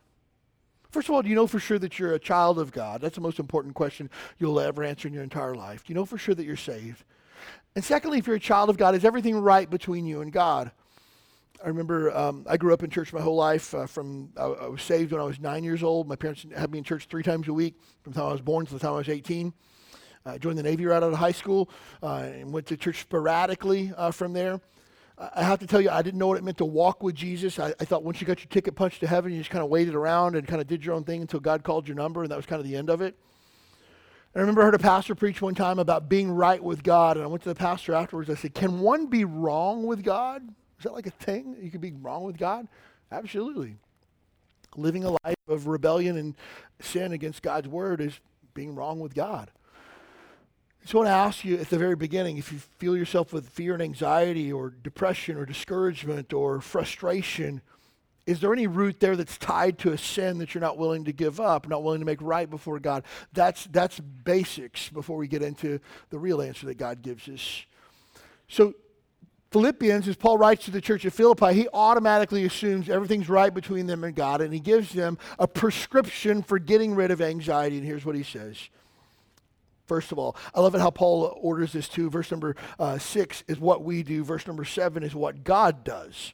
First 0.91 1.09
of 1.09 1.15
all, 1.15 1.21
do 1.21 1.27
you 1.27 1.35
know 1.35 1.47
for 1.47 1.59
sure 1.59 1.77
that 1.77 1.99
you're 1.99 2.13
a 2.13 2.19
child 2.19 2.57
of 2.57 2.71
God? 2.71 3.01
That's 3.01 3.15
the 3.15 3.21
most 3.21 3.37
important 3.37 3.75
question 3.75 4.09
you'll 4.39 4.61
ever 4.61 4.81
answer 4.81 5.09
in 5.09 5.13
your 5.13 5.23
entire 5.23 5.53
life. 5.53 5.83
Do 5.83 5.91
you 5.91 5.95
know 5.95 6.05
for 6.05 6.17
sure 6.17 6.33
that 6.33 6.45
you're 6.45 6.55
saved? 6.55 7.03
And 7.75 7.83
secondly, 7.83 8.17
if 8.17 8.27
you're 8.27 8.37
a 8.37 8.39
child 8.39 8.69
of 8.69 8.77
God, 8.77 8.95
is 8.95 9.03
everything 9.03 9.35
right 9.35 9.69
between 9.69 10.05
you 10.05 10.21
and 10.21 10.31
God? 10.31 10.71
I 11.63 11.67
remember 11.67 12.15
um, 12.15 12.45
I 12.47 12.55
grew 12.55 12.73
up 12.73 12.83
in 12.83 12.89
church 12.89 13.11
my 13.11 13.19
whole 13.19 13.35
life. 13.35 13.73
Uh, 13.73 13.87
from 13.87 14.29
I, 14.37 14.43
I, 14.43 14.67
was 14.67 14.81
saved 14.81 15.11
when 15.11 15.19
I 15.19 15.25
was 15.25 15.39
nine 15.39 15.63
years 15.63 15.83
old. 15.83 16.07
My 16.07 16.15
parents 16.15 16.45
had 16.55 16.71
me 16.71 16.77
in 16.77 16.83
church 16.83 17.07
three 17.07 17.23
times 17.23 17.47
a 17.47 17.53
week 17.53 17.75
from 18.01 18.13
the 18.13 18.19
time 18.19 18.29
I 18.29 18.31
was 18.31 18.41
born 18.41 18.65
to 18.65 18.73
the 18.73 18.79
time 18.79 18.93
I 18.93 18.97
was 18.97 19.09
18. 19.09 19.53
I 20.27 20.39
joined 20.39 20.57
the 20.57 20.63
Navy 20.63 20.85
right 20.87 20.95
out 20.95 21.03
of 21.03 21.13
high 21.13 21.31
school 21.31 21.69
uh, 22.01 22.23
and 22.25 22.51
went 22.51 22.65
to 22.67 22.77
church 22.77 23.01
sporadically 23.01 23.93
uh, 23.95 24.09
from 24.09 24.33
there. 24.33 24.59
I 25.17 25.43
have 25.43 25.59
to 25.59 25.67
tell 25.67 25.79
you, 25.79 25.89
I 25.89 26.01
didn't 26.01 26.19
know 26.19 26.27
what 26.27 26.37
it 26.37 26.43
meant 26.43 26.57
to 26.57 26.65
walk 26.65 27.03
with 27.03 27.15
Jesus. 27.15 27.59
I, 27.59 27.73
I 27.79 27.85
thought 27.85 28.03
once 28.03 28.19
you 28.19 28.27
got 28.27 28.39
your 28.39 28.49
ticket 28.49 28.75
punched 28.75 28.99
to 29.01 29.07
heaven, 29.07 29.31
you 29.31 29.37
just 29.37 29.51
kind 29.51 29.63
of 29.63 29.69
waited 29.69 29.93
around 29.95 30.35
and 30.35 30.45
kind 30.47 30.59
of 30.59 30.67
did 30.67 30.83
your 30.83 30.95
own 30.95 31.03
thing 31.03 31.21
until 31.21 31.39
God 31.39 31.63
called 31.63 31.87
your 31.87 31.95
number, 31.95 32.23
and 32.23 32.31
that 32.31 32.35
was 32.35 32.45
kind 32.45 32.59
of 32.59 32.67
the 32.67 32.75
end 32.75 32.89
of 32.89 33.01
it. 33.01 33.15
I 34.35 34.39
remember 34.39 34.61
I 34.61 34.65
heard 34.65 34.73
a 34.73 34.79
pastor 34.79 35.15
preach 35.15 35.41
one 35.41 35.55
time 35.55 35.79
about 35.79 36.09
being 36.09 36.31
right 36.31 36.61
with 36.61 36.83
God, 36.83 37.15
and 37.15 37.23
I 37.23 37.27
went 37.27 37.43
to 37.43 37.49
the 37.49 37.55
pastor 37.55 37.93
afterwards. 37.93 38.29
I 38.29 38.35
said, 38.35 38.53
Can 38.53 38.79
one 38.79 39.05
be 39.05 39.23
wrong 39.23 39.85
with 39.85 40.03
God? 40.03 40.41
Is 40.79 40.83
that 40.83 40.93
like 40.93 41.07
a 41.07 41.11
thing? 41.11 41.55
You 41.61 41.71
can 41.71 41.79
be 41.79 41.93
wrong 41.93 42.23
with 42.23 42.37
God? 42.37 42.67
Absolutely. 43.11 43.77
Living 44.75 45.05
a 45.05 45.11
life 45.11 45.35
of 45.47 45.67
rebellion 45.67 46.17
and 46.17 46.35
sin 46.81 47.13
against 47.13 47.41
God's 47.41 47.67
word 47.67 48.01
is 48.01 48.19
being 48.53 48.75
wrong 48.75 48.99
with 48.99 49.13
God. 49.13 49.51
So 50.87 50.99
I 50.99 51.01
want 51.01 51.07
to 51.07 51.13
ask 51.13 51.43
you 51.43 51.57
at 51.57 51.71
the 51.71 51.79
very 51.79 51.95
beginning 51.95 52.37
if 52.37 52.51
you 52.51 52.59
feel 52.59 52.95
yourself 52.95 53.33
with 53.33 53.49
fear 53.49 53.73
and 53.73 53.81
anxiety 53.81 54.53
or 54.53 54.69
depression 54.69 55.35
or 55.35 55.43
discouragement 55.43 56.31
or 56.31 56.61
frustration, 56.61 57.63
Is 58.25 58.39
there 58.39 58.51
any 58.51 58.65
root 58.65 58.99
there 58.99 59.15
that's 59.15 59.37
tied 59.37 59.77
to 59.79 59.91
a 59.91 59.97
sin 59.97 60.39
that 60.39 60.53
you're 60.53 60.61
not 60.61 60.77
willing 60.77 61.05
to 61.05 61.11
give 61.11 61.39
up, 61.39 61.67
not 61.67 61.83
willing 61.83 61.99
to 61.99 62.05
make 62.05 62.21
right 62.21 62.49
before 62.49 62.79
God? 62.79 63.03
That's, 63.33 63.65
that's 63.65 63.99
basics 63.99 64.89
before 64.89 65.17
we 65.17 65.27
get 65.27 65.43
into 65.43 65.79
the 66.09 66.17
real 66.17 66.41
answer 66.41 66.65
that 66.65 66.77
God 66.77 67.01
gives 67.01 67.29
us. 67.29 67.65
So, 68.47 68.73
Philippians, 69.51 70.07
as 70.07 70.17
Paul 70.17 70.37
writes 70.37 70.65
to 70.65 70.71
the 70.71 70.81
church 70.81 71.05
at 71.05 71.13
Philippi, 71.13 71.53
he 71.53 71.67
automatically 71.71 72.43
assumes 72.45 72.89
everything's 72.89 73.29
right 73.29 73.53
between 73.53 73.85
them 73.85 74.03
and 74.03 74.13
God, 74.13 74.41
and 74.41 74.53
he 74.53 74.59
gives 74.59 74.91
them 74.91 75.17
a 75.39 75.47
prescription 75.47 76.41
for 76.41 76.59
getting 76.59 76.93
rid 76.93 77.09
of 77.09 77.21
anxiety. 77.21 77.77
And 77.77 77.85
here's 77.85 78.03
what 78.03 78.15
he 78.15 78.23
says. 78.23 78.57
First 79.85 80.11
of 80.11 80.19
all, 80.19 80.35
I 80.53 80.61
love 80.61 80.75
it 80.75 80.81
how 80.81 80.89
Paul 80.89 81.37
orders 81.39 81.73
this 81.73 81.87
too. 81.87 82.09
Verse 82.09 82.31
number 82.31 82.55
uh, 82.79 82.97
six 82.97 83.43
is 83.47 83.59
what 83.59 83.83
we 83.83 84.03
do, 84.03 84.23
verse 84.23 84.47
number 84.47 84.65
seven 84.65 85.03
is 85.03 85.13
what 85.13 85.43
God 85.43 85.83
does. 85.83 86.33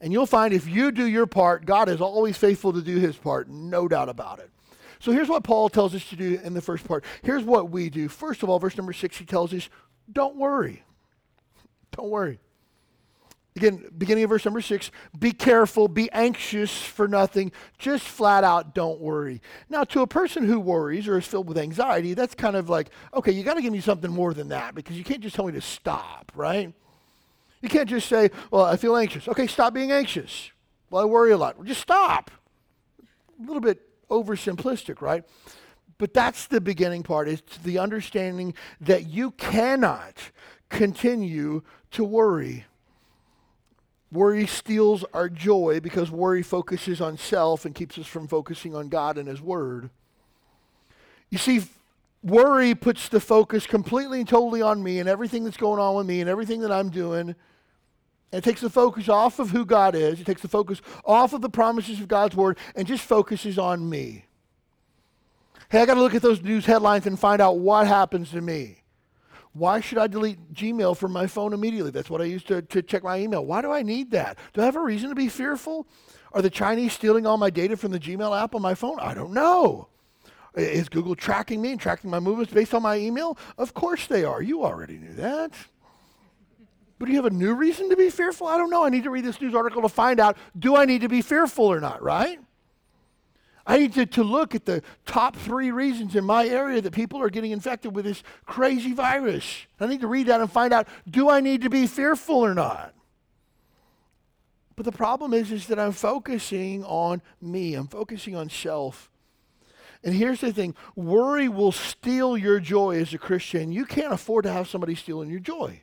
And 0.00 0.12
you'll 0.12 0.26
find 0.26 0.52
if 0.52 0.68
you 0.68 0.92
do 0.92 1.06
your 1.06 1.26
part, 1.26 1.64
God 1.64 1.88
is 1.88 2.00
always 2.00 2.36
faithful 2.36 2.72
to 2.72 2.82
do 2.82 2.98
his 2.98 3.16
part, 3.16 3.48
no 3.48 3.88
doubt 3.88 4.08
about 4.08 4.38
it. 4.40 4.50
So 4.98 5.12
here's 5.12 5.28
what 5.28 5.44
Paul 5.44 5.68
tells 5.68 5.94
us 5.94 6.08
to 6.08 6.16
do 6.16 6.40
in 6.42 6.54
the 6.54 6.60
first 6.60 6.86
part. 6.86 7.04
Here's 7.22 7.44
what 7.44 7.70
we 7.70 7.90
do. 7.90 8.08
First 8.08 8.42
of 8.42 8.48
all, 8.48 8.58
verse 8.58 8.76
number 8.76 8.92
six, 8.92 9.16
he 9.18 9.24
tells 9.24 9.52
us, 9.52 9.68
don't 10.10 10.36
worry. 10.36 10.82
Don't 11.92 12.10
worry. 12.10 12.40
Again, 13.56 13.88
beginning 13.96 14.24
of 14.24 14.30
verse 14.30 14.44
number 14.44 14.60
six, 14.60 14.90
be 15.18 15.32
careful, 15.32 15.88
be 15.88 16.12
anxious 16.12 16.82
for 16.82 17.08
nothing, 17.08 17.52
just 17.78 18.04
flat 18.04 18.44
out 18.44 18.74
don't 18.74 19.00
worry. 19.00 19.40
Now, 19.70 19.82
to 19.84 20.02
a 20.02 20.06
person 20.06 20.44
who 20.46 20.60
worries 20.60 21.08
or 21.08 21.16
is 21.16 21.26
filled 21.26 21.48
with 21.48 21.56
anxiety, 21.56 22.12
that's 22.12 22.34
kind 22.34 22.54
of 22.54 22.68
like, 22.68 22.90
okay, 23.14 23.32
you 23.32 23.42
got 23.42 23.54
to 23.54 23.62
give 23.62 23.72
me 23.72 23.80
something 23.80 24.10
more 24.10 24.34
than 24.34 24.50
that 24.50 24.74
because 24.74 24.98
you 24.98 25.04
can't 25.04 25.22
just 25.22 25.34
tell 25.34 25.46
me 25.46 25.52
to 25.52 25.62
stop, 25.62 26.30
right? 26.34 26.70
You 27.62 27.70
can't 27.70 27.88
just 27.88 28.08
say, 28.08 28.30
well, 28.50 28.64
I 28.64 28.76
feel 28.76 28.94
anxious. 28.94 29.26
Okay, 29.26 29.46
stop 29.46 29.72
being 29.72 29.90
anxious. 29.90 30.50
Well, 30.90 31.02
I 31.02 31.06
worry 31.06 31.32
a 31.32 31.38
lot. 31.38 31.56
Well, 31.56 31.66
just 31.66 31.80
stop. 31.80 32.30
A 33.00 33.42
little 33.42 33.62
bit 33.62 33.80
oversimplistic, 34.10 35.00
right? 35.00 35.24
But 35.96 36.12
that's 36.12 36.46
the 36.46 36.60
beginning 36.60 37.04
part, 37.04 37.26
It's 37.26 37.56
the 37.56 37.78
understanding 37.78 38.52
that 38.82 39.06
you 39.06 39.30
cannot 39.30 40.30
continue 40.68 41.62
to 41.92 42.04
worry. 42.04 42.66
Worry 44.12 44.46
steals 44.46 45.04
our 45.12 45.28
joy 45.28 45.80
because 45.80 46.10
worry 46.10 46.42
focuses 46.42 47.00
on 47.00 47.18
self 47.18 47.64
and 47.64 47.74
keeps 47.74 47.98
us 47.98 48.06
from 48.06 48.28
focusing 48.28 48.74
on 48.74 48.88
God 48.88 49.18
and 49.18 49.28
His 49.28 49.40
Word. 49.40 49.90
You 51.28 51.38
see, 51.38 51.62
worry 52.22 52.74
puts 52.74 53.08
the 53.08 53.20
focus 53.20 53.66
completely 53.66 54.20
and 54.20 54.28
totally 54.28 54.62
on 54.62 54.82
me 54.82 55.00
and 55.00 55.08
everything 55.08 55.44
that's 55.44 55.56
going 55.56 55.80
on 55.80 55.96
with 55.96 56.06
me 56.06 56.20
and 56.20 56.30
everything 56.30 56.60
that 56.60 56.72
I'm 56.72 56.88
doing 56.88 57.34
and 58.32 58.40
it 58.40 58.44
takes 58.44 58.60
the 58.60 58.70
focus 58.70 59.08
off 59.08 59.38
of 59.38 59.50
who 59.50 59.64
God 59.64 59.94
is. 59.94 60.20
It 60.20 60.24
takes 60.26 60.42
the 60.42 60.48
focus 60.48 60.82
off 61.04 61.32
of 61.32 61.40
the 61.40 61.48
promises 61.48 62.00
of 62.00 62.08
God's 62.08 62.34
word 62.34 62.58
and 62.74 62.86
just 62.86 63.04
focuses 63.04 63.58
on 63.58 63.88
me. 63.88 64.24
Hey, 65.68 65.80
I 65.80 65.86
got 65.86 65.94
to 65.94 66.00
look 66.00 66.14
at 66.14 66.22
those 66.22 66.42
news 66.42 66.66
headlines 66.66 67.06
and 67.06 67.18
find 67.18 67.40
out 67.40 67.58
what 67.58 67.86
happens 67.86 68.30
to 68.32 68.40
me. 68.40 68.82
Why 69.56 69.80
should 69.80 69.96
I 69.96 70.06
delete 70.06 70.52
Gmail 70.52 70.96
from 70.98 71.12
my 71.12 71.26
phone 71.26 71.54
immediately? 71.54 71.90
That's 71.90 72.10
what 72.10 72.20
I 72.20 72.24
use 72.24 72.44
to, 72.44 72.60
to 72.60 72.82
check 72.82 73.02
my 73.02 73.18
email. 73.18 73.44
Why 73.46 73.62
do 73.62 73.72
I 73.72 73.82
need 73.82 74.10
that? 74.10 74.36
Do 74.52 74.60
I 74.60 74.66
have 74.66 74.76
a 74.76 74.80
reason 74.80 75.08
to 75.08 75.14
be 75.14 75.28
fearful? 75.28 75.86
Are 76.32 76.42
the 76.42 76.50
Chinese 76.50 76.92
stealing 76.92 77.26
all 77.26 77.38
my 77.38 77.48
data 77.48 77.74
from 77.74 77.92
the 77.92 77.98
Gmail 77.98 78.38
app 78.38 78.54
on 78.54 78.60
my 78.60 78.74
phone? 78.74 79.00
I 79.00 79.14
don't 79.14 79.32
know. 79.32 79.88
Is 80.56 80.90
Google 80.90 81.14
tracking 81.14 81.62
me 81.62 81.72
and 81.72 81.80
tracking 81.80 82.10
my 82.10 82.20
movements 82.20 82.52
based 82.52 82.74
on 82.74 82.82
my 82.82 82.96
email? 82.96 83.38
Of 83.56 83.72
course 83.72 84.06
they 84.06 84.24
are. 84.24 84.42
You 84.42 84.62
already 84.62 84.98
knew 84.98 85.14
that. 85.14 85.52
But 86.98 87.06
do 87.06 87.12
you 87.12 87.16
have 87.16 87.26
a 87.26 87.34
new 87.34 87.54
reason 87.54 87.88
to 87.88 87.96
be 87.96 88.10
fearful? 88.10 88.46
I 88.46 88.58
don't 88.58 88.70
know. 88.70 88.84
I 88.84 88.90
need 88.90 89.04
to 89.04 89.10
read 89.10 89.24
this 89.24 89.40
news 89.40 89.54
article 89.54 89.80
to 89.82 89.88
find 89.88 90.20
out 90.20 90.36
do 90.58 90.76
I 90.76 90.84
need 90.84 91.00
to 91.00 91.08
be 91.08 91.22
fearful 91.22 91.64
or 91.64 91.80
not, 91.80 92.02
right? 92.02 92.38
I 93.66 93.78
need 93.78 93.94
to, 93.94 94.06
to 94.06 94.22
look 94.22 94.54
at 94.54 94.64
the 94.64 94.82
top 95.06 95.34
three 95.34 95.72
reasons 95.72 96.14
in 96.14 96.24
my 96.24 96.46
area 96.46 96.80
that 96.80 96.92
people 96.92 97.20
are 97.20 97.30
getting 97.30 97.50
infected 97.50 97.96
with 97.96 98.04
this 98.04 98.22
crazy 98.44 98.92
virus. 98.92 99.66
I 99.80 99.86
need 99.86 100.02
to 100.02 100.06
read 100.06 100.28
that 100.28 100.40
and 100.40 100.50
find 100.50 100.72
out 100.72 100.86
do 101.08 101.28
I 101.28 101.40
need 101.40 101.62
to 101.62 101.70
be 101.70 101.86
fearful 101.86 102.36
or 102.36 102.54
not? 102.54 102.94
But 104.76 104.84
the 104.84 104.92
problem 104.92 105.32
is, 105.32 105.50
is 105.50 105.66
that 105.66 105.78
I'm 105.78 105.92
focusing 105.92 106.84
on 106.84 107.22
me. 107.40 107.74
I'm 107.74 107.88
focusing 107.88 108.36
on 108.36 108.50
self. 108.50 109.10
And 110.04 110.14
here's 110.14 110.42
the 110.42 110.52
thing 110.52 110.76
worry 110.94 111.48
will 111.48 111.72
steal 111.72 112.36
your 112.36 112.60
joy 112.60 113.00
as 113.00 113.12
a 113.14 113.18
Christian. 113.18 113.72
You 113.72 113.84
can't 113.84 114.12
afford 114.12 114.44
to 114.44 114.52
have 114.52 114.68
somebody 114.68 114.94
stealing 114.94 115.30
your 115.30 115.40
joy 115.40 115.80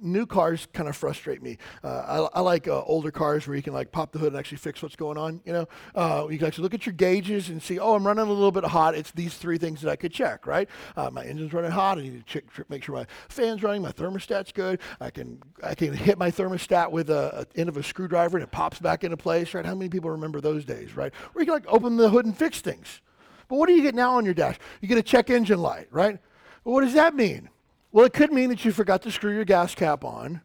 new 0.00 0.26
cars 0.26 0.66
kind 0.72 0.88
of 0.88 0.96
frustrate 0.96 1.42
me. 1.42 1.58
Uh, 1.82 2.28
I, 2.34 2.38
I, 2.38 2.40
like 2.40 2.68
uh, 2.68 2.82
older 2.82 3.10
cars 3.10 3.46
where 3.46 3.56
you 3.56 3.62
can 3.62 3.72
like 3.72 3.92
pop 3.92 4.12
the 4.12 4.18
hood 4.18 4.28
and 4.28 4.38
actually 4.38 4.58
fix 4.58 4.82
what's 4.82 4.96
going 4.96 5.18
on. 5.18 5.40
You 5.44 5.52
know, 5.52 5.68
uh, 5.94 6.26
you 6.30 6.38
can 6.38 6.46
actually 6.46 6.62
look 6.62 6.74
at 6.74 6.86
your 6.86 6.92
gauges 6.94 7.48
and 7.48 7.62
see, 7.62 7.78
oh, 7.78 7.94
I'm 7.94 8.06
running 8.06 8.26
a 8.26 8.32
little 8.32 8.52
bit 8.52 8.64
hot. 8.64 8.94
It's 8.94 9.10
these 9.12 9.36
three 9.36 9.58
things 9.58 9.80
that 9.82 9.90
I 9.90 9.96
could 9.96 10.12
check, 10.12 10.46
right? 10.46 10.68
Uh, 10.96 11.10
my 11.10 11.24
engine's 11.24 11.52
running 11.52 11.70
hot. 11.70 11.98
I 11.98 12.02
need 12.02 12.18
to 12.18 12.24
check, 12.24 12.44
make 12.68 12.84
sure 12.84 12.94
my 12.94 13.06
fan's 13.28 13.62
running. 13.62 13.82
My 13.82 13.92
thermostat's 13.92 14.52
good. 14.52 14.80
I 15.00 15.10
can 15.10 15.42
I 15.62 15.74
can 15.74 15.92
hit 15.92 16.18
my 16.18 16.30
thermostat 16.30 16.90
with 16.90 17.10
a, 17.10 17.46
a 17.54 17.58
end 17.58 17.68
of 17.68 17.76
a 17.76 17.82
screwdriver 17.82 18.36
and 18.36 18.44
it 18.44 18.50
pops 18.50 18.78
back 18.78 19.04
into 19.04 19.16
place, 19.16 19.54
right? 19.54 19.64
How 19.64 19.74
many 19.74 19.88
people 19.88 20.10
remember 20.10 20.40
those 20.40 20.64
days, 20.64 20.96
right? 20.96 21.12
Where 21.32 21.42
you 21.42 21.46
can 21.46 21.54
like 21.54 21.66
open 21.68 21.96
the 21.96 22.10
hood 22.10 22.26
and 22.26 22.36
fix 22.36 22.60
things. 22.60 23.00
But 23.48 23.56
what 23.56 23.68
do 23.68 23.74
you 23.74 23.82
get 23.82 23.94
now 23.94 24.16
on 24.16 24.24
your 24.24 24.34
dash? 24.34 24.58
You 24.80 24.88
get 24.88 24.98
a 24.98 25.02
check 25.02 25.30
engine 25.30 25.60
light, 25.60 25.88
right? 25.90 26.18
Well, 26.64 26.74
what 26.74 26.80
does 26.82 26.94
that 26.94 27.14
mean? 27.14 27.48
Well, 27.96 28.04
it 28.04 28.12
could 28.12 28.30
mean 28.30 28.50
that 28.50 28.62
you 28.62 28.72
forgot 28.72 29.00
to 29.04 29.10
screw 29.10 29.32
your 29.32 29.46
gas 29.46 29.74
cap 29.74 30.04
on, 30.04 30.42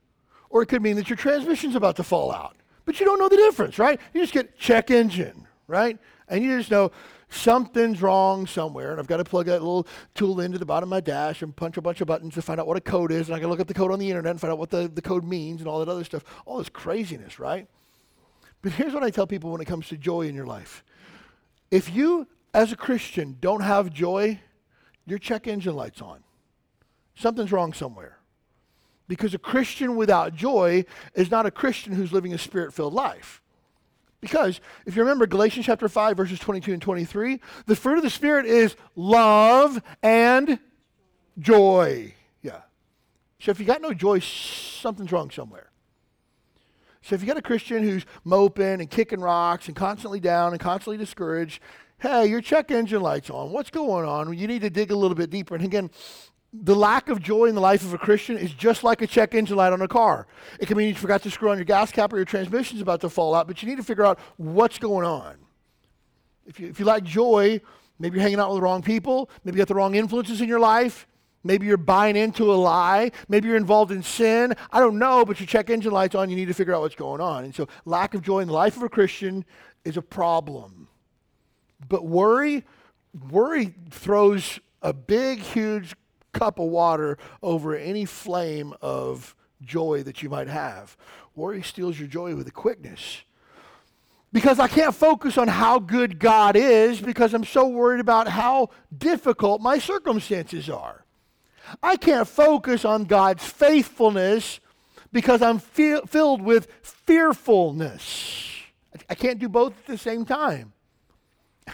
or 0.49 0.61
it 0.61 0.67
could 0.67 0.81
mean 0.81 0.95
that 0.95 1.09
your 1.09 1.17
transmission's 1.17 1.75
about 1.75 1.97
to 1.97 2.03
fall 2.03 2.31
out. 2.31 2.55
But 2.85 2.97
you 2.97 3.05
don't 3.05 3.19
know 3.19 3.27
the 3.27 3.35
difference, 3.35 3.77
right? 3.77 3.99
You 4.13 4.21
just 4.21 4.31
get 4.31 4.57
check 4.57 4.89
engine, 4.89 5.45
right? 5.67 5.99
And 6.29 6.41
you 6.45 6.57
just 6.57 6.71
know 6.71 6.93
something's 7.27 8.01
wrong 8.01 8.47
somewhere, 8.47 8.91
and 8.91 9.01
I've 9.01 9.07
got 9.07 9.17
to 9.17 9.25
plug 9.25 9.47
that 9.47 9.59
little 9.59 9.85
tool 10.15 10.39
into 10.39 10.59
the 10.59 10.65
bottom 10.65 10.87
of 10.87 10.91
my 10.91 11.01
dash 11.01 11.41
and 11.41 11.53
punch 11.53 11.75
a 11.75 11.81
bunch 11.81 11.99
of 11.99 12.07
buttons 12.07 12.35
to 12.35 12.41
find 12.41 12.57
out 12.57 12.67
what 12.67 12.77
a 12.77 12.81
code 12.81 13.11
is, 13.11 13.27
and 13.27 13.35
I 13.35 13.39
can 13.41 13.49
look 13.49 13.59
up 13.59 13.67
the 13.67 13.73
code 13.73 13.91
on 13.91 13.99
the 13.99 14.09
internet 14.09 14.31
and 14.31 14.39
find 14.39 14.53
out 14.53 14.57
what 14.57 14.69
the, 14.69 14.87
the 14.87 15.01
code 15.01 15.25
means 15.25 15.59
and 15.59 15.67
all 15.67 15.79
that 15.79 15.89
other 15.89 16.05
stuff. 16.05 16.23
All 16.45 16.57
this 16.57 16.69
craziness, 16.69 17.37
right? 17.37 17.67
But 18.61 18.71
here's 18.71 18.93
what 18.93 19.03
I 19.03 19.09
tell 19.09 19.27
people 19.27 19.51
when 19.51 19.59
it 19.59 19.67
comes 19.67 19.89
to 19.89 19.97
joy 19.97 20.21
in 20.21 20.35
your 20.35 20.45
life. 20.45 20.85
If 21.69 21.93
you, 21.93 22.29
as 22.53 22.71
a 22.71 22.77
Christian, 22.77 23.35
don't 23.41 23.61
have 23.61 23.91
joy, 23.91 24.39
your 25.05 25.19
check 25.19 25.47
engine 25.47 25.75
light's 25.75 26.01
on. 26.01 26.23
Something's 27.21 27.51
wrong 27.51 27.71
somewhere. 27.71 28.17
Because 29.07 29.33
a 29.33 29.37
Christian 29.37 29.95
without 29.95 30.33
joy 30.33 30.85
is 31.13 31.29
not 31.29 31.45
a 31.45 31.51
Christian 31.51 31.93
who's 31.93 32.11
living 32.11 32.33
a 32.33 32.37
spirit 32.37 32.73
filled 32.73 32.93
life. 32.93 33.41
Because 34.21 34.59
if 34.85 34.95
you 34.95 35.03
remember 35.03 35.27
Galatians 35.27 35.67
chapter 35.67 35.87
5, 35.87 36.17
verses 36.17 36.39
22 36.39 36.73
and 36.73 36.81
23, 36.81 37.39
the 37.67 37.75
fruit 37.75 37.97
of 37.97 38.03
the 38.03 38.09
Spirit 38.09 38.45
is 38.45 38.75
love 38.95 39.81
and 40.01 40.59
joy. 41.37 42.13
Yeah. 42.41 42.61
So 43.39 43.51
if 43.51 43.59
you 43.59 43.65
got 43.65 43.81
no 43.81 43.93
joy, 43.93 44.19
something's 44.19 45.11
wrong 45.11 45.29
somewhere. 45.31 45.69
So 47.03 47.15
if 47.15 47.21
you 47.21 47.27
got 47.27 47.37
a 47.37 47.41
Christian 47.41 47.83
who's 47.83 48.05
moping 48.23 48.79
and 48.79 48.89
kicking 48.89 49.21
rocks 49.21 49.67
and 49.67 49.75
constantly 49.75 50.19
down 50.19 50.53
and 50.53 50.59
constantly 50.59 50.97
discouraged, 50.97 51.61
hey, 51.97 52.27
your 52.27 52.41
check 52.41 52.71
engine 52.71 53.01
light's 53.01 53.29
on. 53.29 53.51
What's 53.51 53.69
going 53.71 54.05
on? 54.05 54.35
You 54.37 54.47
need 54.47 54.61
to 54.61 54.69
dig 54.69 54.91
a 54.91 54.95
little 54.95 55.15
bit 55.15 55.31
deeper. 55.31 55.55
And 55.55 55.65
again, 55.65 55.89
the 56.53 56.75
lack 56.75 57.07
of 57.07 57.21
joy 57.21 57.45
in 57.45 57.55
the 57.55 57.61
life 57.61 57.83
of 57.83 57.93
a 57.93 57.97
Christian 57.97 58.37
is 58.37 58.51
just 58.51 58.83
like 58.83 59.01
a 59.01 59.07
check 59.07 59.33
engine 59.33 59.55
light 59.55 59.71
on 59.71 59.81
a 59.81 59.87
car. 59.87 60.27
It 60.59 60.65
can 60.65 60.77
mean 60.77 60.89
you 60.89 60.95
forgot 60.95 61.21
to 61.23 61.31
screw 61.31 61.49
on 61.49 61.57
your 61.57 61.65
gas 61.65 61.91
cap 61.91 62.11
or 62.11 62.17
your 62.17 62.25
transmission's 62.25 62.81
about 62.81 63.01
to 63.01 63.09
fall 63.09 63.33
out, 63.33 63.47
but 63.47 63.61
you 63.63 63.69
need 63.69 63.77
to 63.77 63.83
figure 63.83 64.05
out 64.05 64.19
what's 64.37 64.77
going 64.77 65.05
on. 65.05 65.37
If 66.45 66.59
you, 66.59 66.67
if 66.67 66.79
you 66.79 66.85
lack 66.85 67.03
joy, 67.03 67.61
maybe 67.99 68.15
you're 68.15 68.23
hanging 68.23 68.39
out 68.39 68.49
with 68.49 68.57
the 68.57 68.63
wrong 68.63 68.81
people, 68.81 69.29
maybe 69.45 69.55
you 69.55 69.61
got 69.61 69.69
the 69.69 69.75
wrong 69.75 69.95
influences 69.95 70.41
in 70.41 70.49
your 70.49 70.59
life, 70.59 71.07
maybe 71.45 71.67
you're 71.67 71.77
buying 71.77 72.17
into 72.17 72.51
a 72.51 72.55
lie, 72.55 73.11
maybe 73.29 73.47
you're 73.47 73.55
involved 73.55 73.91
in 73.91 74.03
sin. 74.03 74.53
I 74.71 74.81
don't 74.81 74.99
know, 74.99 75.23
but 75.23 75.39
your 75.39 75.47
check 75.47 75.69
engine 75.69 75.93
light's 75.93 76.15
on, 76.15 76.29
you 76.29 76.35
need 76.35 76.49
to 76.49 76.53
figure 76.53 76.75
out 76.75 76.81
what's 76.81 76.95
going 76.95 77.21
on. 77.21 77.45
And 77.45 77.55
so, 77.55 77.69
lack 77.85 78.13
of 78.13 78.23
joy 78.23 78.39
in 78.39 78.47
the 78.47 78.53
life 78.53 78.75
of 78.75 78.83
a 78.83 78.89
Christian 78.89 79.45
is 79.85 79.95
a 79.95 80.01
problem. 80.01 80.89
But 81.87 82.05
worry, 82.05 82.65
worry 83.29 83.73
throws 83.89 84.59
a 84.81 84.93
big, 84.93 85.39
huge 85.39 85.95
cup 86.33 86.59
of 86.59 86.67
water 86.67 87.17
over 87.41 87.75
any 87.75 88.05
flame 88.05 88.73
of 88.81 89.35
joy 89.61 90.03
that 90.03 90.23
you 90.23 90.29
might 90.29 90.47
have. 90.47 90.97
Worry 91.35 91.61
steals 91.61 91.99
your 91.99 92.07
joy 92.07 92.35
with 92.35 92.47
a 92.47 92.51
quickness. 92.51 93.21
Because 94.33 94.59
I 94.59 94.67
can't 94.67 94.95
focus 94.95 95.37
on 95.37 95.49
how 95.49 95.79
good 95.79 96.17
God 96.17 96.55
is 96.55 97.01
because 97.01 97.33
I'm 97.33 97.43
so 97.43 97.67
worried 97.67 97.99
about 97.99 98.27
how 98.29 98.69
difficult 98.97 99.61
my 99.61 99.77
circumstances 99.77 100.69
are. 100.69 101.03
I 101.83 101.97
can't 101.97 102.27
focus 102.27 102.85
on 102.85 103.05
God's 103.05 103.45
faithfulness 103.45 104.59
because 105.11 105.41
I'm 105.41 105.59
filled 105.59 106.41
with 106.41 106.67
fearfulness. 106.81 108.49
I 109.09 109.15
can't 109.15 109.39
do 109.39 109.49
both 109.49 109.73
at 109.77 109.85
the 109.85 109.97
same 109.97 110.25
time. 110.25 110.73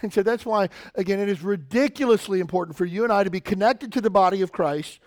And 0.01 0.13
so 0.13 0.23
that's 0.23 0.45
why, 0.45 0.69
again, 0.95 1.19
it 1.19 1.29
is 1.29 1.41
ridiculously 1.41 2.39
important 2.39 2.77
for 2.77 2.85
you 2.85 3.03
and 3.03 3.13
I 3.13 3.23
to 3.23 3.29
be 3.29 3.39
connected 3.39 3.91
to 3.93 4.01
the 4.01 4.09
body 4.09 4.41
of 4.41 4.51
Christ 4.51 4.99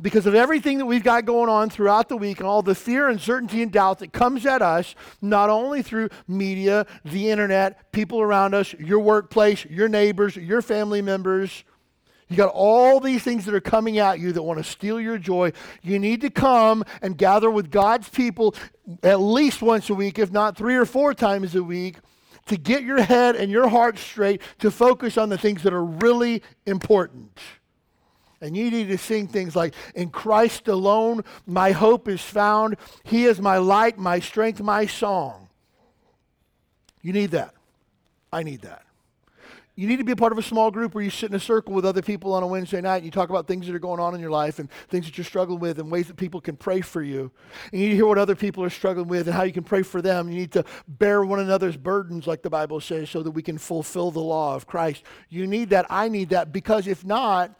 because 0.00 0.26
of 0.26 0.34
everything 0.34 0.78
that 0.78 0.86
we've 0.86 1.02
got 1.02 1.24
going 1.24 1.48
on 1.48 1.70
throughout 1.70 2.08
the 2.08 2.16
week 2.16 2.38
and 2.38 2.46
all 2.46 2.62
the 2.62 2.74
fear, 2.74 3.08
uncertainty, 3.08 3.62
and 3.62 3.72
doubt 3.72 3.98
that 3.98 4.12
comes 4.12 4.46
at 4.46 4.62
us, 4.62 4.94
not 5.20 5.50
only 5.50 5.82
through 5.82 6.08
media, 6.28 6.86
the 7.04 7.30
internet, 7.30 7.90
people 7.90 8.20
around 8.20 8.54
us, 8.54 8.72
your 8.74 9.00
workplace, 9.00 9.64
your 9.64 9.88
neighbors, 9.88 10.36
your 10.36 10.62
family 10.62 11.02
members. 11.02 11.64
You 12.28 12.36
got 12.36 12.52
all 12.52 13.00
these 13.00 13.22
things 13.22 13.46
that 13.46 13.54
are 13.54 13.60
coming 13.60 13.98
at 13.98 14.20
you 14.20 14.32
that 14.32 14.42
want 14.42 14.58
to 14.58 14.64
steal 14.64 15.00
your 15.00 15.18
joy. 15.18 15.52
You 15.82 15.98
need 15.98 16.20
to 16.20 16.30
come 16.30 16.84
and 17.00 17.16
gather 17.16 17.50
with 17.50 17.70
God's 17.70 18.08
people 18.08 18.54
at 19.02 19.18
least 19.20 19.62
once 19.62 19.88
a 19.88 19.94
week, 19.94 20.18
if 20.18 20.30
not 20.30 20.56
three 20.56 20.76
or 20.76 20.84
four 20.84 21.14
times 21.14 21.54
a 21.54 21.62
week, 21.62 21.96
to 22.48 22.56
get 22.56 22.82
your 22.82 23.02
head 23.02 23.36
and 23.36 23.50
your 23.50 23.68
heart 23.68 23.98
straight 23.98 24.42
to 24.58 24.70
focus 24.70 25.16
on 25.16 25.28
the 25.28 25.38
things 25.38 25.62
that 25.62 25.72
are 25.72 25.84
really 25.84 26.42
important. 26.66 27.38
And 28.40 28.56
you 28.56 28.70
need 28.70 28.88
to 28.88 28.98
sing 28.98 29.26
things 29.26 29.56
like, 29.56 29.74
In 29.94 30.10
Christ 30.10 30.68
alone, 30.68 31.24
my 31.46 31.72
hope 31.72 32.08
is 32.08 32.20
found. 32.20 32.76
He 33.04 33.24
is 33.24 33.40
my 33.40 33.58
light, 33.58 33.98
my 33.98 34.20
strength, 34.20 34.60
my 34.60 34.86
song. 34.86 35.48
You 37.02 37.12
need 37.12 37.30
that. 37.32 37.54
I 38.32 38.42
need 38.42 38.62
that. 38.62 38.84
You 39.78 39.86
need 39.86 39.98
to 39.98 40.04
be 40.04 40.10
a 40.10 40.16
part 40.16 40.32
of 40.32 40.38
a 40.38 40.42
small 40.42 40.72
group 40.72 40.96
where 40.96 41.04
you 41.04 41.10
sit 41.10 41.30
in 41.30 41.36
a 41.36 41.40
circle 41.40 41.72
with 41.72 41.86
other 41.86 42.02
people 42.02 42.34
on 42.34 42.42
a 42.42 42.46
Wednesday 42.48 42.80
night 42.80 42.96
and 42.96 43.04
you 43.04 43.12
talk 43.12 43.30
about 43.30 43.46
things 43.46 43.64
that 43.64 43.76
are 43.76 43.78
going 43.78 44.00
on 44.00 44.12
in 44.12 44.20
your 44.20 44.28
life 44.28 44.58
and 44.58 44.68
things 44.88 45.06
that 45.06 45.16
you're 45.16 45.24
struggling 45.24 45.60
with 45.60 45.78
and 45.78 45.88
ways 45.88 46.08
that 46.08 46.16
people 46.16 46.40
can 46.40 46.56
pray 46.56 46.80
for 46.80 47.00
you. 47.00 47.30
And 47.70 47.80
you 47.80 47.86
need 47.86 47.90
to 47.90 47.94
hear 47.94 48.06
what 48.08 48.18
other 48.18 48.34
people 48.34 48.64
are 48.64 48.70
struggling 48.70 49.06
with 49.06 49.28
and 49.28 49.36
how 49.36 49.44
you 49.44 49.52
can 49.52 49.62
pray 49.62 49.84
for 49.84 50.02
them. 50.02 50.28
You 50.28 50.34
need 50.34 50.50
to 50.50 50.64
bear 50.88 51.24
one 51.24 51.38
another's 51.38 51.76
burdens, 51.76 52.26
like 52.26 52.42
the 52.42 52.50
Bible 52.50 52.80
says, 52.80 53.08
so 53.08 53.22
that 53.22 53.30
we 53.30 53.40
can 53.40 53.56
fulfill 53.56 54.10
the 54.10 54.18
law 54.18 54.56
of 54.56 54.66
Christ. 54.66 55.04
You 55.28 55.46
need 55.46 55.70
that. 55.70 55.86
I 55.88 56.08
need 56.08 56.30
that 56.30 56.52
because 56.52 56.88
if 56.88 57.04
not, 57.04 57.54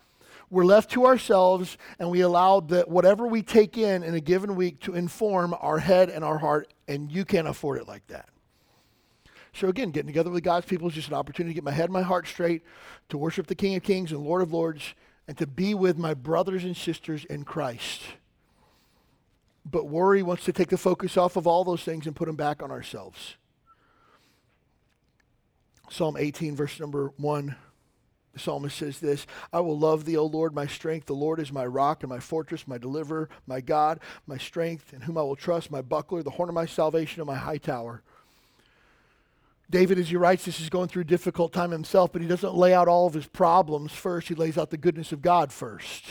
we're 0.51 0.65
left 0.65 0.91
to 0.93 1.07
ourselves 1.07 1.79
and 2.01 2.11
we 2.11 2.23
allow 2.23 2.59
that 2.59 2.89
whatever 2.89 3.29
we 3.29 3.43
take 3.43 3.79
in 3.79 4.03
in 4.03 4.15
a 4.15 4.21
given 4.21 4.57
week 4.57 4.81
to 4.81 4.97
inform 4.97 5.55
our 5.61 5.79
head 5.79 6.11
and 6.11 6.25
our 6.25 6.39
heart, 6.39 6.75
and 6.89 7.13
you 7.13 7.25
can't 7.25 7.47
afford 7.47 7.79
it 7.79 7.87
like 7.87 8.09
that. 8.09 8.29
So 9.53 9.69
again, 9.69 9.91
getting 9.91 10.07
together 10.07 10.31
with 10.31 10.45
God's 10.45 10.67
people 10.67 10.89
is 10.89 10.95
just 10.95 11.09
an 11.09 11.15
opportunity 11.15 11.53
to 11.53 11.55
get 11.55 11.65
my 11.65 11.71
head 11.71 11.85
and 11.85 11.93
my 11.93 12.03
heart 12.03 12.27
straight, 12.27 12.63
to 13.09 13.19
worship 13.19 13.47
the 13.47 13.55
King 13.55 13.77
of 13.77 13.83
Kings 13.83 14.13
and 14.13 14.21
Lord 14.21 14.43
of 14.43 14.53
Lords, 14.53 14.95
and 15.27 15.37
to 15.39 15.47
be 15.47 15.75
with 15.75 15.99
my 15.99 16.15
brothers 16.15 16.65
and 16.65 16.77
sisters 16.77 17.25
in 17.25 17.45
Christ. 17.45 18.03
But 19.71 19.89
worry 19.89 20.23
wants 20.23 20.45
to 20.45 20.53
take 20.53 20.69
the 20.69 20.79
focus 20.79 21.17
off 21.17 21.37
of 21.37 21.47
all 21.47 21.65
those 21.65 21.83
things 21.83 22.07
and 22.07 22.17
put 22.17 22.27
them 22.27 22.37
back 22.37 22.63
on 22.63 22.71
ourselves. 22.71 23.37
Psalm 25.91 26.17
18, 26.17 26.57
verse 26.57 26.79
number 26.81 27.13
1. 27.17 27.57
The 28.35 28.39
psalmist 28.39 28.77
says 28.77 29.01
this 29.01 29.27
I 29.53 29.61
will 29.61 29.79
love 29.79 30.05
thee, 30.05 30.17
O 30.17 30.25
Lord, 30.25 30.55
my 30.55 30.67
strength. 30.67 31.07
The 31.07 31.15
Lord 31.15 31.41
is 31.41 31.51
my 31.51 31.67
rock 31.67 32.03
and 32.03 32.11
my 32.11 32.21
fortress, 32.21 32.69
my 32.69 32.79
deliverer, 32.79 33.29
my 33.47 33.61
God, 33.61 34.01
my 34.27 34.39
strength, 34.39 34.93
in 34.93 35.03
whom 35.03 35.19
I 35.19 35.23
will 35.23 35.37
trust, 35.37 35.71
my 35.71 35.83
buckler, 35.83 36.23
the 36.23 36.31
horn 36.31 36.49
of 36.49 36.55
my 36.55 36.67
salvation, 36.67 37.21
and 37.21 37.27
my 37.27 37.37
high 37.37 37.59
tower. 37.59 38.03
David, 39.71 39.99
as 39.99 40.09
he 40.09 40.17
writes 40.17 40.47
this, 40.47 40.61
is 40.61 40.71
going 40.71 40.89
through 40.89 41.03
a 41.03 41.07
difficult 41.07 41.53
time 41.53 41.71
himself, 41.71 42.13
but 42.13 42.23
he 42.23 42.29
doesn't 42.29 42.55
lay 42.55 42.73
out 42.73 42.89
all 42.89 43.07
of 43.07 43.15
his 43.15 43.27
problems 43.27 43.93
first. 43.93 44.29
He 44.29 44.35
lays 44.35 44.57
out 44.57 44.71
the 44.71 44.79
goodness 44.79 45.13
of 45.13 45.21
God 45.21 45.53
first. 45.53 46.07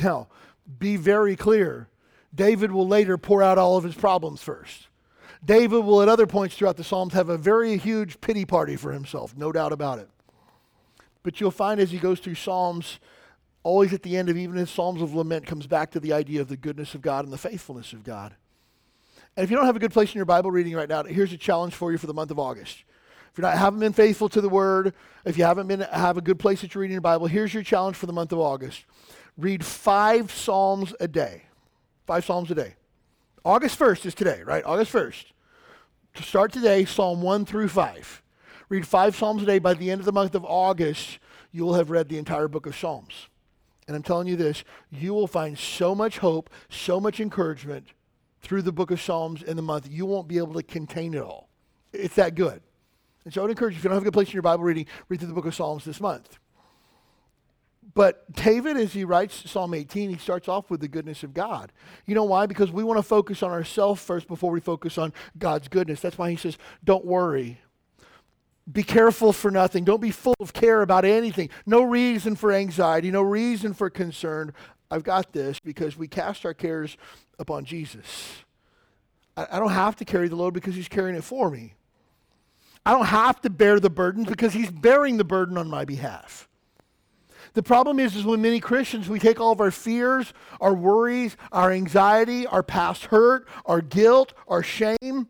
Now, 0.00 0.28
be 0.78 0.96
very 0.96 1.36
clear. 1.36 1.88
David 2.34 2.72
will 2.72 2.88
later 2.88 3.16
pour 3.16 3.42
out 3.42 3.58
all 3.58 3.76
of 3.76 3.84
his 3.84 3.94
problems 3.94 4.42
first. 4.42 4.88
David 5.44 5.84
will, 5.84 6.02
at 6.02 6.08
other 6.08 6.26
points 6.26 6.56
throughout 6.56 6.76
the 6.76 6.84
Psalms, 6.84 7.14
have 7.14 7.28
a 7.28 7.36
very 7.36 7.76
huge 7.76 8.20
pity 8.20 8.44
party 8.44 8.76
for 8.76 8.92
himself, 8.92 9.36
no 9.36 9.52
doubt 9.52 9.72
about 9.72 9.98
it. 9.98 10.08
But 11.22 11.40
you'll 11.40 11.50
find 11.50 11.80
as 11.80 11.90
he 11.90 11.98
goes 11.98 12.20
through 12.20 12.36
Psalms, 12.36 12.98
always 13.62 13.92
at 13.92 14.02
the 14.02 14.16
end 14.16 14.28
of 14.28 14.36
even 14.36 14.56
his 14.56 14.70
Psalms 14.70 15.02
of 15.02 15.14
lament, 15.14 15.46
comes 15.46 15.66
back 15.66 15.90
to 15.92 16.00
the 16.00 16.12
idea 16.12 16.40
of 16.40 16.48
the 16.48 16.56
goodness 16.56 16.94
of 16.94 17.02
God 17.02 17.24
and 17.24 17.32
the 17.32 17.38
faithfulness 17.38 17.92
of 17.92 18.02
God. 18.02 18.34
And 19.36 19.44
if 19.44 19.50
you 19.50 19.56
don't 19.56 19.66
have 19.66 19.76
a 19.76 19.80
good 19.80 19.92
place 19.92 20.10
in 20.10 20.18
your 20.18 20.26
Bible 20.26 20.50
reading 20.50 20.74
right 20.74 20.88
now, 20.88 21.04
here's 21.04 21.32
a 21.32 21.38
challenge 21.38 21.74
for 21.74 21.90
you 21.90 21.98
for 21.98 22.06
the 22.06 22.14
month 22.14 22.30
of 22.30 22.38
August. 22.38 22.84
If 23.32 23.38
you 23.38 23.44
haven't 23.44 23.80
been 23.80 23.94
faithful 23.94 24.28
to 24.28 24.42
the 24.42 24.48
Word, 24.48 24.92
if 25.24 25.38
you 25.38 25.44
haven't 25.44 25.66
been 25.66 25.80
have 25.80 26.18
a 26.18 26.20
good 26.20 26.38
place 26.38 26.60
that 26.60 26.74
you're 26.74 26.82
reading 26.82 26.92
your 26.92 27.00
Bible, 27.00 27.26
here's 27.26 27.54
your 27.54 27.62
challenge 27.62 27.96
for 27.96 28.04
the 28.04 28.12
month 28.12 28.32
of 28.32 28.38
August. 28.38 28.84
Read 29.38 29.64
five 29.64 30.30
Psalms 30.30 30.94
a 31.00 31.08
day. 31.08 31.44
Five 32.06 32.26
Psalms 32.26 32.50
a 32.50 32.54
day. 32.54 32.74
August 33.44 33.78
1st 33.78 34.06
is 34.06 34.14
today, 34.14 34.42
right? 34.44 34.64
August 34.64 34.92
1st. 34.92 35.24
To 36.14 36.22
start 36.22 36.52
today, 36.52 36.84
Psalm 36.84 37.22
1 37.22 37.46
through 37.46 37.68
5. 37.68 38.22
Read 38.68 38.86
five 38.86 39.16
Psalms 39.16 39.42
a 39.42 39.46
day. 39.46 39.58
By 39.58 39.74
the 39.74 39.90
end 39.90 40.00
of 40.00 40.04
the 40.04 40.12
month 40.12 40.34
of 40.34 40.44
August, 40.44 41.18
you 41.50 41.64
will 41.64 41.74
have 41.74 41.90
read 41.90 42.08
the 42.08 42.18
entire 42.18 42.48
book 42.48 42.66
of 42.66 42.76
Psalms. 42.76 43.28
And 43.88 43.96
I'm 43.96 44.02
telling 44.02 44.28
you 44.28 44.36
this, 44.36 44.62
you 44.90 45.12
will 45.12 45.26
find 45.26 45.58
so 45.58 45.94
much 45.94 46.18
hope, 46.18 46.50
so 46.68 47.00
much 47.00 47.18
encouragement 47.18 47.88
through 48.42 48.62
the 48.62 48.72
book 48.72 48.90
of 48.90 49.00
Psalms 49.00 49.42
in 49.42 49.56
the 49.56 49.62
month. 49.62 49.88
You 49.90 50.04
won't 50.04 50.28
be 50.28 50.38
able 50.38 50.54
to 50.54 50.62
contain 50.62 51.14
it 51.14 51.22
all. 51.22 51.48
It's 51.92 52.16
that 52.16 52.34
good. 52.34 52.60
And 53.24 53.32
so 53.32 53.40
I 53.40 53.44
would 53.44 53.50
encourage 53.50 53.74
you, 53.74 53.78
if 53.78 53.84
you 53.84 53.88
don't 53.88 53.96
have 53.96 54.02
a 54.02 54.04
good 54.04 54.12
place 54.12 54.28
in 54.28 54.34
your 54.34 54.42
Bible 54.42 54.64
reading, 54.64 54.86
read 55.08 55.20
through 55.20 55.28
the 55.28 55.34
book 55.34 55.46
of 55.46 55.54
Psalms 55.54 55.84
this 55.84 56.00
month. 56.00 56.38
But 57.94 58.30
David, 58.32 58.76
as 58.76 58.92
he 58.92 59.04
writes 59.04 59.50
Psalm 59.50 59.74
18, 59.74 60.10
he 60.10 60.16
starts 60.16 60.48
off 60.48 60.70
with 60.70 60.80
the 60.80 60.88
goodness 60.88 61.22
of 61.22 61.34
God. 61.34 61.72
You 62.06 62.14
know 62.14 62.24
why? 62.24 62.46
Because 62.46 62.72
we 62.72 62.84
want 62.84 62.98
to 62.98 63.02
focus 63.02 63.42
on 63.42 63.50
ourselves 63.50 64.02
first 64.02 64.28
before 64.28 64.50
we 64.50 64.60
focus 64.60 64.98
on 64.98 65.12
God's 65.38 65.68
goodness. 65.68 66.00
That's 66.00 66.16
why 66.16 66.30
he 66.30 66.36
says, 66.36 66.56
don't 66.82 67.04
worry. 67.04 67.60
Be 68.70 68.82
careful 68.82 69.32
for 69.32 69.50
nothing. 69.50 69.84
Don't 69.84 70.00
be 70.00 70.12
full 70.12 70.36
of 70.40 70.52
care 70.52 70.82
about 70.82 71.04
anything. 71.04 71.50
No 71.66 71.82
reason 71.82 72.36
for 72.36 72.52
anxiety, 72.52 73.10
no 73.10 73.22
reason 73.22 73.74
for 73.74 73.90
concern. 73.90 74.54
I've 74.92 75.04
got 75.04 75.32
this 75.32 75.58
because 75.58 75.96
we 75.96 76.06
cast 76.06 76.44
our 76.44 76.52
cares 76.52 76.98
upon 77.38 77.64
Jesus. 77.64 78.42
I, 79.38 79.46
I 79.52 79.58
don't 79.58 79.70
have 79.70 79.96
to 79.96 80.04
carry 80.04 80.28
the 80.28 80.36
load 80.36 80.52
because 80.52 80.74
he's 80.74 80.86
carrying 80.86 81.16
it 81.16 81.24
for 81.24 81.50
me. 81.50 81.72
I 82.84 82.92
don't 82.92 83.06
have 83.06 83.40
to 83.40 83.50
bear 83.50 83.80
the 83.80 83.88
burdens 83.88 84.28
because 84.28 84.52
he's 84.52 84.70
bearing 84.70 85.16
the 85.16 85.24
burden 85.24 85.56
on 85.56 85.70
my 85.70 85.86
behalf. 85.86 86.46
The 87.54 87.62
problem 87.62 87.98
is, 87.98 88.14
is 88.14 88.26
when 88.26 88.42
many 88.42 88.60
Christians, 88.60 89.08
we 89.08 89.18
take 89.18 89.40
all 89.40 89.52
of 89.52 89.62
our 89.62 89.70
fears, 89.70 90.34
our 90.60 90.74
worries, 90.74 91.38
our 91.52 91.72
anxiety, 91.72 92.46
our 92.46 92.62
past 92.62 93.06
hurt, 93.06 93.48
our 93.64 93.80
guilt, 93.80 94.34
our 94.46 94.62
shame, 94.62 95.26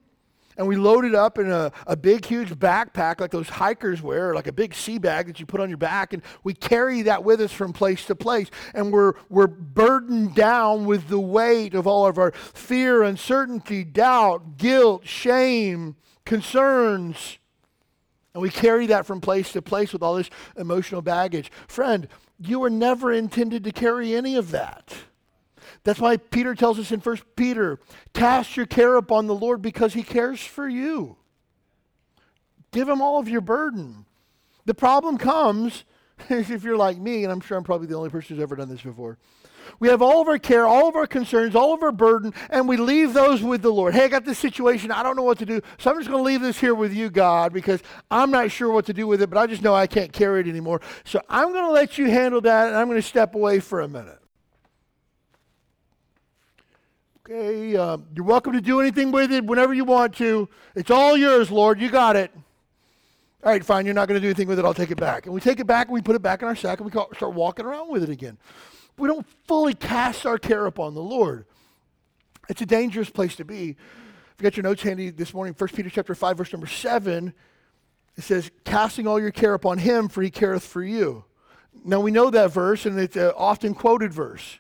and 0.57 0.67
we 0.67 0.77
load 0.77 1.05
it 1.05 1.15
up 1.15 1.39
in 1.39 1.51
a, 1.51 1.73
a 1.87 1.97
big, 1.97 2.25
huge 2.25 2.51
backpack 2.51 3.21
like 3.21 3.31
those 3.31 3.49
hikers 3.49 4.03
wear, 4.03 4.35
like 4.35 4.47
a 4.47 4.53
big 4.53 4.75
sea 4.75 4.99
bag 4.99 5.27
that 5.27 5.41
you 5.41 5.47
put 5.47 5.61
on 5.61 5.69
your 5.69 5.79
back, 5.79 6.13
and 6.13 6.23
we 6.45 6.55
carry 6.55 7.03
that 7.03 7.25
with 7.25 7.41
us 7.41 7.53
from 7.53 7.73
place 7.73 8.05
to 8.07 8.15
place. 8.15 8.51
And 8.75 8.93
we're, 8.93 9.15
we're 9.29 9.47
burdened 9.47 10.35
down 10.35 10.85
with 10.85 11.09
the 11.09 11.21
weight 11.21 11.75
of 11.75 11.87
all 11.87 12.07
of 12.07 12.19
our 12.19 12.33
fear, 12.33 13.03
uncertainty, 13.03 13.85
doubt, 13.85 14.57
guilt, 14.59 15.07
shame, 15.07 15.97
concerns. 16.25 17.39
And 18.35 18.43
we 18.43 18.51
carry 18.51 18.87
that 18.87 19.07
from 19.07 19.21
place 19.21 19.53
to 19.53 19.63
place 19.63 19.93
with 19.93 20.03
all 20.03 20.15
this 20.15 20.31
emotional 20.57 21.03
baggage. 21.03 21.51
Friend, 21.69 22.09
you 22.39 22.59
were 22.59 22.71
never 22.71 23.13
intended 23.13 23.65
to 23.65 23.73
carry 23.73 24.15
any 24.15 24.37
of 24.37 24.51
that. 24.53 24.95
That's 25.85 26.01
why 26.01 26.17
Peter 26.17 26.55
tells 26.55 26.79
us 26.79 26.93
in 26.93 27.01
1 27.01 27.19
Peter, 27.37 27.79
cast 28.15 28.57
your 28.57 28.67
care 28.67 28.97
upon 28.97 29.27
the 29.27 29.35
Lord 29.35 29.63
because 29.63 29.95
he 29.95 30.03
cares 30.03 30.41
for 30.41 30.69
you. 30.69 31.17
Give 32.71 32.89
him 32.89 33.03
all 33.03 33.19
of 33.19 33.29
your 33.29 33.41
burden. 33.41 34.07
The 34.65 34.75
problem 34.75 35.19
comes 35.19 35.85
if 36.29 36.63
you're 36.63 36.77
like 36.77 36.99
me, 36.99 37.25
and 37.25 37.33
I'm 37.33 37.41
sure 37.41 37.57
I'm 37.57 37.65
probably 37.65 37.87
the 37.87 37.97
only 37.97 38.11
person 38.11 38.37
who's 38.37 38.43
ever 38.43 38.57
done 38.57 38.69
this 38.69 38.83
before. 38.83 39.19
We 39.79 39.89
have 39.89 40.03
all 40.03 40.21
of 40.21 40.29
our 40.29 40.39
care, 40.39 40.67
all 40.67 40.89
of 40.89 40.97
our 40.97 41.07
concerns, 41.07 41.55
all 41.55 41.73
of 41.73 41.83
our 41.83 41.93
burden, 41.93 42.35
and 42.51 42.69
we 42.69 42.77
leave 42.77 43.15
those 43.15 43.43
with 43.43 43.63
the 43.63 43.71
Lord. 43.71 43.95
Hey, 43.95 44.05
I 44.05 44.09
got 44.09 44.25
this 44.25 44.39
situation. 44.39 44.91
I 44.91 45.03
don't 45.03 45.17
know 45.17 45.23
what 45.23 45.39
to 45.39 45.47
do. 45.47 45.61
So 45.79 45.91
I'm 45.91 45.99
just 45.99 46.11
going 46.11 46.21
to 46.21 46.27
leave 46.27 46.41
this 46.41 46.59
here 46.59 46.75
with 46.75 46.93
you, 46.93 47.11
God, 47.11 47.53
because 47.53 47.81
I'm 48.11 48.31
not 48.31 48.51
sure 48.51 48.71
what 48.73 48.87
to 48.87 48.93
do 48.93 49.07
with 49.07 49.23
it, 49.23 49.31
but 49.31 49.39
I 49.39 49.47
just 49.47 49.63
know 49.63 49.75
I 49.75 49.87
can't 49.87 50.13
carry 50.13 50.41
it 50.41 50.49
anymore. 50.49 50.81
So 51.05 51.21
I'm 51.29 51.53
going 51.53 51.65
to 51.65 51.71
let 51.71 51.97
you 51.99 52.11
handle 52.11 52.41
that, 52.41 52.69
and 52.69 52.77
I'm 52.77 52.89
going 52.89 53.01
to 53.01 53.07
step 53.07 53.35
away 53.35 53.61
for 53.61 53.81
a 53.81 53.89
minute. 53.89 54.22
Okay, 57.25 57.77
uh, 57.77 57.99
you're 58.17 58.25
welcome 58.25 58.53
to 58.53 58.61
do 58.61 58.81
anything 58.81 59.13
with 59.13 59.31
it 59.31 59.45
whenever 59.45 59.73
you 59.73 59.85
want 59.85 60.13
to. 60.17 60.49
It's 60.75 60.91
all 60.91 61.17
yours, 61.17 61.53
Lord. 61.53 61.81
You 61.81 61.89
got 61.89 62.17
it. 62.17 62.33
All 63.45 63.53
right, 63.53 63.65
fine. 63.65 63.87
You're 63.87 63.95
not 63.95 64.09
going 64.09 64.21
to 64.21 64.21
do 64.21 64.27
anything 64.27 64.49
with 64.49 64.59
it. 64.59 64.65
I'll 64.65 64.75
take 64.75 64.91
it 64.91 64.99
back. 64.99 65.27
And 65.27 65.35
we 65.35 65.41
take 65.41 65.61
it 65.61 65.67
back 65.69 65.87
and 65.87 65.95
we 65.95 66.03
put 66.03 66.17
it 66.17 66.23
back 66.23 66.43
in 66.43 66.49
our 66.49 66.57
sack 66.57 66.81
and 66.81 66.85
we 66.85 66.91
start 66.91 67.33
walking 67.33 67.65
around 67.65 67.91
with 67.93 68.03
it 68.03 68.09
again. 68.09 68.39
We 68.99 69.07
don't 69.07 69.25
fully 69.47 69.73
cast 69.73 70.27
our 70.27 70.37
care 70.37 70.67
upon 70.67 70.95
the 70.95 71.01
Lord. 71.01 71.47
It's 72.49 72.61
a 72.61 72.67
dangerous 72.67 73.09
place 73.09 73.37
to 73.37 73.45
be. 73.45 73.71
If 73.71 74.41
you 74.41 74.43
got 74.43 74.57
your 74.57 74.65
notes 74.65 74.83
handy 74.83 75.11
this 75.11 75.33
morning, 75.33 75.55
1 75.57 75.69
Peter 75.69 75.91
chapter 75.91 76.17
5, 76.17 76.37
verse 76.37 76.53
number 76.53 76.67
7, 76.67 77.33
it 78.17 78.25
says, 78.25 78.51
casting 78.65 79.07
all 79.07 79.21
your 79.21 79.31
care 79.31 79.55
upon 79.55 79.79
him, 79.79 80.09
for 80.09 80.23
he 80.23 80.31
careth 80.31 80.65
for 80.65 80.83
you. 80.83 81.25
Now 81.85 82.01
we 82.01 82.11
know 82.11 82.31
that 82.31 82.51
verse, 82.51 82.85
and 82.85 82.99
it's 82.99 83.15
an 83.15 83.31
often 83.37 83.75
quoted 83.75 84.13
verse. 84.13 84.59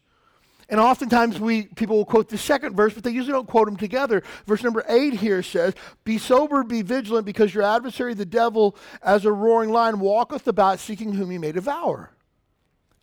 And 0.68 0.80
oftentimes 0.80 1.38
we 1.38 1.64
people 1.64 1.96
will 1.96 2.04
quote 2.04 2.28
the 2.28 2.38
second 2.38 2.74
verse, 2.76 2.94
but 2.94 3.04
they 3.04 3.10
usually 3.10 3.32
don't 3.32 3.48
quote 3.48 3.66
them 3.66 3.76
together. 3.76 4.22
Verse 4.46 4.62
number 4.62 4.84
eight 4.88 5.14
here 5.14 5.42
says, 5.42 5.74
Be 6.04 6.18
sober, 6.18 6.62
be 6.62 6.82
vigilant, 6.82 7.26
because 7.26 7.52
your 7.52 7.64
adversary, 7.64 8.14
the 8.14 8.24
devil, 8.24 8.76
as 9.02 9.24
a 9.24 9.32
roaring 9.32 9.70
lion, 9.70 10.00
walketh 10.00 10.48
about 10.48 10.78
seeking 10.78 11.12
whom 11.12 11.30
he 11.30 11.38
may 11.38 11.52
devour. 11.52 12.12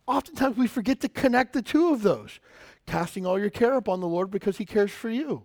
oftentimes 0.06 0.56
we 0.56 0.66
forget 0.66 1.00
to 1.00 1.08
connect 1.08 1.52
the 1.52 1.62
two 1.62 1.92
of 1.92 2.02
those. 2.02 2.40
Casting 2.86 3.24
all 3.24 3.38
your 3.38 3.50
care 3.50 3.74
upon 3.74 4.00
the 4.00 4.08
Lord 4.08 4.30
because 4.30 4.56
he 4.56 4.64
cares 4.64 4.90
for 4.90 5.10
you. 5.10 5.44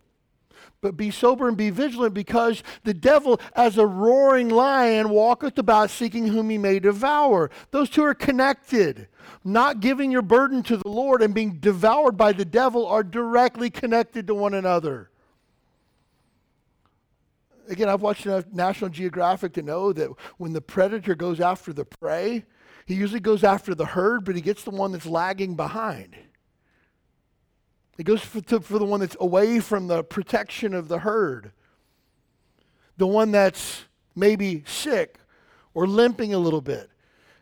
But 0.82 0.98
be 0.98 1.12
sober 1.12 1.48
and 1.48 1.58
be 1.58 1.70
vigilant 1.70 2.14
because 2.14 2.64
the 2.84 2.94
devil, 2.94 3.40
as 3.56 3.78
a 3.78 3.86
roaring 3.86 4.50
lion, 4.50 5.10
walketh 5.10 5.58
about 5.58 5.90
seeking 5.90 6.28
whom 6.28 6.50
he 6.50 6.58
may 6.58 6.80
devour. 6.80 7.52
Those 7.72 7.90
two 7.90 8.04
are 8.04 8.14
connected. 8.14 9.08
Not 9.48 9.80
giving 9.80 10.10
your 10.10 10.24
burden 10.24 10.64
to 10.64 10.76
the 10.76 10.90
Lord 10.90 11.22
and 11.22 11.32
being 11.32 11.60
devoured 11.60 12.18
by 12.18 12.34
the 12.34 12.44
devil 12.44 12.88
are 12.88 13.04
directly 13.04 13.70
connected 13.70 14.26
to 14.26 14.34
one 14.34 14.56
another. 14.56 15.12
Again, 17.70 17.88
I've 17.88 18.02
watched 18.02 18.26
enough 18.26 18.46
National 18.52 18.90
Geographic 18.90 19.54
to 19.54 19.62
know 19.62 19.94
that 19.94 20.10
when 20.38 20.54
the 20.54 20.62
predator 20.62 21.14
goes 21.14 21.40
after 21.40 21.74
the 21.74 21.86
prey, 21.86 22.44
he 22.88 22.96
usually 22.96 23.20
goes 23.20 23.44
after 23.44 23.76
the 23.76 23.86
herd, 23.86 24.26
but 24.26 24.36
he 24.36 24.42
gets 24.42 24.64
the 24.64 24.72
one 24.72 24.92
that's 24.92 25.06
lagging 25.06 25.56
behind. 25.56 26.16
He 27.98 28.04
goes 28.04 28.22
for, 28.22 28.42
to, 28.42 28.60
for 28.60 28.80
the 28.80 28.86
one 28.86 29.00
that's 29.00 29.16
away 29.20 29.60
from 29.60 29.88
the 29.88 30.04
protection 30.04 30.74
of 30.74 30.88
the 30.88 31.00
herd, 31.00 31.52
the 32.98 33.08
one 33.08 33.32
that's 33.32 33.86
maybe 34.16 34.64
sick 34.66 35.20
or 35.76 35.86
limping 35.86 36.34
a 36.34 36.40
little 36.40 36.62
bit. 36.62 36.90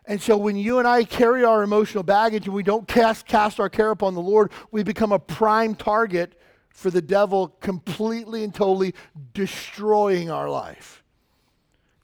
And 0.05 0.21
so 0.21 0.37
when 0.37 0.55
you 0.55 0.79
and 0.79 0.87
I 0.87 1.03
carry 1.05 1.45
our 1.45 1.63
emotional 1.63 2.03
baggage 2.03 2.45
and 2.45 2.53
we 2.53 2.63
don't 2.63 2.87
cast, 2.87 3.25
cast 3.25 3.59
our 3.59 3.69
care 3.69 3.91
upon 3.91 4.15
the 4.15 4.21
Lord, 4.21 4.51
we 4.71 4.83
become 4.83 5.11
a 5.11 5.19
prime 5.19 5.75
target 5.75 6.37
for 6.69 6.89
the 6.89 7.01
devil 7.01 7.49
completely 7.61 8.43
and 8.43 8.53
totally 8.53 8.93
destroying 9.33 10.29
our 10.29 10.49
life. 10.49 11.03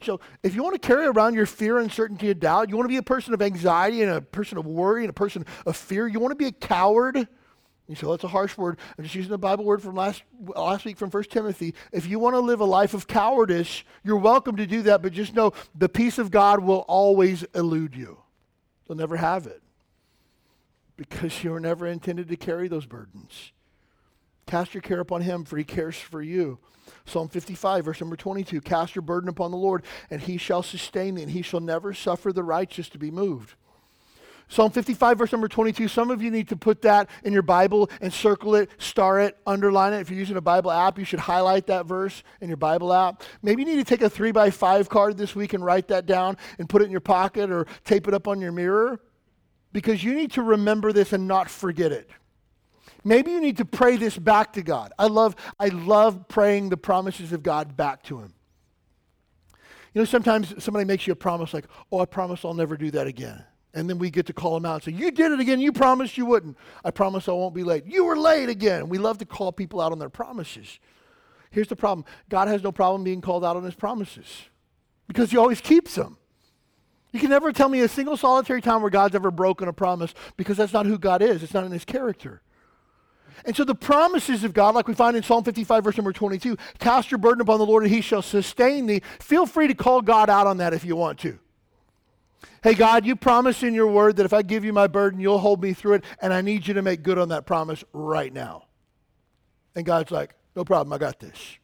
So 0.01 0.21
if 0.43 0.55
you 0.55 0.63
want 0.63 0.81
to 0.81 0.87
carry 0.87 1.07
around 1.07 1.33
your 1.33 1.45
fear, 1.45 1.79
uncertainty, 1.79 2.29
and 2.31 2.39
doubt, 2.39 2.69
you 2.69 2.77
want 2.77 2.85
to 2.85 2.93
be 2.93 2.97
a 2.97 3.03
person 3.03 3.33
of 3.33 3.41
anxiety 3.41 4.01
and 4.01 4.11
a 4.11 4.21
person 4.21 4.57
of 4.57 4.65
worry 4.65 5.03
and 5.03 5.09
a 5.09 5.13
person 5.13 5.45
of 5.65 5.75
fear, 5.75 6.07
you 6.07 6.21
want 6.21 6.31
to 6.31 6.37
be 6.37 6.45
a 6.45 6.51
coward, 6.53 7.27
you 7.89 7.95
say, 7.95 8.05
well, 8.05 8.15
that's 8.15 8.23
a 8.23 8.27
harsh 8.27 8.57
word. 8.57 8.77
I'm 8.97 9.03
just 9.03 9.15
using 9.15 9.31
the 9.31 9.37
Bible 9.37 9.65
word 9.65 9.81
from 9.81 9.95
last, 9.95 10.23
last 10.55 10.85
week 10.85 10.97
from 10.97 11.09
1 11.09 11.23
Timothy. 11.23 11.73
If 11.91 12.07
you 12.07 12.19
want 12.19 12.35
to 12.35 12.39
live 12.39 12.61
a 12.61 12.65
life 12.65 12.93
of 12.93 13.07
cowardice, 13.07 13.83
you're 14.03 14.17
welcome 14.17 14.55
to 14.57 14.67
do 14.67 14.83
that, 14.83 15.01
but 15.01 15.11
just 15.11 15.33
know 15.33 15.53
the 15.73 15.89
peace 15.89 16.17
of 16.17 16.29
God 16.29 16.61
will 16.63 16.85
always 16.87 17.43
elude 17.55 17.95
you. 17.95 18.19
You'll 18.87 18.97
never 18.97 19.17
have 19.17 19.47
it 19.47 19.61
because 20.97 21.43
you 21.43 21.51
were 21.51 21.59
never 21.59 21.87
intended 21.87 22.27
to 22.29 22.35
carry 22.35 22.67
those 22.67 22.85
burdens. 22.85 23.53
Cast 24.45 24.73
your 24.73 24.81
care 24.81 24.99
upon 24.99 25.21
him, 25.21 25.45
for 25.45 25.57
he 25.57 25.63
cares 25.63 25.97
for 25.97 26.21
you. 26.21 26.59
Psalm 27.05 27.27
55, 27.27 27.85
verse 27.85 28.01
number 28.01 28.15
22 28.15 28.61
Cast 28.61 28.95
your 28.95 29.03
burden 29.03 29.29
upon 29.29 29.51
the 29.51 29.57
Lord, 29.57 29.83
and 30.09 30.21
he 30.21 30.37
shall 30.37 30.63
sustain 30.63 31.15
thee, 31.15 31.23
and 31.23 31.31
he 31.31 31.41
shall 31.41 31.59
never 31.59 31.93
suffer 31.93 32.33
the 32.33 32.43
righteous 32.43 32.89
to 32.89 32.97
be 32.97 33.11
moved. 33.11 33.55
Psalm 34.51 34.71
55, 34.71 35.19
verse 35.19 35.31
number 35.31 35.47
22. 35.47 35.87
Some 35.87 36.09
of 36.09 36.23
you 36.23 36.31
need 36.31 36.49
to 36.49 36.57
put 36.57 36.81
that 36.81 37.09
in 37.23 37.33
your 37.33 37.43
Bible 37.43 37.89
and 38.01 38.11
circle 38.11 38.55
it, 38.55 38.69
star 38.79 39.19
it, 39.19 39.37
underline 39.45 39.93
it. 39.93 39.99
If 39.99 40.09
you're 40.09 40.17
using 40.17 40.37
a 40.37 40.41
Bible 40.41 40.71
app, 40.71 40.97
you 40.97 41.05
should 41.05 41.19
highlight 41.19 41.67
that 41.67 41.85
verse 41.85 42.23
in 42.41 42.47
your 42.49 42.57
Bible 42.57 42.91
app. 42.91 43.21
Maybe 43.43 43.61
you 43.61 43.67
need 43.67 43.77
to 43.77 43.83
take 43.83 44.01
a 44.01 44.09
three 44.09 44.31
by 44.31 44.49
five 44.49 44.89
card 44.89 45.17
this 45.17 45.35
week 45.35 45.53
and 45.53 45.63
write 45.63 45.87
that 45.89 46.07
down 46.07 46.35
and 46.57 46.67
put 46.67 46.81
it 46.81 46.85
in 46.85 46.91
your 46.91 46.99
pocket 46.99 47.51
or 47.51 47.67
tape 47.85 48.07
it 48.07 48.13
up 48.15 48.27
on 48.27 48.41
your 48.41 48.51
mirror 48.51 48.99
because 49.71 50.03
you 50.03 50.15
need 50.15 50.31
to 50.31 50.41
remember 50.41 50.91
this 50.91 51.13
and 51.13 51.27
not 51.27 51.47
forget 51.47 51.91
it. 51.91 52.09
Maybe 53.03 53.31
you 53.31 53.39
need 53.39 53.57
to 53.57 53.65
pray 53.65 53.97
this 53.97 54.17
back 54.17 54.53
to 54.53 54.63
God. 54.63 54.93
I 54.97 55.05
love, 55.05 55.35
I 55.59 55.67
love 55.67 56.27
praying 56.27 56.69
the 56.69 56.77
promises 56.77 57.33
of 57.33 57.43
God 57.43 57.77
back 57.77 58.01
to 58.03 58.17
Him. 58.17 58.33
You 59.93 60.01
know, 60.01 60.05
sometimes 60.05 60.61
somebody 60.63 60.85
makes 60.85 61.05
you 61.05 61.13
a 61.13 61.15
promise 61.15 61.53
like, 61.53 61.65
oh, 61.91 61.99
I 61.99 62.05
promise 62.05 62.43
I'll 62.43 62.55
never 62.55 62.77
do 62.77 62.89
that 62.91 63.05
again. 63.05 63.43
And 63.73 63.89
then 63.89 63.99
we 63.99 64.09
get 64.09 64.25
to 64.25 64.33
call 64.33 64.55
them 64.55 64.65
out 64.65 64.75
and 64.75 64.95
say, 64.95 64.99
You 64.99 65.11
did 65.11 65.31
it 65.31 65.39
again. 65.39 65.59
You 65.59 65.71
promised 65.71 66.17
you 66.17 66.25
wouldn't. 66.25 66.57
I 66.83 66.91
promise 66.91 67.27
I 67.27 67.33
won't 67.33 67.53
be 67.53 67.63
late. 67.63 67.85
You 67.85 68.05
were 68.05 68.17
late 68.17 68.49
again. 68.49 68.89
We 68.89 68.97
love 68.97 69.19
to 69.19 69.25
call 69.25 69.51
people 69.51 69.79
out 69.79 69.91
on 69.91 69.99
their 69.99 70.09
promises. 70.09 70.79
Here's 71.51 71.67
the 71.67 71.75
problem 71.75 72.05
God 72.29 72.47
has 72.47 72.63
no 72.63 72.71
problem 72.71 73.03
being 73.03 73.21
called 73.21 73.45
out 73.45 73.55
on 73.55 73.63
his 73.63 73.75
promises 73.75 74.25
because 75.07 75.31
he 75.31 75.37
always 75.37 75.61
keeps 75.61 75.95
them. 75.95 76.17
You 77.11 77.19
can 77.19 77.29
never 77.29 77.51
tell 77.51 77.69
me 77.69 77.81
a 77.81 77.87
single 77.87 78.17
solitary 78.17 78.61
time 78.61 78.81
where 78.81 78.91
God's 78.91 79.15
ever 79.15 79.31
broken 79.31 79.67
a 79.67 79.73
promise 79.73 80.13
because 80.37 80.57
that's 80.57 80.73
not 80.73 80.85
who 80.85 80.97
God 80.97 81.21
is, 81.21 81.41
it's 81.41 81.53
not 81.53 81.63
in 81.63 81.71
his 81.71 81.85
character. 81.85 82.41
And 83.45 83.55
so 83.55 83.63
the 83.63 83.75
promises 83.75 84.43
of 84.43 84.53
God, 84.53 84.75
like 84.75 84.87
we 84.87 84.93
find 84.93 85.15
in 85.15 85.23
Psalm 85.23 85.43
55, 85.43 85.83
verse 85.83 85.97
number 85.97 86.11
22, 86.11 86.57
cast 86.77 87.09
your 87.09 87.17
burden 87.17 87.41
upon 87.41 87.57
the 87.59 87.65
Lord 87.65 87.83
and 87.83 87.91
he 87.91 88.01
shall 88.01 88.21
sustain 88.21 88.85
thee. 88.85 89.01
Feel 89.19 89.45
free 89.45 89.67
to 89.67 89.73
call 89.73 90.01
God 90.01 90.29
out 90.29 90.45
on 90.45 90.57
that 90.57 90.73
if 90.73 90.83
you 90.83 90.95
want 90.95 91.19
to. 91.19 91.39
Hey, 92.63 92.73
God, 92.73 93.05
you 93.05 93.15
promised 93.15 93.63
in 93.63 93.73
your 93.73 93.87
word 93.87 94.17
that 94.17 94.25
if 94.25 94.33
I 94.33 94.41
give 94.41 94.65
you 94.65 94.73
my 94.73 94.87
burden, 94.87 95.19
you'll 95.19 95.39
hold 95.39 95.61
me 95.61 95.73
through 95.73 95.95
it, 95.95 96.03
and 96.21 96.33
I 96.33 96.41
need 96.41 96.67
you 96.67 96.73
to 96.73 96.81
make 96.81 97.03
good 97.03 97.17
on 97.17 97.29
that 97.29 97.45
promise 97.45 97.83
right 97.93 98.33
now. 98.33 98.65
And 99.75 99.85
God's 99.85 100.11
like, 100.11 100.35
no 100.55 100.65
problem, 100.65 100.91
I 100.93 100.97
got 100.97 101.19
this. 101.19 101.57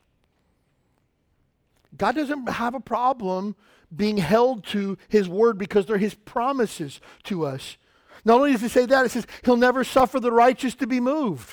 God 1.97 2.15
doesn't 2.15 2.49
have 2.49 2.75
a 2.75 2.79
problem 2.79 3.55
being 3.95 4.17
held 4.17 4.65
to 4.65 4.97
his 5.07 5.29
word 5.29 5.57
because 5.57 5.85
they're 5.85 5.97
his 5.97 6.15
promises 6.15 6.99
to 7.23 7.45
us. 7.45 7.77
Not 8.23 8.39
only 8.39 8.51
does 8.51 8.61
he 8.61 8.67
say 8.67 8.85
that, 8.85 9.05
it 9.05 9.11
says 9.11 9.27
he'll 9.43 9.57
never 9.57 9.83
suffer 9.83 10.19
the 10.19 10.31
righteous 10.31 10.75
to 10.75 10.87
be 10.87 10.99
moved. 10.99 11.51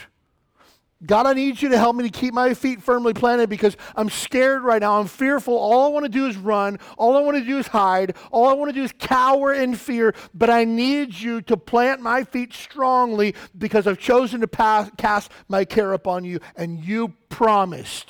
God, 1.04 1.26
I 1.26 1.32
need 1.32 1.60
you 1.60 1.68
to 1.70 1.78
help 1.78 1.96
me 1.96 2.08
to 2.08 2.10
keep 2.10 2.32
my 2.32 2.54
feet 2.54 2.80
firmly 2.80 3.12
planted 3.12 3.48
because 3.50 3.76
I'm 3.96 4.08
scared 4.08 4.62
right 4.62 4.80
now. 4.80 5.00
I'm 5.00 5.08
fearful. 5.08 5.56
All 5.56 5.84
I 5.84 5.88
want 5.88 6.04
to 6.04 6.08
do 6.08 6.26
is 6.26 6.36
run. 6.36 6.78
All 6.96 7.16
I 7.16 7.20
want 7.20 7.36
to 7.38 7.44
do 7.44 7.58
is 7.58 7.66
hide. 7.66 8.14
All 8.30 8.48
I 8.48 8.52
want 8.52 8.68
to 8.68 8.74
do 8.74 8.84
is 8.84 8.92
cower 8.98 9.52
in 9.52 9.74
fear. 9.74 10.14
But 10.32 10.48
I 10.48 10.64
need 10.64 11.14
you 11.14 11.42
to 11.42 11.56
plant 11.56 12.00
my 12.00 12.22
feet 12.22 12.52
strongly 12.52 13.34
because 13.58 13.86
I've 13.86 13.98
chosen 13.98 14.40
to 14.42 14.48
pass, 14.48 14.90
cast 14.96 15.32
my 15.48 15.64
care 15.64 15.92
upon 15.92 16.24
you. 16.24 16.38
And 16.54 16.84
you 16.84 17.14
promised. 17.28 18.08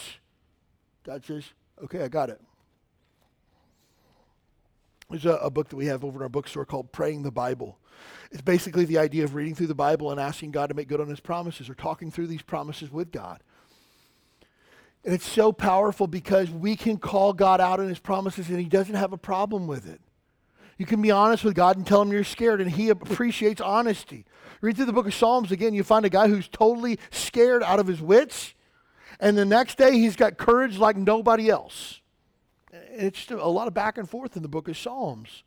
God 1.05 1.24
says, 1.24 1.44
okay, 1.83 2.02
I 2.02 2.09
got 2.09 2.28
it. 2.28 2.40
There's 5.12 5.27
a, 5.27 5.37
a 5.37 5.51
book 5.51 5.68
that 5.68 5.77
we 5.77 5.87
have 5.87 6.05
over 6.05 6.18
in 6.18 6.22
our 6.22 6.29
bookstore 6.29 6.64
called 6.64 6.90
Praying 6.90 7.22
the 7.22 7.31
Bible. 7.31 7.79
It's 8.31 8.40
basically 8.40 8.87
the 8.87 8.98
idea 8.98 9.25
of 9.25 9.35
reading 9.35 9.55
through 9.55 9.66
the 9.66 9.75
Bible 9.75 10.11
and 10.11 10.18
asking 10.18 10.53
God 10.53 10.68
to 10.70 10.75
make 10.75 10.88
good 10.88 11.01
on 11.01 11.09
his 11.09 11.20
promises 11.20 11.68
or 11.68 11.75
talking 11.75 12.11
through 12.11 12.29
these 12.29 12.42
promises 12.42 12.90
with 12.90 13.12
God. 13.12 13.42
And 15.05 15.12
it's 15.12 15.29
so 15.29 15.53
powerful 15.53 16.07
because 16.07 16.51
we 16.51 16.77
can 16.77 16.96
call 16.96 17.33
God 17.33 17.61
out 17.61 17.79
on 17.79 17.88
his 17.88 17.98
promises 17.98 18.48
and 18.48 18.59
he 18.59 18.64
doesn't 18.64 18.94
have 18.94 19.12
a 19.12 19.18
problem 19.18 19.66
with 19.66 19.87
it. 19.87 20.01
You 20.79 20.87
can 20.87 21.03
be 21.03 21.11
honest 21.11 21.44
with 21.44 21.55
God 21.55 21.77
and 21.77 21.87
tell 21.87 22.03
him 22.03 22.11
you're 22.11 22.25
scared, 22.25 22.61
and 22.61 22.70
he 22.70 22.88
appreciates 22.88 23.61
honesty. 23.61 24.25
Read 24.61 24.77
through 24.77 24.87
the 24.87 24.92
book 24.92 25.07
of 25.07 25.14
Psalms 25.14 25.53
again, 25.53 25.75
you 25.75 25.85
find 25.85 26.05
a 26.05 26.11
guy 26.11 26.29
who's 26.29 26.48
totally 26.48 26.98
scared 27.11 27.62
out 27.62 27.79
of 27.79 27.87
his 27.87 28.01
wits, 28.01 28.55
and 29.20 29.37
the 29.37 29.44
next 29.44 29.77
day 29.77 29.92
he's 29.92 30.16
got 30.16 30.38
courage 30.38 30.79
like 30.79 30.96
nobody 30.96 31.51
else. 31.51 32.01
It's 32.92 33.31
a 33.31 33.37
lot 33.37 33.68
of 33.68 33.74
back 33.74 33.96
and 33.96 34.09
forth 34.09 34.37
in 34.37 34.42
the 34.42 34.48
book 34.48 34.68
of 34.68 34.76
Psalms. 34.76 35.42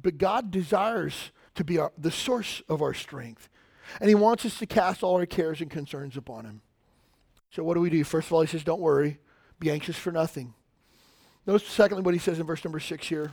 But 0.00 0.18
God 0.18 0.50
desires 0.50 1.30
to 1.54 1.64
be 1.64 1.78
our, 1.78 1.92
the 1.96 2.10
source 2.10 2.62
of 2.68 2.82
our 2.82 2.94
strength. 2.94 3.48
And 4.00 4.08
he 4.08 4.14
wants 4.14 4.44
us 4.44 4.58
to 4.58 4.66
cast 4.66 5.02
all 5.02 5.16
our 5.16 5.26
cares 5.26 5.60
and 5.60 5.70
concerns 5.70 6.16
upon 6.16 6.44
him. 6.44 6.62
So 7.50 7.62
what 7.62 7.74
do 7.74 7.80
we 7.80 7.90
do? 7.90 8.02
First 8.04 8.28
of 8.28 8.32
all, 8.32 8.40
he 8.40 8.46
says, 8.46 8.64
don't 8.64 8.80
worry. 8.80 9.18
Be 9.58 9.70
anxious 9.70 9.96
for 9.96 10.10
nothing. 10.10 10.54
Notice 11.46 11.68
secondly 11.68 12.02
what 12.02 12.14
he 12.14 12.20
says 12.20 12.40
in 12.40 12.46
verse 12.46 12.64
number 12.64 12.80
six 12.80 13.06
here. 13.06 13.32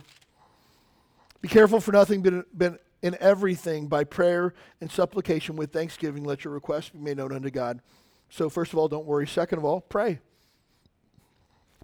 Be 1.40 1.48
careful 1.48 1.80
for 1.80 1.92
nothing, 1.92 2.22
but, 2.22 2.46
but 2.56 2.84
in 3.02 3.16
everything 3.18 3.86
by 3.86 4.04
prayer 4.04 4.52
and 4.80 4.90
supplication 4.90 5.56
with 5.56 5.72
thanksgiving, 5.72 6.24
let 6.24 6.44
your 6.44 6.52
requests 6.52 6.90
be 6.90 6.98
made 6.98 7.16
known 7.16 7.32
unto 7.32 7.50
God. 7.50 7.80
So 8.28 8.50
first 8.50 8.72
of 8.72 8.78
all, 8.78 8.88
don't 8.88 9.06
worry. 9.06 9.26
Second 9.26 9.58
of 9.58 9.64
all, 9.64 9.80
pray. 9.80 10.20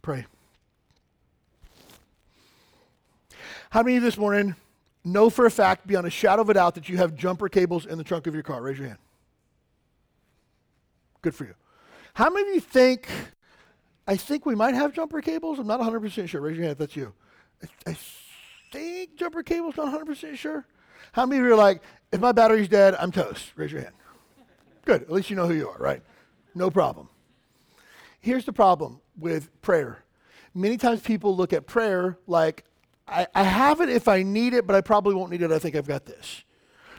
Pray. 0.02 0.26
How 3.76 3.82
many 3.82 3.98
of 3.98 4.02
you 4.02 4.08
this 4.08 4.16
morning 4.16 4.56
know 5.04 5.28
for 5.28 5.44
a 5.44 5.50
fact, 5.50 5.86
beyond 5.86 6.06
a 6.06 6.10
shadow 6.10 6.40
of 6.40 6.48
a 6.48 6.54
doubt, 6.54 6.76
that 6.76 6.88
you 6.88 6.96
have 6.96 7.14
jumper 7.14 7.46
cables 7.50 7.84
in 7.84 7.98
the 7.98 8.04
trunk 8.04 8.26
of 8.26 8.32
your 8.32 8.42
car? 8.42 8.62
Raise 8.62 8.78
your 8.78 8.86
hand. 8.86 8.98
Good 11.20 11.34
for 11.34 11.44
you. 11.44 11.52
How 12.14 12.30
many 12.30 12.48
of 12.48 12.54
you 12.54 12.60
think, 12.62 13.06
I 14.06 14.16
think 14.16 14.46
we 14.46 14.54
might 14.54 14.74
have 14.74 14.94
jumper 14.94 15.20
cables? 15.20 15.58
I'm 15.58 15.66
not 15.66 15.78
100% 15.78 16.26
sure. 16.26 16.40
Raise 16.40 16.56
your 16.56 16.62
hand 16.62 16.72
if 16.72 16.78
that's 16.78 16.96
you. 16.96 17.12
I, 17.62 17.90
I 17.90 17.96
think 18.72 19.14
jumper 19.14 19.42
cables, 19.42 19.76
not 19.76 19.92
100% 19.92 20.36
sure. 20.38 20.64
How 21.12 21.26
many 21.26 21.40
of 21.40 21.46
you 21.46 21.52
are 21.52 21.56
like, 21.56 21.82
if 22.12 22.18
my 22.18 22.32
battery's 22.32 22.68
dead, 22.68 22.94
I'm 22.98 23.12
toast? 23.12 23.52
Raise 23.56 23.72
your 23.72 23.82
hand. 23.82 23.94
Good. 24.86 25.02
At 25.02 25.12
least 25.12 25.28
you 25.28 25.36
know 25.36 25.46
who 25.46 25.52
you 25.52 25.68
are, 25.68 25.78
right? 25.78 26.00
No 26.54 26.70
problem. 26.70 27.10
Here's 28.20 28.46
the 28.46 28.54
problem 28.54 29.02
with 29.18 29.50
prayer. 29.60 30.02
Many 30.54 30.78
times 30.78 31.02
people 31.02 31.36
look 31.36 31.52
at 31.52 31.66
prayer 31.66 32.16
like 32.26 32.64
I, 33.08 33.26
I 33.34 33.42
have 33.44 33.80
it 33.80 33.88
if 33.88 34.08
I 34.08 34.22
need 34.22 34.54
it, 34.54 34.66
but 34.66 34.76
I 34.76 34.80
probably 34.80 35.14
won't 35.14 35.30
need 35.30 35.42
it. 35.42 35.52
I 35.52 35.58
think 35.58 35.76
I've 35.76 35.86
got 35.86 36.06
this. 36.06 36.44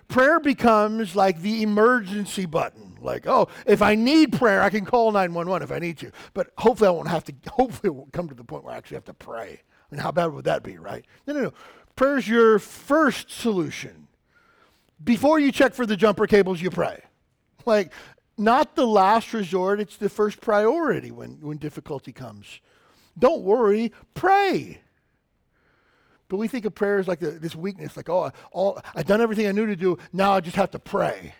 Prayer 0.07 0.39
becomes 0.39 1.15
like 1.15 1.41
the 1.41 1.63
emergency 1.63 2.45
button. 2.45 2.97
Like, 3.01 3.27
oh, 3.27 3.49
if 3.65 3.81
I 3.81 3.95
need 3.95 4.31
prayer, 4.33 4.61
I 4.61 4.69
can 4.69 4.85
call 4.85 5.11
911 5.11 5.63
if 5.63 5.71
I 5.71 5.79
need 5.79 5.97
to. 5.99 6.11
But 6.33 6.51
hopefully 6.57 6.87
I 6.87 6.91
won't 6.91 7.09
have 7.09 7.25
to, 7.25 7.33
hopefully 7.49 7.89
it 7.89 7.95
won't 7.95 8.13
come 8.13 8.29
to 8.29 8.35
the 8.35 8.43
point 8.43 8.63
where 8.63 8.73
I 8.73 8.77
actually 8.77 8.95
have 8.95 9.05
to 9.05 9.13
pray. 9.13 9.61
I 9.61 9.95
mean, 9.95 10.01
how 10.01 10.11
bad 10.11 10.27
would 10.27 10.45
that 10.45 10.63
be, 10.63 10.77
right? 10.77 11.05
No, 11.25 11.33
no, 11.33 11.41
no. 11.41 11.53
Prayer 11.95 12.17
is 12.17 12.27
your 12.27 12.59
first 12.59 13.29
solution. 13.29 14.07
before 15.03 15.39
you 15.39 15.51
check 15.51 15.73
for 15.73 15.85
the 15.85 15.97
jumper 15.97 16.27
cables, 16.27 16.61
you 16.61 16.69
pray. 16.69 17.03
Like, 17.65 17.91
not 18.37 18.75
the 18.75 18.87
last 18.87 19.33
resort, 19.33 19.79
it's 19.79 19.97
the 19.97 20.09
first 20.09 20.39
priority 20.41 21.11
when, 21.11 21.39
when 21.41 21.57
difficulty 21.57 22.13
comes. 22.13 22.61
Don't 23.17 23.41
worry, 23.41 23.91
pray. 24.13 24.81
But 26.29 26.37
we 26.37 26.47
think 26.47 26.65
of 26.65 26.75
prayer 26.75 26.99
as 26.99 27.07
like 27.07 27.19
the, 27.19 27.31
this 27.31 27.55
weakness, 27.55 27.95
like, 27.95 28.09
oh, 28.09 28.31
all, 28.51 28.81
I've 28.95 29.05
done 29.05 29.21
everything 29.21 29.47
I 29.47 29.51
knew 29.51 29.65
to 29.65 29.75
do, 29.75 29.97
now 30.11 30.33
I 30.33 30.41
just 30.41 30.57
have 30.57 30.71
to 30.71 30.79
pray. 30.79 31.33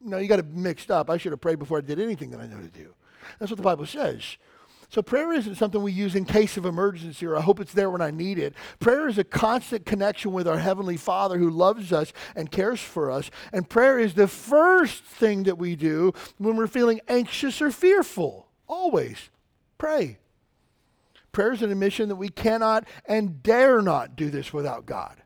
No, 0.00 0.18
you 0.18 0.28
got 0.28 0.38
it 0.38 0.46
mixed 0.46 0.90
up. 0.90 1.10
I 1.10 1.16
should 1.16 1.32
have 1.32 1.40
prayed 1.40 1.58
before 1.58 1.78
I 1.78 1.80
did 1.80 1.98
anything 1.98 2.30
that 2.30 2.40
I 2.40 2.46
knew 2.46 2.60
to 2.60 2.68
do. 2.68 2.94
That's 3.38 3.50
what 3.50 3.56
the 3.56 3.62
Bible 3.62 3.86
says. 3.86 4.36
So 4.90 5.02
prayer 5.02 5.34
isn't 5.34 5.56
something 5.56 5.82
we 5.82 5.92
use 5.92 6.14
in 6.14 6.24
case 6.24 6.56
of 6.56 6.64
emergency 6.64 7.26
or 7.26 7.36
I 7.36 7.42
hope 7.42 7.60
it's 7.60 7.74
there 7.74 7.90
when 7.90 8.00
I 8.00 8.10
need 8.10 8.38
it. 8.38 8.54
Prayer 8.80 9.06
is 9.06 9.18
a 9.18 9.24
constant 9.24 9.84
connection 9.84 10.32
with 10.32 10.48
our 10.48 10.58
Heavenly 10.58 10.96
Father 10.96 11.36
who 11.36 11.50
loves 11.50 11.92
us 11.92 12.12
and 12.34 12.50
cares 12.50 12.80
for 12.80 13.10
us. 13.10 13.30
And 13.52 13.68
prayer 13.68 13.98
is 13.98 14.14
the 14.14 14.28
first 14.28 15.04
thing 15.04 15.42
that 15.42 15.58
we 15.58 15.76
do 15.76 16.14
when 16.38 16.56
we're 16.56 16.68
feeling 16.68 17.00
anxious 17.06 17.60
or 17.60 17.70
fearful. 17.70 18.48
Always 18.66 19.28
pray. 19.76 20.18
Prayer 21.38 21.52
is 21.52 21.62
an 21.62 21.70
admission 21.70 22.08
that 22.08 22.16
we 22.16 22.30
cannot 22.30 22.84
and 23.06 23.44
dare 23.44 23.80
not 23.80 24.16
do 24.16 24.28
this 24.28 24.52
without 24.52 24.86
God. 24.86 25.22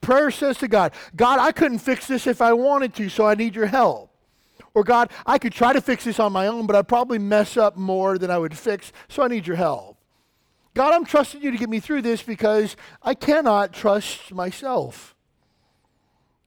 Prayer 0.00 0.32
says 0.32 0.58
to 0.58 0.66
God, 0.66 0.92
God, 1.14 1.38
I 1.38 1.52
couldn't 1.52 1.78
fix 1.78 2.08
this 2.08 2.26
if 2.26 2.42
I 2.42 2.52
wanted 2.52 2.94
to, 2.94 3.08
so 3.08 3.26
I 3.28 3.36
need 3.36 3.54
your 3.54 3.66
help. 3.66 4.12
Or 4.74 4.82
God, 4.82 5.08
I 5.24 5.38
could 5.38 5.52
try 5.52 5.72
to 5.72 5.80
fix 5.80 6.02
this 6.02 6.18
on 6.18 6.32
my 6.32 6.48
own, 6.48 6.66
but 6.66 6.74
I'd 6.74 6.88
probably 6.88 7.20
mess 7.20 7.56
up 7.56 7.76
more 7.76 8.18
than 8.18 8.28
I 8.28 8.38
would 8.38 8.58
fix, 8.58 8.92
so 9.08 9.22
I 9.22 9.28
need 9.28 9.46
your 9.46 9.54
help. 9.54 9.98
God, 10.74 10.94
I'm 10.94 11.04
trusting 11.04 11.40
you 11.40 11.52
to 11.52 11.58
get 11.58 11.70
me 11.70 11.78
through 11.78 12.02
this 12.02 12.22
because 12.22 12.74
I 13.00 13.14
cannot 13.14 13.72
trust 13.72 14.34
myself. 14.34 15.14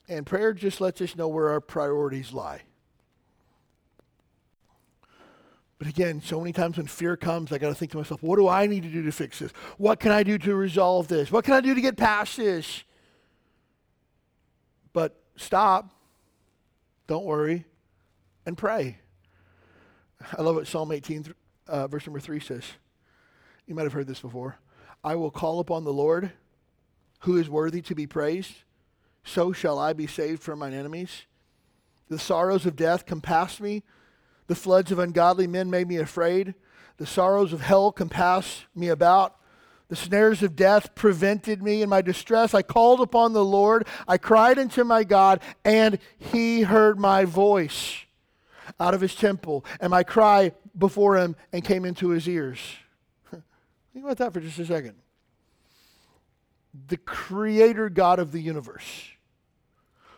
And 0.09 0.25
prayer 0.25 0.51
just 0.51 0.81
lets 0.81 0.99
us 0.99 1.15
know 1.15 1.29
where 1.29 1.51
our 1.51 1.61
priorities 1.61 2.33
lie. 2.33 2.63
But 5.83 5.89
again, 5.89 6.21
so 6.21 6.39
many 6.39 6.53
times 6.53 6.77
when 6.77 6.87
fear 6.87 7.17
comes, 7.17 7.51
I 7.51 7.57
got 7.57 7.67
to 7.67 7.75
think 7.75 7.91
to 7.91 7.97
myself, 7.97 8.23
what 8.23 8.37
do 8.37 8.47
I 8.47 8.67
need 8.67 8.83
to 8.83 8.89
do 8.89 9.03
to 9.03 9.11
fix 9.11 9.39
this? 9.39 9.51
What 9.77 9.99
can 9.99 10.13
I 10.13 10.23
do 10.23 10.37
to 10.37 10.55
resolve 10.55 11.09
this? 11.09 11.29
What 11.29 11.43
can 11.43 11.55
I 11.55 11.59
do 11.59 11.75
to 11.75 11.81
get 11.81 11.97
past 11.97 12.37
this? 12.37 12.85
But 14.93 15.21
stop. 15.35 15.89
Don't 17.05 17.25
worry 17.25 17.65
and 18.45 18.57
pray. 18.57 18.99
I 20.37 20.41
love 20.41 20.55
what 20.55 20.67
Psalm 20.67 20.89
18, 20.89 21.35
uh, 21.67 21.87
verse 21.87 22.07
number 22.07 22.21
3 22.21 22.39
says. 22.39 22.63
You 23.67 23.75
might 23.75 23.83
have 23.83 23.91
heard 23.91 24.07
this 24.07 24.21
before. 24.21 24.59
I 25.03 25.15
will 25.15 25.31
call 25.31 25.59
upon 25.59 25.83
the 25.83 25.91
Lord 25.91 26.31
who 27.23 27.35
is 27.35 27.49
worthy 27.49 27.81
to 27.81 27.93
be 27.93 28.07
praised. 28.07 28.53
So 29.25 29.51
shall 29.51 29.77
I 29.77 29.91
be 29.91 30.07
saved 30.07 30.43
from 30.43 30.59
mine 30.59 30.73
enemies. 30.73 31.23
The 32.07 32.19
sorrows 32.19 32.65
of 32.65 32.77
death 32.77 33.05
compassed 33.05 33.59
me. 33.59 33.83
The 34.47 34.55
floods 34.55 34.91
of 34.91 34.99
ungodly 34.99 35.47
men 35.47 35.69
made 35.69 35.87
me 35.87 35.97
afraid. 35.97 36.53
The 36.97 37.05
sorrows 37.05 37.53
of 37.53 37.61
hell 37.61 37.91
compassed 37.91 38.65
me 38.75 38.89
about. 38.89 39.35
The 39.89 39.95
snares 39.95 40.41
of 40.41 40.55
death 40.55 40.95
prevented 40.95 41.61
me 41.61 41.81
in 41.81 41.89
my 41.89 42.01
distress. 42.01 42.53
I 42.53 42.61
called 42.61 43.01
upon 43.01 43.33
the 43.33 43.45
Lord. 43.45 43.85
I 44.07 44.17
cried 44.17 44.57
unto 44.57 44.83
my 44.83 45.03
God, 45.03 45.41
and 45.63 45.99
he 46.17 46.61
heard 46.61 46.99
my 46.99 47.25
voice 47.25 47.99
out 48.79 48.93
of 48.93 49.01
his 49.01 49.15
temple, 49.15 49.65
and 49.79 49.91
my 49.91 50.03
cry 50.03 50.53
before 50.77 51.17
him 51.17 51.35
and 51.51 51.63
came 51.63 51.85
into 51.85 52.09
his 52.09 52.27
ears. 52.27 52.59
Think 53.29 54.05
about 54.05 54.17
that 54.17 54.33
for 54.33 54.39
just 54.39 54.59
a 54.59 54.65
second. 54.65 54.95
The 56.87 56.97
creator 56.97 57.89
God 57.89 58.19
of 58.19 58.31
the 58.31 58.41
universe, 58.41 59.11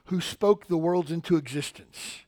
who 0.06 0.22
spoke 0.22 0.68
the 0.68 0.78
worlds 0.78 1.12
into 1.12 1.36
existence. 1.36 2.25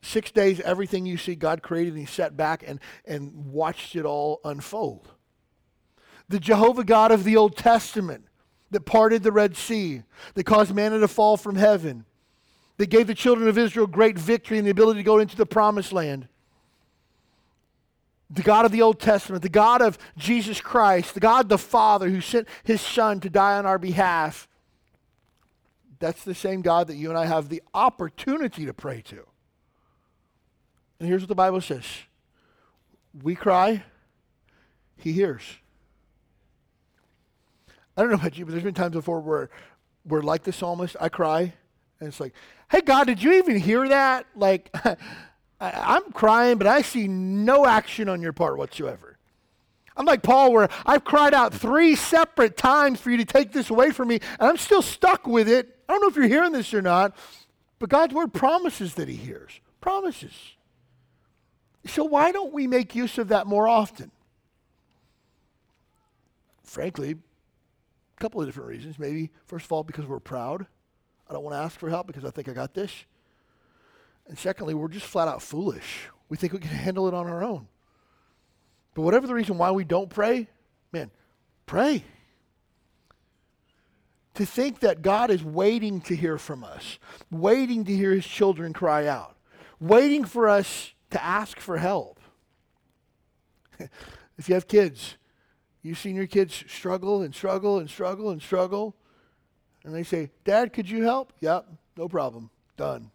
Six 0.00 0.30
days, 0.30 0.60
everything 0.60 1.06
you 1.06 1.16
see 1.16 1.34
God 1.34 1.62
created, 1.62 1.94
and 1.94 2.00
he 2.00 2.06
sat 2.06 2.36
back 2.36 2.64
and, 2.66 2.80
and 3.04 3.52
watched 3.52 3.96
it 3.96 4.04
all 4.04 4.40
unfold. 4.44 5.10
The 6.28 6.38
Jehovah 6.38 6.84
God 6.84 7.10
of 7.10 7.24
the 7.24 7.36
Old 7.36 7.56
Testament 7.56 8.26
that 8.70 8.82
parted 8.82 9.22
the 9.22 9.32
Red 9.32 9.56
Sea, 9.56 10.02
that 10.34 10.44
caused 10.44 10.74
manna 10.74 11.00
to 11.00 11.08
fall 11.08 11.36
from 11.36 11.56
heaven, 11.56 12.04
that 12.76 12.90
gave 12.90 13.06
the 13.06 13.14
children 13.14 13.48
of 13.48 13.58
Israel 13.58 13.86
great 13.86 14.18
victory 14.18 14.58
and 14.58 14.66
the 14.66 14.70
ability 14.70 15.00
to 15.00 15.04
go 15.04 15.18
into 15.18 15.36
the 15.36 15.46
promised 15.46 15.92
land. 15.92 16.28
The 18.30 18.42
God 18.42 18.66
of 18.66 18.72
the 18.72 18.82
Old 18.82 19.00
Testament, 19.00 19.42
the 19.42 19.48
God 19.48 19.80
of 19.80 19.98
Jesus 20.18 20.60
Christ, 20.60 21.14
the 21.14 21.20
God 21.20 21.48
the 21.48 21.58
Father 21.58 22.10
who 22.10 22.20
sent 22.20 22.46
his 22.62 22.80
Son 22.80 23.20
to 23.20 23.30
die 23.30 23.56
on 23.56 23.64
our 23.64 23.78
behalf. 23.78 24.46
That's 25.98 26.24
the 26.24 26.34
same 26.34 26.60
God 26.60 26.88
that 26.88 26.96
you 26.96 27.08
and 27.08 27.18
I 27.18 27.26
have 27.26 27.48
the 27.48 27.62
opportunity 27.72 28.66
to 28.66 28.74
pray 28.74 29.00
to. 29.06 29.27
And 30.98 31.08
here's 31.08 31.22
what 31.22 31.28
the 31.28 31.34
Bible 31.34 31.60
says 31.60 31.84
We 33.22 33.34
cry, 33.34 33.84
he 34.96 35.12
hears. 35.12 35.42
I 37.96 38.02
don't 38.02 38.10
know 38.10 38.16
about 38.16 38.38
you, 38.38 38.44
but 38.44 38.52
there's 38.52 38.62
been 38.62 38.74
times 38.74 38.94
before 38.94 39.20
where, 39.20 39.50
we're 40.06 40.22
like 40.22 40.44
the 40.44 40.52
psalmist, 40.52 40.96
I 41.00 41.08
cry, 41.08 41.52
and 42.00 42.08
it's 42.08 42.20
like, 42.20 42.32
hey, 42.70 42.80
God, 42.80 43.08
did 43.08 43.22
you 43.22 43.32
even 43.34 43.58
hear 43.58 43.88
that? 43.88 44.26
Like, 44.36 44.70
I, 45.60 45.96
am 45.96 46.12
crying, 46.12 46.58
but 46.58 46.66
I 46.66 46.82
see 46.82 47.08
no 47.08 47.66
action 47.66 48.08
on 48.08 48.22
your 48.22 48.32
part 48.32 48.56
whatsoever. 48.56 49.18
I'm 49.96 50.06
like 50.06 50.22
Paul, 50.22 50.52
where 50.52 50.68
I've 50.86 51.02
cried 51.02 51.34
out 51.34 51.52
three 51.52 51.96
separate 51.96 52.56
times 52.56 53.00
for 53.00 53.10
you 53.10 53.16
to 53.16 53.24
take 53.24 53.52
this 53.52 53.68
away 53.68 53.90
from 53.90 54.08
me, 54.08 54.20
and 54.38 54.48
I'm 54.48 54.56
still 54.56 54.82
stuck 54.82 55.26
with 55.26 55.48
it. 55.48 55.76
I 55.88 55.92
don't 55.92 56.02
know 56.02 56.08
if 56.08 56.14
you're 56.14 56.28
hearing 56.28 56.52
this 56.52 56.72
or 56.72 56.82
not, 56.82 57.16
but 57.80 57.88
God's 57.88 58.14
word 58.14 58.32
promises 58.32 58.94
that 58.94 59.08
He 59.08 59.16
hears. 59.16 59.60
Promises. 59.80 60.32
So 61.88 62.04
why 62.04 62.32
don't 62.32 62.52
we 62.52 62.66
make 62.66 62.94
use 62.94 63.18
of 63.18 63.28
that 63.28 63.46
more 63.46 63.66
often? 63.66 64.10
Frankly, 66.62 67.12
a 67.12 68.20
couple 68.20 68.40
of 68.40 68.46
different 68.46 68.68
reasons. 68.68 68.98
Maybe, 68.98 69.30
first 69.46 69.64
of 69.64 69.72
all, 69.72 69.82
because 69.82 70.06
we're 70.06 70.20
proud. 70.20 70.66
I 71.28 71.32
don't 71.32 71.42
want 71.42 71.54
to 71.54 71.60
ask 71.60 71.78
for 71.78 71.88
help 71.88 72.06
because 72.06 72.24
I 72.24 72.30
think 72.30 72.48
I 72.48 72.52
got 72.52 72.74
this. 72.74 72.92
And 74.28 74.38
secondly, 74.38 74.74
we're 74.74 74.88
just 74.88 75.06
flat 75.06 75.28
out 75.28 75.40
foolish. 75.40 76.08
We 76.28 76.36
think 76.36 76.52
we 76.52 76.58
can 76.58 76.68
handle 76.68 77.08
it 77.08 77.14
on 77.14 77.26
our 77.26 77.42
own. 77.42 77.68
But 78.94 79.02
whatever 79.02 79.26
the 79.26 79.34
reason 79.34 79.56
why 79.56 79.70
we 79.70 79.84
don't 79.84 80.10
pray, 80.10 80.48
man, 80.92 81.10
pray. 81.64 82.04
To 84.34 84.44
think 84.44 84.80
that 84.80 85.02
God 85.02 85.30
is 85.30 85.42
waiting 85.42 86.00
to 86.02 86.14
hear 86.14 86.36
from 86.36 86.62
us, 86.62 86.98
waiting 87.30 87.84
to 87.84 87.96
hear 87.96 88.12
his 88.12 88.26
children 88.26 88.72
cry 88.72 89.06
out, 89.06 89.36
waiting 89.80 90.24
for 90.24 90.48
us 90.48 90.92
to 91.10 91.22
ask 91.22 91.58
for 91.58 91.78
help. 91.78 92.20
if 94.38 94.48
you 94.48 94.54
have 94.54 94.68
kids, 94.68 95.16
you've 95.82 95.98
seen 95.98 96.16
your 96.16 96.26
kids 96.26 96.64
struggle 96.68 97.22
and 97.22 97.34
struggle 97.34 97.78
and 97.78 97.88
struggle 97.88 98.30
and 98.30 98.42
struggle 98.42 98.96
and 99.88 99.94
they 99.94 100.02
say, 100.02 100.30
Dad, 100.44 100.74
could 100.74 100.90
you 100.90 101.02
help? 101.02 101.32
Yep, 101.40 101.66
no 101.96 102.08
problem. 102.08 102.50
Done. 102.76 103.10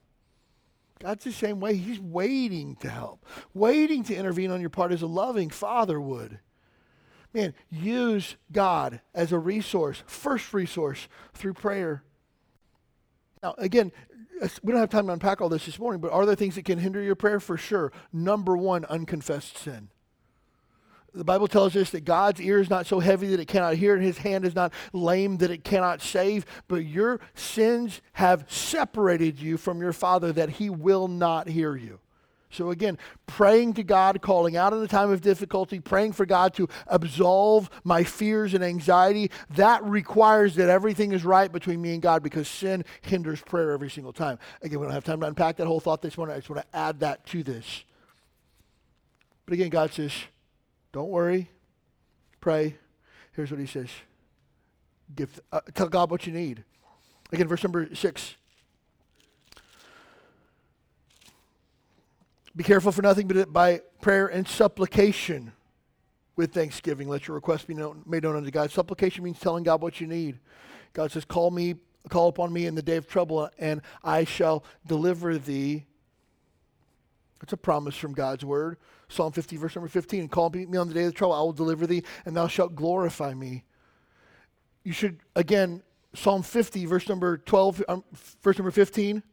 God's 1.00 1.24
the 1.24 1.32
same 1.32 1.60
way. 1.60 1.76
He's 1.76 2.00
waiting 2.00 2.78
to 2.78 2.90
help, 2.90 3.26
waiting 3.54 4.04
to 4.06 4.16
intervene 4.16 4.50
on 4.50 4.60
your 4.60 4.72
part 4.72 4.92
as 4.92 5.02
a 5.02 5.08
loving 5.08 5.52
father 5.52 6.02
would. 6.02 6.40
Man, 7.34 7.54
use 7.70 8.38
God 8.52 9.02
as 9.14 9.32
a 9.32 9.38
resource, 9.38 10.04
first 10.08 10.54
resource 10.54 11.08
through 11.34 11.54
prayer. 11.54 12.04
Now, 13.42 13.54
again, 13.58 13.92
we 14.62 14.72
don't 14.72 14.82
have 14.82 14.90
time 14.90 15.08
to 15.08 15.14
unpack 15.14 15.42
all 15.42 15.50
this 15.50 15.66
this 15.66 15.80
morning, 15.80 16.02
but 16.02 16.12
are 16.12 16.26
there 16.26 16.36
things 16.36 16.56
that 16.56 16.66
can 16.66 16.80
hinder 16.80 17.02
your 17.02 17.16
prayer? 17.16 17.40
For 17.40 17.58
sure. 17.58 17.92
Number 18.12 18.58
one, 18.58 18.86
unconfessed 18.86 19.58
sin. 19.58 19.90
The 21.16 21.24
Bible 21.24 21.48
tells 21.48 21.76
us 21.76 21.92
that 21.92 22.06
God's 22.06 22.42
ear 22.42 22.60
is 22.60 22.72
not 22.72 22.88
so 22.88 23.00
heavy 23.00 23.28
that 23.28 23.40
it 23.40 23.48
cannot 23.48 23.76
hear, 23.76 23.94
and 23.94 24.04
his 24.04 24.18
hand 24.18 24.46
is 24.46 24.56
not 24.56 24.74
lame 24.94 25.38
that 25.38 25.52
it 25.52 25.64
cannot 25.64 26.02
save. 26.02 26.46
But 26.68 26.86
your 26.86 27.20
sins 27.36 28.02
have 28.14 28.46
separated 28.52 29.40
you 29.40 29.58
from 29.58 29.80
your 29.80 29.94
Father 29.94 30.32
that 30.34 30.50
he 30.50 30.72
will 30.72 31.08
not 31.08 31.48
hear 31.48 31.76
you. 31.76 32.00
So 32.54 32.70
again, 32.70 32.98
praying 33.26 33.74
to 33.74 33.84
God, 33.84 34.22
calling 34.22 34.56
out 34.56 34.74
in 34.74 34.80
the 34.80 34.88
time 34.88 35.10
of 35.10 35.22
difficulty, 35.22 35.80
praying 35.80 36.14
for 36.14 36.26
God 36.26 36.54
to 36.56 36.70
absolve 36.88 37.70
my 37.84 38.04
fears 38.04 38.54
and 38.54 38.64
anxiety, 38.64 39.32
that 39.52 39.84
requires 39.84 40.56
that 40.56 40.70
everything 40.70 41.12
is 41.12 41.26
right 41.26 41.52
between 41.52 41.82
me 41.82 41.94
and 41.94 42.02
God 42.02 42.22
because 42.22 42.48
sin 42.48 42.86
hinders 43.02 43.42
prayer 43.42 43.72
every 43.72 43.90
single 43.90 44.14
time. 44.14 44.38
Again, 44.62 44.80
we 44.80 44.86
don't 44.86 44.94
have 44.94 45.04
time 45.04 45.20
to 45.22 45.28
unpack 45.28 45.58
that 45.58 45.68
whole 45.68 45.80
thought 45.80 46.02
this 46.02 46.18
morning. 46.18 46.36
I 46.36 46.40
just 46.40 46.50
want 46.50 46.62
to 46.62 46.78
add 46.78 47.00
that 47.00 47.26
to 47.28 47.44
this. 47.44 47.84
But 49.46 49.54
again, 49.54 49.70
God 49.70 49.92
says, 49.92 50.14
don't 50.92 51.10
worry. 51.10 51.50
Pray. 52.40 52.78
Here's 53.34 53.52
what 53.52 53.60
he 53.60 53.66
says. 53.66 53.90
Give, 55.16 55.40
uh, 55.52 55.62
tell 55.74 55.90
God 55.90 56.12
what 56.12 56.28
you 56.28 56.34
need. 56.34 56.64
Again, 57.32 57.48
verse 57.48 57.64
number 57.64 57.94
six. 57.96 58.36
Be 62.56 62.64
careful 62.64 62.92
for 62.92 63.02
nothing 63.02 63.28
but 63.28 63.52
by 63.52 63.82
prayer 64.02 64.28
and 64.28 64.48
supplication 64.48 65.54
with 66.36 66.54
thanksgiving. 66.54 67.10
Let 67.10 67.28
your 67.28 67.36
requests 67.36 67.66
be 67.66 67.74
known, 67.74 68.04
made 68.06 68.24
known 68.24 68.36
unto 68.36 68.52
God. 68.52 68.72
Supplication 68.72 69.24
means 69.24 69.40
telling 69.40 69.64
God 69.64 69.82
what 69.82 70.00
you 70.00 70.08
need. 70.08 70.40
God 70.94 71.12
says, 71.12 71.26
Call 71.26 71.50
me 71.50 71.76
call 72.10 72.28
upon 72.28 72.52
me 72.52 72.66
in 72.66 72.76
the 72.76 72.82
day 72.82 72.98
of 72.98 73.08
trouble, 73.08 73.50
and 73.58 73.82
I 74.04 74.24
shall 74.24 74.64
deliver 74.86 75.38
thee. 75.38 75.86
It's 77.42 77.54
a 77.54 77.58
promise 77.58 77.96
from 77.96 78.14
God's 78.14 78.46
word. 78.46 78.78
Psalm 79.10 79.32
50, 79.32 79.58
verse 79.58 79.76
number 79.76 79.90
15. 79.90 80.30
Call 80.30 80.50
me 80.50 80.78
on 80.78 80.88
the 80.88 80.94
day 80.94 81.06
of 81.06 81.14
trouble, 81.14 81.36
I 81.36 81.40
will 81.40 81.54
deliver 81.54 81.86
thee, 81.86 82.04
and 82.26 82.36
thou 82.36 82.48
shalt 82.48 82.76
glorify 82.76 83.34
me. 83.34 83.64
You 84.84 84.94
should, 84.94 85.20
again, 85.36 85.84
Psalm 86.16 86.44
50, 86.44 86.86
verse 86.86 87.08
number 87.08 87.38
12, 87.38 87.84
um, 87.88 88.04
verse 88.42 88.58
number 88.58 88.72
15. 88.72 89.24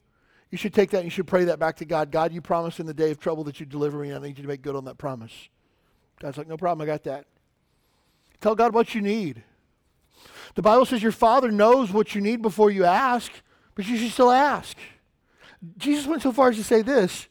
You 0.50 0.58
should 0.58 0.74
take 0.74 0.90
that 0.90 0.98
and 0.98 1.04
you 1.04 1.10
should 1.10 1.26
pray 1.26 1.44
that 1.44 1.58
back 1.58 1.76
to 1.76 1.84
God. 1.84 2.10
God, 2.10 2.32
you 2.32 2.40
promised 2.40 2.80
in 2.80 2.86
the 2.86 2.94
day 2.94 3.10
of 3.10 3.20
trouble 3.20 3.44
that 3.44 3.60
you'd 3.60 3.68
deliver 3.68 3.98
me, 3.98 4.10
and 4.10 4.24
I 4.24 4.26
need 4.28 4.36
you 4.36 4.42
to 4.42 4.48
make 4.48 4.62
good 4.62 4.74
on 4.74 4.84
that 4.86 4.98
promise. 4.98 5.48
God's 6.20 6.38
like, 6.38 6.48
no 6.48 6.56
problem, 6.56 6.82
I 6.82 6.90
got 6.90 7.04
that. 7.04 7.26
Tell 8.40 8.54
God 8.54 8.74
what 8.74 8.94
you 8.94 9.00
need. 9.00 9.42
The 10.54 10.62
Bible 10.62 10.84
says 10.84 11.02
your 11.02 11.12
Father 11.12 11.50
knows 11.50 11.92
what 11.92 12.14
you 12.14 12.20
need 12.20 12.42
before 12.42 12.70
you 12.70 12.84
ask, 12.84 13.30
but 13.74 13.86
you 13.86 13.96
should 13.96 14.10
still 14.10 14.32
ask. 14.32 14.76
Jesus 15.76 16.06
went 16.06 16.22
so 16.22 16.32
far 16.32 16.48
as 16.48 16.56
to 16.56 16.64
say 16.64 16.82
this 16.82 17.28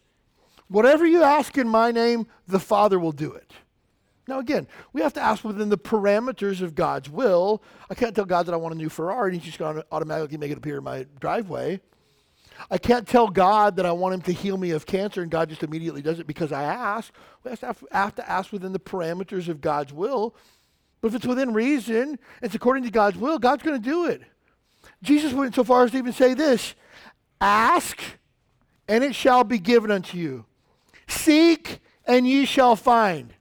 whatever 0.67 1.05
you 1.05 1.23
ask 1.23 1.57
in 1.57 1.67
my 1.67 1.91
name, 1.91 2.27
the 2.47 2.59
Father 2.59 2.99
will 2.99 3.11
do 3.11 3.33
it. 3.33 3.51
Now, 4.27 4.37
again, 4.37 4.67
we 4.93 5.01
have 5.01 5.13
to 5.13 5.21
ask 5.21 5.43
within 5.43 5.69
the 5.69 5.77
parameters 5.77 6.61
of 6.61 6.75
God's 6.75 7.09
will. 7.09 7.63
I 7.89 7.95
can't 7.95 8.15
tell 8.15 8.25
God 8.25 8.45
that 8.45 8.53
I 8.53 8.57
want 8.57 8.75
a 8.75 8.77
new 8.77 8.89
Ferrari, 8.89 9.31
and 9.31 9.41
He's 9.41 9.47
just 9.47 9.57
going 9.57 9.77
to 9.77 9.85
automatically 9.91 10.37
make 10.37 10.51
it 10.51 10.57
appear 10.57 10.77
in 10.77 10.83
my 10.83 11.07
driveway. 11.19 11.81
I 12.69 12.77
can't 12.77 13.07
tell 13.07 13.27
God 13.27 13.75
that 13.77 13.85
I 13.85 13.91
want 13.91 14.15
Him 14.15 14.21
to 14.21 14.33
heal 14.33 14.57
me 14.57 14.71
of 14.71 14.85
cancer, 14.85 15.21
and 15.21 15.31
God 15.31 15.49
just 15.49 15.63
immediately 15.63 16.01
does 16.01 16.19
it 16.19 16.27
because 16.27 16.51
I 16.51 16.63
ask. 16.63 17.13
We 17.43 17.51
have 17.51 18.15
to, 18.15 18.29
ask 18.29 18.51
within 18.51 18.73
the 18.73 18.79
parameters 18.79 19.47
of 19.47 19.61
God's 19.61 19.93
will. 19.93 20.35
But 21.01 21.09
if 21.09 21.15
it's 21.15 21.25
within 21.25 21.53
reason, 21.53 22.19
it's 22.41 22.55
according 22.55 22.83
to 22.83 22.91
God's 22.91 23.17
will, 23.17 23.39
God's 23.39 23.63
going 23.63 23.81
to 23.81 23.89
do 23.89 24.05
it. 24.05 24.21
Jesus 25.01 25.33
went 25.33 25.55
so 25.55 25.63
far 25.63 25.83
as 25.83 25.91
to 25.91 25.97
even 25.97 26.13
say 26.13 26.33
this 26.33 26.75
Ask, 27.39 28.01
and 28.87 29.03
it 29.03 29.15
shall 29.15 29.43
be 29.43 29.59
given 29.59 29.91
unto 29.91 30.17
you. 30.17 30.45
Seek, 31.07 31.79
and 32.05 32.27
ye 32.27 32.45
shall 32.45 32.75
find. 32.75 33.33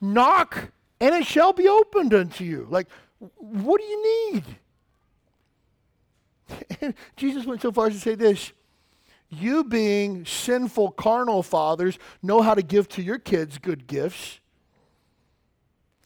Knock, 0.00 0.70
and 1.00 1.14
it 1.14 1.26
shall 1.26 1.52
be 1.52 1.68
opened 1.68 2.14
unto 2.14 2.44
you. 2.44 2.66
Like, 2.70 2.88
what 3.36 3.80
do 3.80 3.86
you 3.86 4.32
need? 4.32 4.44
Jesus 7.16 7.46
went 7.46 7.62
so 7.62 7.72
far 7.72 7.86
as 7.86 7.94
to 7.94 8.00
say 8.00 8.14
this 8.14 8.52
You, 9.30 9.64
being 9.64 10.24
sinful, 10.24 10.92
carnal 10.92 11.42
fathers, 11.42 11.98
know 12.22 12.42
how 12.42 12.54
to 12.54 12.62
give 12.62 12.88
to 12.90 13.02
your 13.02 13.18
kids 13.18 13.58
good 13.58 13.86
gifts. 13.86 14.40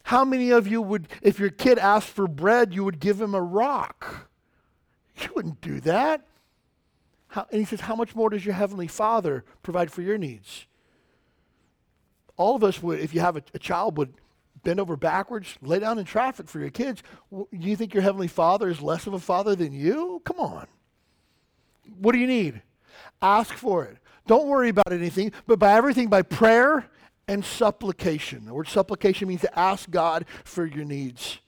How 0.03 0.25
many 0.25 0.49
of 0.49 0.67
you 0.67 0.81
would, 0.81 1.07
if 1.21 1.39
your 1.39 1.51
kid 1.51 1.77
asked 1.77 2.07
for 2.07 2.27
bread, 2.27 2.73
you 2.73 2.83
would 2.83 2.99
give 2.99 3.21
him 3.21 3.35
a 3.35 3.41
rock? 3.41 4.29
You 5.21 5.29
wouldn't 5.35 5.61
do 5.61 5.79
that. 5.81 6.25
How, 7.27 7.45
and 7.51 7.59
he 7.59 7.65
says, 7.65 7.81
How 7.81 7.95
much 7.95 8.15
more 8.15 8.29
does 8.29 8.45
your 8.45 8.55
heavenly 8.55 8.87
Father 8.87 9.43
provide 9.61 9.91
for 9.91 10.01
your 10.01 10.17
needs? 10.17 10.65
all 12.39 12.55
of 12.55 12.63
us 12.63 12.81
would, 12.81 12.99
if 12.99 13.13
you 13.13 13.19
have 13.19 13.35
a, 13.35 13.43
a 13.53 13.59
child, 13.59 13.97
would 13.97 14.13
bend 14.63 14.79
over 14.79 14.95
backwards, 14.95 15.57
lay 15.61 15.79
down 15.79 15.99
in 15.99 16.05
traffic 16.05 16.47
for 16.47 16.59
your 16.59 16.69
kids. 16.69 17.03
Do 17.31 17.47
you 17.51 17.75
think 17.75 17.93
your 17.93 18.03
heavenly 18.03 18.27
father 18.27 18.69
is 18.69 18.81
less 18.81 19.07
of 19.07 19.13
a 19.13 19.19
father 19.19 19.55
than 19.55 19.73
you? 19.73 20.21
Come 20.25 20.39
on. 20.39 20.67
What 21.99 22.13
do 22.13 22.19
you 22.19 22.27
need? 22.27 22.61
Ask 23.21 23.53
for 23.53 23.85
it. 23.85 23.97
Don't 24.27 24.47
worry 24.47 24.69
about 24.69 24.91
anything, 24.91 25.31
but 25.47 25.59
by 25.59 25.73
everything 25.73 26.07
by 26.07 26.21
prayer 26.21 26.85
and 27.27 27.43
supplication. 27.43 28.45
The 28.45 28.53
word 28.53 28.67
supplication 28.67 29.27
means 29.27 29.41
to 29.41 29.59
ask 29.59 29.89
God 29.89 30.25
for 30.43 30.65
your 30.65 30.85
needs. 30.85 31.39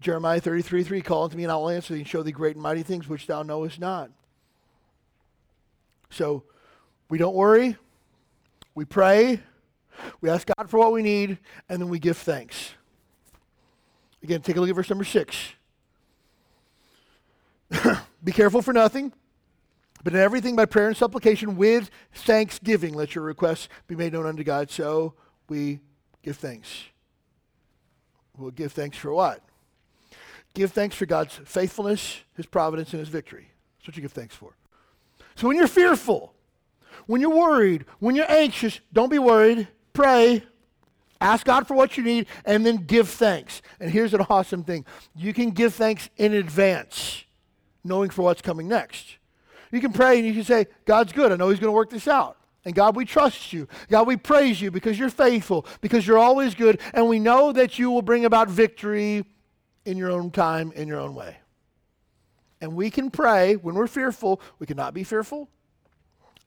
Jeremiah 0.00 0.40
33 0.40 0.84
3 0.84 1.00
Call 1.00 1.24
unto 1.24 1.36
me, 1.36 1.44
and 1.44 1.52
I 1.52 1.56
will 1.56 1.70
answer 1.70 1.94
thee 1.94 2.00
and 2.00 2.08
show 2.08 2.22
thee 2.22 2.32
great 2.32 2.56
and 2.56 2.62
mighty 2.62 2.82
things 2.82 3.08
which 3.08 3.26
thou 3.26 3.42
knowest 3.42 3.80
not. 3.80 4.10
So 6.10 6.44
we 7.08 7.18
don't 7.18 7.34
worry, 7.34 7.76
we 8.74 8.84
pray, 8.84 9.40
we 10.20 10.30
ask 10.30 10.46
God 10.56 10.68
for 10.68 10.78
what 10.78 10.92
we 10.92 11.02
need, 11.02 11.38
and 11.68 11.80
then 11.80 11.88
we 11.88 11.98
give 11.98 12.16
thanks. 12.16 12.72
Again, 14.22 14.40
take 14.40 14.56
a 14.56 14.60
look 14.60 14.70
at 14.70 14.76
verse 14.76 14.90
number 14.90 15.04
six. 15.04 15.36
Be 18.24 18.32
careful 18.32 18.62
for 18.62 18.72
nothing, 18.72 19.12
but 20.02 20.14
in 20.14 20.20
everything 20.20 20.56
by 20.56 20.64
prayer 20.64 20.88
and 20.88 20.96
supplication 20.96 21.56
with 21.56 21.90
thanksgiving, 22.12 22.94
let 22.94 23.14
your 23.14 23.24
requests 23.24 23.68
be 23.86 23.96
made 23.96 24.12
known 24.12 24.26
unto 24.26 24.44
God. 24.44 24.70
So 24.70 25.14
we 25.48 25.80
give 26.22 26.36
thanks. 26.36 26.84
We'll 28.36 28.50
give 28.50 28.72
thanks 28.72 28.96
for 28.96 29.12
what? 29.12 29.42
Give 30.54 30.72
thanks 30.72 30.96
for 30.96 31.06
God's 31.06 31.34
faithfulness, 31.44 32.20
His 32.36 32.46
providence, 32.46 32.92
and 32.92 33.00
His 33.00 33.08
victory. 33.08 33.48
That's 33.78 33.88
what 33.88 33.96
you 33.96 34.02
give 34.02 34.12
thanks 34.12 34.34
for. 34.34 34.56
So 35.34 35.48
when 35.48 35.56
you're 35.56 35.68
fearful, 35.68 36.34
when 37.06 37.20
you're 37.20 37.36
worried, 37.36 37.84
when 37.98 38.16
you're 38.16 38.30
anxious, 38.30 38.80
don't 38.92 39.10
be 39.10 39.18
worried 39.18 39.68
pray, 39.96 40.44
ask 41.20 41.46
God 41.46 41.66
for 41.66 41.74
what 41.74 41.96
you 41.96 42.04
need, 42.04 42.26
and 42.44 42.64
then 42.64 42.76
give 42.76 43.08
thanks. 43.08 43.62
And 43.80 43.90
here's 43.90 44.14
an 44.14 44.20
awesome 44.28 44.62
thing 44.62 44.84
you 45.14 45.32
can 45.32 45.50
give 45.50 45.74
thanks 45.74 46.08
in 46.16 46.34
advance, 46.34 47.24
knowing 47.82 48.10
for 48.10 48.22
what's 48.22 48.42
coming 48.42 48.68
next. 48.68 49.16
You 49.72 49.80
can 49.80 49.92
pray 49.92 50.18
and 50.18 50.26
you 50.26 50.34
can 50.34 50.44
say, 50.44 50.66
God's 50.84 51.12
good. 51.12 51.32
I 51.32 51.36
know 51.36 51.48
He's 51.48 51.58
going 51.58 51.68
to 51.68 51.76
work 51.76 51.90
this 51.90 52.06
out. 52.06 52.36
And 52.64 52.74
God, 52.74 52.96
we 52.96 53.04
trust 53.04 53.52
you. 53.52 53.68
God, 53.88 54.06
we 54.06 54.16
praise 54.16 54.60
you 54.60 54.70
because 54.70 54.98
you're 54.98 55.08
faithful, 55.08 55.66
because 55.80 56.06
you're 56.06 56.18
always 56.18 56.54
good, 56.54 56.80
and 56.92 57.08
we 57.08 57.18
know 57.18 57.52
that 57.52 57.78
you 57.78 57.90
will 57.90 58.02
bring 58.02 58.24
about 58.24 58.48
victory 58.48 59.24
in 59.84 59.96
your 59.96 60.10
own 60.10 60.30
time, 60.30 60.72
in 60.72 60.88
your 60.88 60.98
own 60.98 61.14
way. 61.14 61.36
And 62.60 62.74
we 62.74 62.90
can 62.90 63.10
pray 63.10 63.54
when 63.54 63.74
we're 63.74 63.86
fearful. 63.86 64.40
We 64.58 64.66
cannot 64.66 64.94
be 64.94 65.04
fearful. 65.04 65.48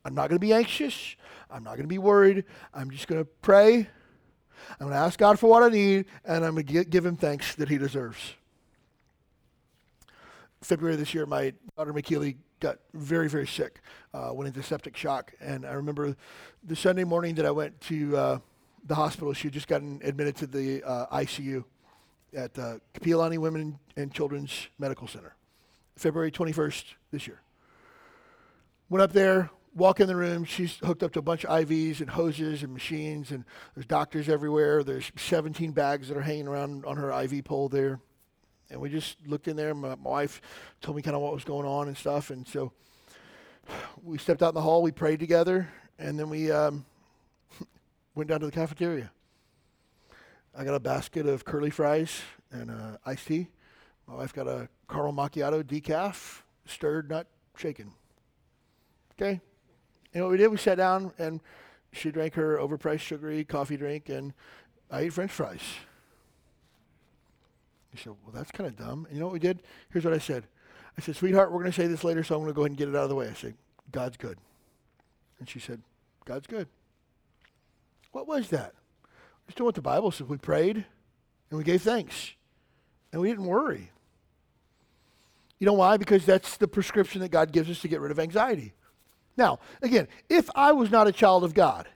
I'm 0.03 0.15
not 0.15 0.29
going 0.29 0.37
to 0.37 0.45
be 0.45 0.53
anxious. 0.53 1.15
I'm 1.49 1.63
not 1.63 1.71
going 1.71 1.83
to 1.83 1.87
be 1.87 1.97
worried. 1.97 2.45
I'm 2.73 2.91
just 2.91 3.07
going 3.07 3.21
to 3.21 3.29
pray. 3.41 3.87
I'm 4.79 4.87
going 4.87 4.91
to 4.91 4.97
ask 4.97 5.17
God 5.17 5.39
for 5.39 5.49
what 5.49 5.63
I 5.63 5.69
need, 5.69 6.05
and 6.25 6.45
I'm 6.45 6.53
going 6.53 6.65
to 6.65 6.83
give 6.83 7.05
him 7.05 7.15
thanks 7.15 7.55
that 7.55 7.69
he 7.69 7.77
deserves. 7.77 8.35
February 10.61 10.95
this 10.95 11.13
year, 11.13 11.25
my 11.25 11.53
daughter 11.77 11.93
McKeely 11.93 12.35
got 12.59 12.79
very, 12.93 13.29
very 13.29 13.47
sick, 13.47 13.81
uh, 14.13 14.31
went 14.33 14.47
into 14.47 14.61
septic 14.61 14.95
shock. 14.95 15.33
And 15.39 15.65
I 15.65 15.73
remember 15.73 16.15
the 16.63 16.75
Sunday 16.75 17.05
morning 17.05 17.35
that 17.35 17.45
I 17.45 17.51
went 17.51 17.79
to 17.81 18.17
uh, 18.17 18.39
the 18.85 18.95
hospital, 18.95 19.33
she 19.33 19.47
had 19.47 19.53
just 19.53 19.67
gotten 19.67 20.01
admitted 20.03 20.35
to 20.37 20.47
the 20.47 20.83
uh, 20.83 21.17
ICU 21.17 21.63
at 22.35 22.57
uh, 22.59 22.79
Kapiolani 22.93 23.37
Women 23.37 23.79
and 23.95 24.13
Children's 24.13 24.67
Medical 24.77 25.07
Center, 25.07 25.35
February 25.95 26.31
21st 26.31 26.83
this 27.11 27.27
year. 27.27 27.41
Went 28.89 29.01
up 29.01 29.13
there, 29.13 29.49
walk 29.79 29.99
in 29.99 30.07
the 30.07 30.15
room. 30.15 30.43
She's 30.43 30.75
hooked 30.77 31.01
up 31.01 31.13
to 31.13 31.19
a 31.19 31.23
bunch 31.23 31.45
of 31.45 31.49
IVs 31.49 32.01
and 32.01 32.09
hoses 32.09 32.61
and 32.61 32.73
machines, 32.73 33.31
and 33.31 33.45
there's 33.73 33.87
doctors 33.87 34.29
everywhere. 34.29 34.83
There's 34.83 35.11
17 35.15 35.71
bags 35.71 36.09
that 36.09 36.17
are 36.17 36.21
hanging 36.21 36.47
around 36.47 36.85
on 36.85 36.97
her 36.97 37.11
IV 37.23 37.45
pole 37.45 37.69
there. 37.69 37.99
And 38.69 38.79
we 38.79 38.89
just 38.89 39.17
looked 39.25 39.47
in 39.47 39.55
there. 39.55 39.73
My, 39.73 39.95
my 39.95 40.09
wife 40.09 40.41
told 40.81 40.97
me 40.97 41.01
kind 41.01 41.15
of 41.15 41.21
what 41.21 41.33
was 41.33 41.43
going 41.43 41.65
on 41.65 41.87
and 41.87 41.97
stuff. 41.97 42.29
And 42.29 42.47
so 42.47 42.71
we 44.03 44.17
stepped 44.17 44.43
out 44.43 44.49
in 44.49 44.55
the 44.55 44.61
hall. 44.61 44.83
We 44.83 44.91
prayed 44.91 45.19
together, 45.19 45.69
and 45.97 46.19
then 46.19 46.29
we 46.29 46.51
um, 46.51 46.85
went 48.15 48.29
down 48.29 48.41
to 48.41 48.45
the 48.45 48.51
cafeteria. 48.51 49.09
I 50.55 50.63
got 50.65 50.75
a 50.75 50.79
basket 50.79 51.25
of 51.25 51.45
curly 51.45 51.69
fries 51.69 52.21
and 52.51 52.69
uh, 52.69 52.97
iced 53.05 53.27
tea. 53.27 53.47
My 54.07 54.15
wife 54.15 54.33
got 54.33 54.47
a 54.47 54.67
caramel 54.89 55.13
macchiato 55.13 55.63
decaf, 55.63 56.41
stirred, 56.65 57.09
not 57.09 57.27
shaken. 57.55 57.93
Okay? 59.13 59.39
And 60.13 60.23
what 60.23 60.31
we 60.31 60.37
did, 60.37 60.47
we 60.47 60.57
sat 60.57 60.75
down 60.75 61.11
and 61.17 61.39
she 61.91 62.11
drank 62.11 62.35
her 62.35 62.57
overpriced 62.57 63.01
sugary 63.01 63.43
coffee 63.43 63.77
drink, 63.77 64.09
and 64.09 64.33
I 64.91 65.01
ate 65.01 65.13
French 65.13 65.31
fries. 65.31 65.61
He 67.91 67.97
said, 67.97 68.13
Well, 68.23 68.33
that's 68.33 68.51
kind 68.51 68.67
of 68.67 68.75
dumb. 68.75 69.05
And 69.05 69.15
you 69.15 69.19
know 69.19 69.27
what 69.27 69.33
we 69.33 69.39
did? 69.39 69.61
Here's 69.91 70.05
what 70.05 70.13
I 70.13 70.19
said 70.19 70.45
I 70.97 71.01
said, 71.01 71.15
Sweetheart, 71.15 71.51
we're 71.51 71.59
going 71.59 71.71
to 71.71 71.81
say 71.81 71.87
this 71.87 72.03
later, 72.03 72.23
so 72.23 72.35
I'm 72.35 72.41
going 72.41 72.51
to 72.51 72.55
go 72.55 72.61
ahead 72.61 72.71
and 72.71 72.77
get 72.77 72.89
it 72.89 72.95
out 72.95 73.03
of 73.03 73.09
the 73.09 73.15
way. 73.15 73.27
I 73.27 73.33
said, 73.33 73.55
God's 73.91 74.17
good. 74.17 74.37
And 75.39 75.49
she 75.49 75.59
said, 75.59 75.81
God's 76.25 76.47
good. 76.47 76.67
What 78.11 78.27
was 78.27 78.49
that? 78.49 78.73
Just 79.47 79.57
doing 79.57 79.65
what 79.65 79.75
the 79.75 79.81
Bible 79.81 80.11
says. 80.11 80.27
We 80.27 80.37
prayed 80.37 80.85
and 81.49 81.57
we 81.57 81.63
gave 81.63 81.81
thanks. 81.81 82.33
And 83.11 83.21
we 83.21 83.29
didn't 83.29 83.45
worry. 83.45 83.91
You 85.57 85.65
know 85.65 85.73
why? 85.73 85.97
Because 85.97 86.25
that's 86.25 86.57
the 86.57 86.67
prescription 86.67 87.21
that 87.21 87.29
God 87.29 87.51
gives 87.51 87.69
us 87.69 87.81
to 87.81 87.87
get 87.87 87.99
rid 87.99 88.11
of 88.11 88.19
anxiety. 88.19 88.73
Now, 89.39 89.59
again, 89.81 90.09
if 90.27 90.49
I 90.53 90.73
was 90.73 90.91
not 90.91 91.07
a 91.07 91.13
child 91.13 91.45
of 91.45 91.53
God, 91.53 91.87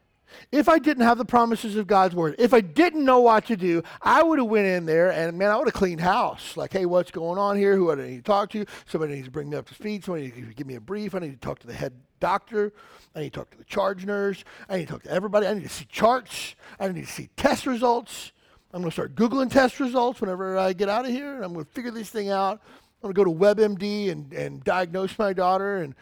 if 0.52 0.70
I 0.70 0.80
didn't 0.80 1.04
have 1.04 1.18
the 1.18 1.26
promises 1.26 1.76
of 1.76 1.88
God's 1.88 2.16
word, 2.16 2.36
if 2.39 2.54
I 2.54 2.62
didn't 2.62 3.04
know 3.04 3.20
what 3.20 3.46
to 3.48 3.58
do, 3.58 3.84
I 4.02 4.24
would 4.24 4.39
have 4.39 4.48
went 4.48 4.66
in 4.66 4.86
there 4.86 5.12
and 5.12 5.38
man, 5.38 5.52
I 5.52 5.58
would 5.58 5.68
have 5.68 5.74
cleaned 5.74 6.00
house. 6.00 6.56
Like, 6.56 6.72
hey, 6.72 6.86
what's 6.86 7.12
going 7.12 7.38
on 7.38 7.58
here? 7.58 7.76
Who 7.76 7.91
I 7.91 7.96
need 7.96 8.16
to 8.16 8.22
talk 8.24 8.50
to? 8.52 8.66
Somebody 8.86 9.16
needs 9.16 9.28
to 9.28 9.32
bring 9.32 9.50
me 9.50 9.58
up 9.58 9.68
to 9.68 9.74
speed. 9.74 10.06
Somebody 10.06 10.32
needs 10.32 10.48
to 10.48 10.54
give 10.54 10.66
me 10.66 10.76
a 10.76 10.82
brief. 10.82 11.14
I 11.14 11.20
need 11.20 11.34
to 11.34 11.38
talk 11.38 11.60
to 11.60 11.68
the 11.68 11.74
head 11.74 11.91
doctor. 12.22 12.72
I 13.14 13.20
need 13.20 13.34
to 13.34 13.39
talk 13.39 13.52
to 13.52 13.58
the 13.58 13.66
charge 13.66 14.06
nurse. 14.06 14.46
I 14.70 14.78
need 14.78 14.88
to 14.88 14.94
talk 14.94 15.04
to 15.04 15.12
everybody. 15.12 15.46
I 15.46 15.54
need 15.54 15.64
to 15.64 15.70
see 15.70 15.86
charts. 15.86 16.56
I 16.80 16.88
need 16.88 17.06
to 17.06 17.12
see 17.12 17.30
test 17.36 17.68
results. 17.68 18.32
I'm 18.74 18.82
going 18.82 18.89
to 18.89 18.94
start 18.94 19.16
Googling 19.16 19.52
test 19.52 19.82
results 19.82 20.22
whenever 20.22 20.58
I 20.58 20.72
get 20.72 20.88
out 20.88 21.04
of 21.06 21.12
here, 21.12 21.36
and 21.36 21.44
I'm 21.44 21.54
going 21.54 21.66
to 21.66 21.72
figure 21.72 21.91
this 21.91 22.10
thing 22.10 22.30
out. 22.30 22.62
I'm 23.04 23.12
going 23.12 23.14
to 23.14 23.38
go 23.38 23.50
to 23.50 23.56
WebMD 23.56 24.12
and, 24.12 24.32
and 24.32 24.64
diagnose 24.64 25.20
my 25.20 25.34
daughter, 25.34 25.80
and 25.80 25.94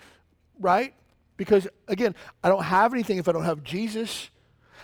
right? 0.60 0.94
Because 1.42 1.68
again, 1.88 2.14
I 2.44 2.50
don't 2.50 2.62
have 2.62 2.94
anything 2.94 3.18
if 3.18 3.28
I 3.28 3.32
don't 3.32 3.46
have 3.46 3.64
Jesus. 3.64 4.30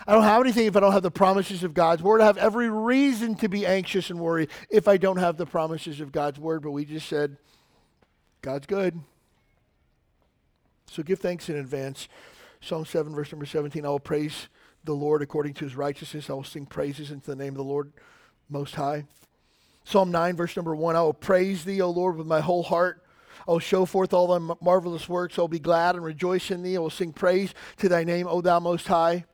I 0.08 0.12
don't 0.12 0.24
have 0.24 0.40
anything 0.40 0.66
if 0.66 0.76
I 0.76 0.80
don't 0.80 0.90
have 0.90 1.04
the 1.04 1.10
promises 1.12 1.62
of 1.62 1.72
God's 1.72 2.02
word. 2.02 2.20
I 2.20 2.26
have 2.26 2.36
every 2.36 2.68
reason 2.68 3.36
to 3.36 3.48
be 3.48 3.64
anxious 3.64 4.10
and 4.10 4.18
worry 4.18 4.48
if 4.68 4.88
I 4.88 4.96
don't 4.96 5.18
have 5.18 5.36
the 5.36 5.46
promises 5.46 6.00
of 6.00 6.10
God's 6.10 6.40
word. 6.40 6.64
But 6.64 6.72
we 6.72 6.84
just 6.84 7.08
said, 7.08 7.36
God's 8.42 8.66
good. 8.66 8.98
So 10.90 11.04
give 11.04 11.20
thanks 11.20 11.48
in 11.48 11.54
advance. 11.54 12.08
Psalm 12.60 12.84
7, 12.84 13.14
verse 13.14 13.30
number 13.30 13.46
17 13.46 13.86
I 13.86 13.88
will 13.90 14.00
praise 14.00 14.48
the 14.82 14.94
Lord 14.94 15.22
according 15.22 15.54
to 15.54 15.64
his 15.64 15.76
righteousness. 15.76 16.28
I 16.28 16.32
will 16.32 16.42
sing 16.42 16.66
praises 16.66 17.12
into 17.12 17.26
the 17.26 17.36
name 17.36 17.50
of 17.50 17.58
the 17.58 17.62
Lord 17.62 17.92
Most 18.50 18.74
High. 18.74 19.04
Psalm 19.84 20.10
9, 20.10 20.34
verse 20.34 20.56
number 20.56 20.74
1 20.74 20.96
I 20.96 21.02
will 21.02 21.14
praise 21.14 21.64
thee, 21.64 21.80
O 21.80 21.88
Lord, 21.88 22.16
with 22.16 22.26
my 22.26 22.40
whole 22.40 22.64
heart. 22.64 23.04
I 23.48 23.52
will 23.52 23.60
show 23.60 23.86
forth 23.86 24.12
all 24.12 24.26
thy 24.26 24.54
marvelous 24.60 25.08
works. 25.08 25.38
Will 25.38 25.48
be 25.48 25.58
glad 25.58 25.94
and 25.94 26.04
rejoice 26.04 26.50
in 26.50 26.62
thee. 26.62 26.76
I 26.76 26.80
will 26.80 26.90
sing 26.90 27.14
praise 27.14 27.54
to 27.78 27.88
thy 27.88 28.04
name, 28.04 28.26
O 28.28 28.42
thou 28.42 28.60
Most 28.60 28.86
High. 28.86 29.24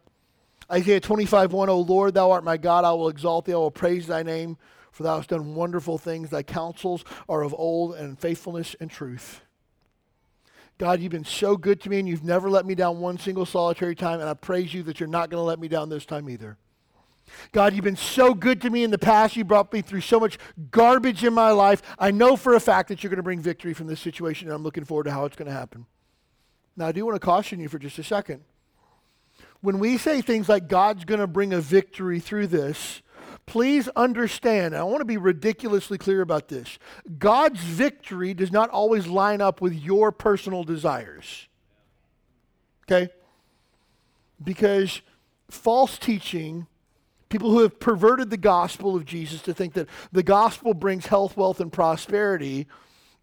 Isaiah 0.71 1.01
25, 1.01 1.53
1, 1.53 1.69
O 1.69 1.81
Lord, 1.81 2.15
thou 2.15 2.31
art 2.31 2.45
my 2.45 2.57
God. 2.57 2.85
I 2.85 2.93
will 2.93 3.09
exalt 3.09 3.45
thee. 3.45 3.53
I 3.53 3.57
will 3.57 3.73
praise 3.73 4.07
thy 4.07 4.23
name, 4.23 4.57
for 4.93 5.03
thou 5.03 5.17
hast 5.17 5.31
done 5.31 5.57
wonderful 5.57 5.99
things. 5.99 6.31
Thy 6.31 6.45
counsels 6.45 7.05
are 7.29 7.43
of 7.43 7.53
old, 7.59 7.97
and 7.97 8.17
faithfulness 8.17 8.77
and 8.79 8.89
truth. 8.89 9.41
God, 10.79 11.01
you've 11.01 11.13
been 11.13 11.25
so 11.25 11.57
good 11.57 11.81
to 11.81 11.91
me, 11.91 11.99
and 11.99 12.09
you've 12.09 12.25
never 12.25 12.49
let 12.49 12.67
me 12.67 12.77
down 12.77 13.01
one 13.01 13.19
single 13.19 13.45
solitary 13.45 13.97
time, 13.97 14.21
and 14.21 14.29
I 14.29 14.35
praise 14.35 14.73
you 14.73 14.85
that 14.85 15.01
you're 15.01 15.09
not 15.09 15.29
going 15.29 15.41
to 15.41 15.45
let 15.45 15.59
me 15.59 15.67
down 15.67 15.89
this 15.89 16.07
time 16.07 16.31
either. 16.31 16.57
God, 17.53 17.75
you've 17.75 17.85
been 17.85 17.97
so 17.97 18.35
good 18.35 18.61
to 18.63 18.71
me 18.71 18.85
in 18.85 18.91
the 18.91 18.99
past. 18.99 19.37
You 19.37 19.45
brought 19.45 19.73
me 19.73 19.83
through 19.83 20.03
so 20.03 20.21
much 20.21 20.39
garbage 20.71 21.25
in 21.25 21.35
my 21.35 21.51
life. 21.51 21.83
I 21.99 22.11
know 22.11 22.37
for 22.37 22.55
a 22.55 22.61
fact 22.61 22.89
that 22.89 23.03
you're 23.03 23.11
going 23.11 23.17
to 23.19 23.23
bring 23.23 23.41
victory 23.41 23.75
from 23.75 23.87
this 23.87 24.01
situation, 24.01 24.49
and 24.49 24.55
I'm 24.55 24.63
looking 24.63 24.85
forward 24.85 25.05
to 25.05 25.11
how 25.11 25.25
it's 25.25 25.37
going 25.37 25.49
to 25.49 25.55
happen. 25.55 25.87
Now, 26.77 26.87
I 26.87 26.93
do 26.93 27.05
want 27.05 27.17
to 27.17 27.25
caution 27.25 27.61
you 27.61 27.69
for 27.69 27.79
just 27.79 27.99
a 27.99 28.05
second. 28.05 28.43
When 29.61 29.79
we 29.79 29.97
say 29.97 30.21
things 30.21 30.49
like 30.49 30.69
God's 30.69 31.05
going 31.05 31.21
to 31.21 31.27
bring 31.27 31.53
a 31.53 31.61
victory 31.61 32.21
through 32.21 32.49
this, 32.49 33.03
Please 33.47 33.89
understand, 33.89 34.75
I 34.75 34.83
want 34.85 35.01
to 35.01 35.05
be 35.05 35.19
ridiculously 35.19 35.99
clear 35.99 36.23
about 36.23 36.49
this. 36.49 36.79
God's 37.19 37.61
victory 37.61 38.33
does 38.33 38.51
not 38.51 38.71
always 38.71 39.07
line 39.07 39.41
up 39.41 39.61
with 39.61 39.75
your 39.75 40.13
personal 40.13 40.65
desires. 40.65 41.47
Okay? 42.85 43.13
Because 44.43 45.03
false 45.51 45.99
teaching, 45.99 46.67
people 47.35 47.51
who 47.51 47.63
have 47.63 47.81
perverted 47.81 48.31
the 48.31 48.37
gospel 48.37 48.95
of 48.95 49.05
Jesus 49.05 49.43
to 49.43 49.53
think 49.53 49.73
that 49.73 49.89
the 50.13 50.23
gospel 50.23 50.73
brings 50.73 51.07
health, 51.07 51.37
wealth, 51.37 51.59
and 51.59 51.73
prosperity, 51.73 52.69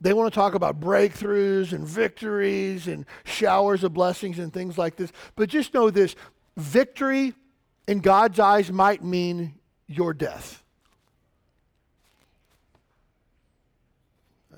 they 0.01 0.11
want 0.11 0.33
to 0.33 0.35
talk 0.37 0.53
about 0.53 0.81
breakthroughs 0.81 1.71
and 1.71 1.87
victories 1.87 2.89
and 2.89 3.05
showers 3.23 3.85
of 3.85 3.93
blessings 3.93 4.37
and 4.37 4.51
things 4.51 4.77
like 4.77 4.97
this. 4.97 5.13
But 5.37 5.47
just 5.47 5.73
know 5.73 5.89
this 5.89 6.17
victory 6.57 7.35
in 7.87 8.01
God's 8.01 8.37
eyes 8.37 8.69
might 8.69 9.01
mean 9.01 9.53
your 9.87 10.13
death. 10.13 10.61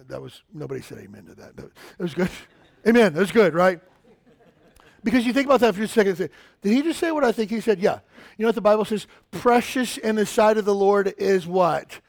That 0.08 0.20
was, 0.20 0.42
nobody 0.52 0.82
said 0.82 0.98
amen 0.98 1.26
to 1.26 1.36
that. 1.36 1.56
That 1.58 1.70
was 2.00 2.16
good. 2.16 2.30
amen. 2.88 3.14
That 3.14 3.20
was 3.20 3.32
good, 3.32 3.54
right? 3.54 3.80
Because 5.04 5.26
you 5.26 5.34
think 5.34 5.46
about 5.48 5.60
that 5.60 5.74
for 5.74 5.82
just 5.82 5.92
a 5.92 6.00
second. 6.00 6.16
Say, 6.16 6.30
Did 6.62 6.72
he 6.72 6.82
just 6.82 7.00
say 7.00 7.12
what 7.12 7.24
I 7.24 7.32
think 7.32 7.50
he 7.50 7.60
said? 7.60 7.80
Yeah. 7.80 8.00
You 8.38 8.44
know 8.44 8.48
what 8.48 8.56
the 8.56 8.62
Bible 8.62 8.86
says? 8.86 9.06
Precious 9.32 9.98
in 9.98 10.16
the 10.16 10.26
sight 10.26 10.58
of 10.58 10.66
the 10.66 10.74
Lord 10.74 11.14
is 11.18 11.46
what? 11.46 12.00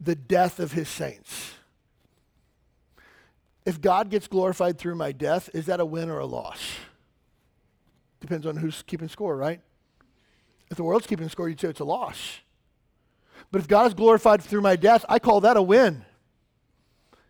The 0.00 0.14
death 0.14 0.60
of 0.60 0.72
his 0.72 0.88
saints. 0.88 1.54
If 3.64 3.80
God 3.80 4.10
gets 4.10 4.28
glorified 4.28 4.78
through 4.78 4.94
my 4.94 5.10
death, 5.10 5.50
is 5.52 5.66
that 5.66 5.80
a 5.80 5.84
win 5.84 6.08
or 6.08 6.20
a 6.20 6.26
loss? 6.26 6.60
Depends 8.20 8.46
on 8.46 8.56
who's 8.56 8.82
keeping 8.82 9.08
score, 9.08 9.36
right? 9.36 9.60
If 10.70 10.76
the 10.76 10.84
world's 10.84 11.06
keeping 11.06 11.28
score, 11.28 11.48
you'd 11.48 11.60
say 11.60 11.68
it's 11.68 11.80
a 11.80 11.84
loss. 11.84 12.38
But 13.50 13.60
if 13.60 13.68
God 13.68 13.86
is 13.86 13.94
glorified 13.94 14.42
through 14.42 14.60
my 14.60 14.76
death, 14.76 15.04
I 15.08 15.18
call 15.18 15.40
that 15.40 15.56
a 15.56 15.62
win. 15.62 16.04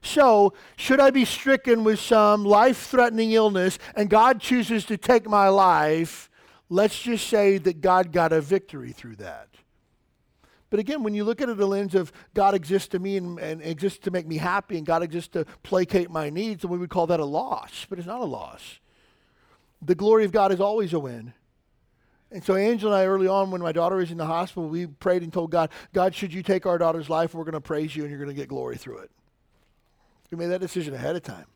So, 0.03 0.53
should 0.77 1.01
I 1.01 1.11
be 1.11 1.25
stricken 1.25 1.83
with 1.83 1.99
some 1.99 2.45
life 2.45 2.87
threatening 2.87 3.33
illness 3.33 3.79
and 3.95 4.09
God 4.09 4.41
chooses 4.41 4.85
to 4.87 4.97
take 4.97 5.29
my 5.29 5.49
life, 5.49 6.31
let's 6.69 7.01
just 7.01 7.29
say 7.29 7.59
that 7.59 7.81
God 7.81 8.13
got 8.13 8.33
a 8.33 8.41
victory 8.41 8.93
through 8.93 9.17
that. 9.17 9.49
But 10.69 10.81
again, 10.81 11.03
when 11.03 11.15
you 11.15 11.25
look 11.25 11.41
at 11.41 11.49
it 11.49 11.57
the 11.57 11.67
lens 11.67 11.95
of 11.95 12.13
God 12.35 12.55
exists 12.55 12.89
to 12.89 12.99
me 12.99 13.17
and, 13.17 13.39
and, 13.39 13.63
exists 13.63 14.01
to 14.01 14.11
make 14.11 14.27
me 14.27 14.37
happy 14.37 14.77
and 14.77 14.85
God 14.85 15.03
exists 15.03 15.29
to 15.31 15.45
placate 15.63 16.11
my 16.11 16.29
needs, 16.29 16.63
then 16.63 16.71
we 16.71 16.79
would 16.79 16.91
call 16.91 17.07
that 17.07 17.21
a 17.21 17.25
loss. 17.25 17.87
But 17.89 17.99
it's 17.99 18.09
not 18.09 18.21
a 18.21 18.25
loss. 18.25 18.81
The 19.81 19.95
glory 19.95 20.25
of 20.25 20.33
God 20.33 20.53
is 20.53 20.61
always 20.61 20.93
a 20.93 20.99
win. 20.99 21.33
And 22.33 22.43
so 22.43 22.57
Angela 22.57 22.93
and 22.97 23.03
I, 23.03 23.07
early 23.07 23.29
on, 23.29 23.53
when 23.53 23.61
my 23.61 23.71
daughter 23.71 23.97
was 23.97 24.11
in 24.11 24.19
the 24.19 24.27
hospital, 24.27 24.69
we 24.69 24.87
prayed 24.87 25.23
and 25.23 25.33
told 25.33 25.53
God, 25.53 25.71
God, 25.93 26.15
should 26.15 26.35
you 26.35 26.43
take 26.43 26.67
our 26.67 26.79
daughter's 26.79 27.09
life, 27.09 27.35
we're 27.35 27.45
going 27.45 27.53
to 27.53 27.61
praise 27.61 27.95
you 27.95 28.03
and 28.03 28.11
you're 28.11 28.19
going 28.19 28.35
to 28.35 28.35
get 28.35 28.49
glory 28.49 28.77
through 28.77 28.99
it. 28.99 29.11
We 30.31 30.39
made 30.39 30.49
that 30.49 30.61
decision 30.61 30.95
ahead 30.95 31.17
of 31.17 31.23
time. 31.23 31.47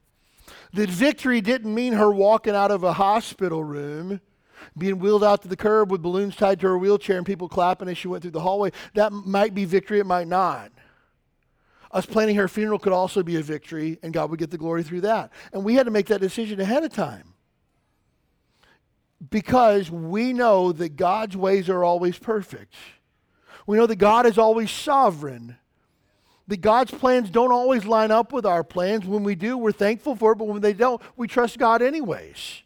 The 0.73 0.87
victory 0.87 1.41
didn't 1.41 1.75
mean 1.75 1.95
her 1.95 2.11
walking 2.11 2.55
out 2.55 2.71
of 2.71 2.85
a 2.85 2.93
hospital 2.93 3.65
room, 3.65 4.21
being 4.79 4.99
wheeled 4.99 5.25
out 5.25 5.43
to 5.43 5.49
the 5.49 5.57
curb 5.57 5.91
with 5.91 6.03
balloons 6.03 6.37
tied 6.37 6.61
to 6.61 6.69
her 6.69 6.79
wheelchair 6.79 7.17
and 7.17 7.27
people 7.27 7.49
clapping 7.49 7.89
as 7.89 7.99
she 7.99 8.09
went 8.09 8.23
through 8.23 8.31
the 8.33 8.41
hallway. 8.41 8.71
That 8.95 9.13
might 9.13 9.55
be 9.55 9.65
victory, 9.65 9.99
it 9.99 10.07
might 10.07 10.29
not. 10.29 10.71
Us 11.93 12.07
planning 12.07 12.37
her 12.37 12.47
funeral 12.47 12.79
could 12.79 12.93
also 12.93 13.23
be 13.23 13.37
a 13.37 13.43
victory, 13.43 13.99
and 14.03 14.13
God 14.13 14.31
would 14.31 14.39
get 14.39 14.51
the 14.51 14.59
glory 14.59 14.85
through 14.85 15.01
that. 15.03 15.33
And 15.53 15.65
we 15.65 15.75
had 15.75 15.87
to 15.87 15.91
make 15.91 16.07
that 16.07 16.21
decision 16.21 16.61
ahead 16.61 16.85
of 16.85 16.93
time 16.93 17.35
because 19.29 19.91
we 19.91 20.33
know 20.33 20.73
that 20.73 20.97
God's 20.97 21.37
ways 21.37 21.69
are 21.69 21.83
always 21.83 22.17
perfect. 22.17 22.75
We 23.67 23.77
know 23.77 23.87
that 23.87 23.97
God 23.97 24.25
is 24.25 24.39
always 24.39 24.71
sovereign. 24.71 25.57
That 26.51 26.63
God's 26.63 26.91
plans 26.91 27.31
don't 27.31 27.53
always 27.53 27.85
line 27.87 28.11
up 28.11 28.33
with 28.33 28.45
our 28.45 28.65
plans. 28.65 29.07
When 29.07 29.23
we 29.23 29.37
do, 29.37 29.57
we're 29.57 29.71
thankful 29.71 30.17
for 30.17 30.33
it, 30.33 30.35
but 30.35 30.49
when 30.49 30.61
they 30.61 30.73
don't, 30.73 31.01
we 31.17 31.29
trust 31.29 31.61
God 31.61 31.81
anyways. 31.81 32.63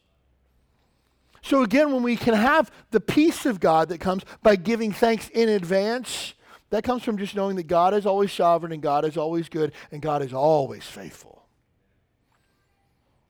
So, 1.43 1.63
again, 1.63 1.93
when 1.93 2.03
we 2.03 2.17
can 2.17 2.33
have 2.33 2.71
the 2.93 3.01
peace 3.01 3.45
of 3.45 3.61
God 3.61 3.91
that 3.91 4.01
comes 4.01 4.23
by 4.43 4.57
giving 4.57 4.91
thanks 4.91 5.29
in 5.29 5.51
advance, 5.51 6.33
that 6.71 6.83
comes 6.83 7.03
from 7.03 7.19
just 7.19 7.37
knowing 7.37 7.57
that 7.57 7.67
God 7.67 7.93
is 7.93 8.07
always 8.07 8.33
sovereign 8.33 8.73
and 8.73 8.81
God 8.81 9.05
is 9.05 9.19
always 9.19 9.51
good 9.51 9.73
and 9.93 10.01
God 10.01 10.23
is 10.23 10.33
always 10.33 10.85
faithful. 10.85 11.45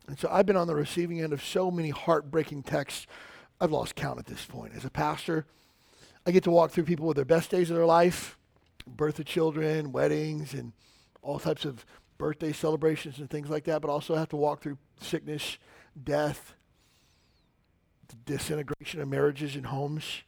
And 0.07 0.17
so 0.17 0.29
I've 0.31 0.47
been 0.47 0.57
on 0.57 0.69
the 0.69 0.77
receiving 0.77 1.21
end 1.21 1.33
of 1.33 1.43
so 1.43 1.69
many 1.69 1.91
heartbreaking 1.91 2.63
texts. 2.63 3.09
I've 3.61 3.73
lost 3.73 3.97
count 3.97 4.21
at 4.21 4.27
this 4.27 4.45
point. 4.45 4.75
As 4.77 4.85
a 4.85 4.91
pastor, 4.91 5.47
I 6.25 6.31
get 6.31 6.45
to 6.45 6.53
walk 6.53 6.71
through 6.71 6.85
people 6.85 7.09
with 7.09 7.17
their 7.17 7.25
best 7.25 7.51
days 7.51 7.71
of 7.71 7.77
their 7.77 7.87
life, 7.87 8.39
birth 8.87 9.19
of 9.19 9.27
children, 9.27 9.93
weddings, 9.93 10.55
and 10.55 10.73
all 11.23 11.39
types 11.39 11.65
of 11.65 11.85
birthday 12.19 12.53
celebrations 12.53 13.19
and 13.19 13.29
things 13.29 13.51
like 13.51 13.65
that, 13.65 13.81
but 13.83 13.91
also 13.91 14.15
have 14.15 14.29
to 14.29 14.37
walk 14.37 14.63
through 14.63 14.79
sickness, 15.01 15.59
death, 16.03 16.55
the 18.09 18.17
disintegration 18.25 19.01
of 19.01 19.09
marriages 19.09 19.57
and 19.57 19.67
homes. 19.67 20.23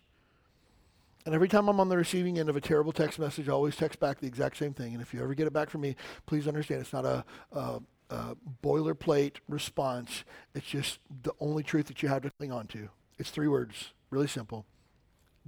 And 1.25 1.35
every 1.35 1.49
time 1.49 1.69
I'm 1.69 1.81
on 1.81 1.89
the 1.89 1.97
receiving 1.97 2.39
end 2.39 2.49
of 2.49 2.57
a 2.57 2.61
terrible 2.61 2.93
text 2.93 3.19
message, 3.19 3.49
I 3.49 3.53
always 3.53 3.77
text 3.77 3.99
back 3.99 4.21
the 4.21 4.29
exact 4.29 4.57
same 4.57 4.73
thing. 4.73 4.93
And 4.93 5.03
if 5.03 5.13
you 5.13 5.23
ever 5.23 5.35
get 5.35 5.47
it 5.47 5.53
back 5.53 5.71
from 5.71 5.81
me, 5.81 5.97
please 6.25 6.47
understand 6.47 6.81
it's 6.81 6.93
not 6.93 7.05
a, 7.05 7.25
a 7.53 7.81
uh, 8.11 8.35
boilerplate 8.63 9.37
response. 9.49 10.25
It's 10.55 10.67
just 10.67 11.01
the 11.23 11.33
only 11.41 11.65
truth 11.65 11.87
that 11.89 12.03
you 12.03 12.09
have 12.09 12.23
to 12.23 12.31
cling 12.39 12.53
on 12.53 12.69
to. 12.69 12.89
It's 13.19 13.31
three 13.31 13.49
words, 13.49 13.93
really 14.11 14.29
simple. 14.29 14.67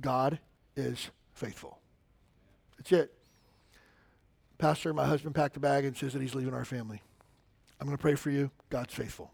God 0.01 0.41
is 0.77 1.11
faithful. 1.33 1.79
That's 2.79 2.93
it. 2.93 3.13
Pastor, 4.57 4.93
my 4.93 5.07
husband 5.07 5.35
packed 5.35 5.57
a 5.57 5.61
bag 5.61 5.85
and 5.85 5.97
says 5.97 6.13
that 6.15 6.23
he's 6.23 6.35
leaving 6.35 6.55
our 6.55 6.65
family. 6.65 7.03
I'm 7.81 7.87
going 7.87 7.97
to 7.97 8.01
pray 8.01 8.15
for 8.15 8.31
you. 8.31 8.51
God's 8.71 8.95
faithful. 8.95 9.31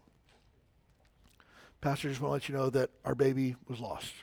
Pastor, 1.81 2.09
just 2.09 2.21
want 2.21 2.29
to 2.29 2.33
let 2.33 2.49
you 2.49 2.55
know 2.55 2.69
that 2.69 2.89
our 3.03 3.15
baby 3.15 3.55
was 3.67 3.79
lost. 3.79 4.13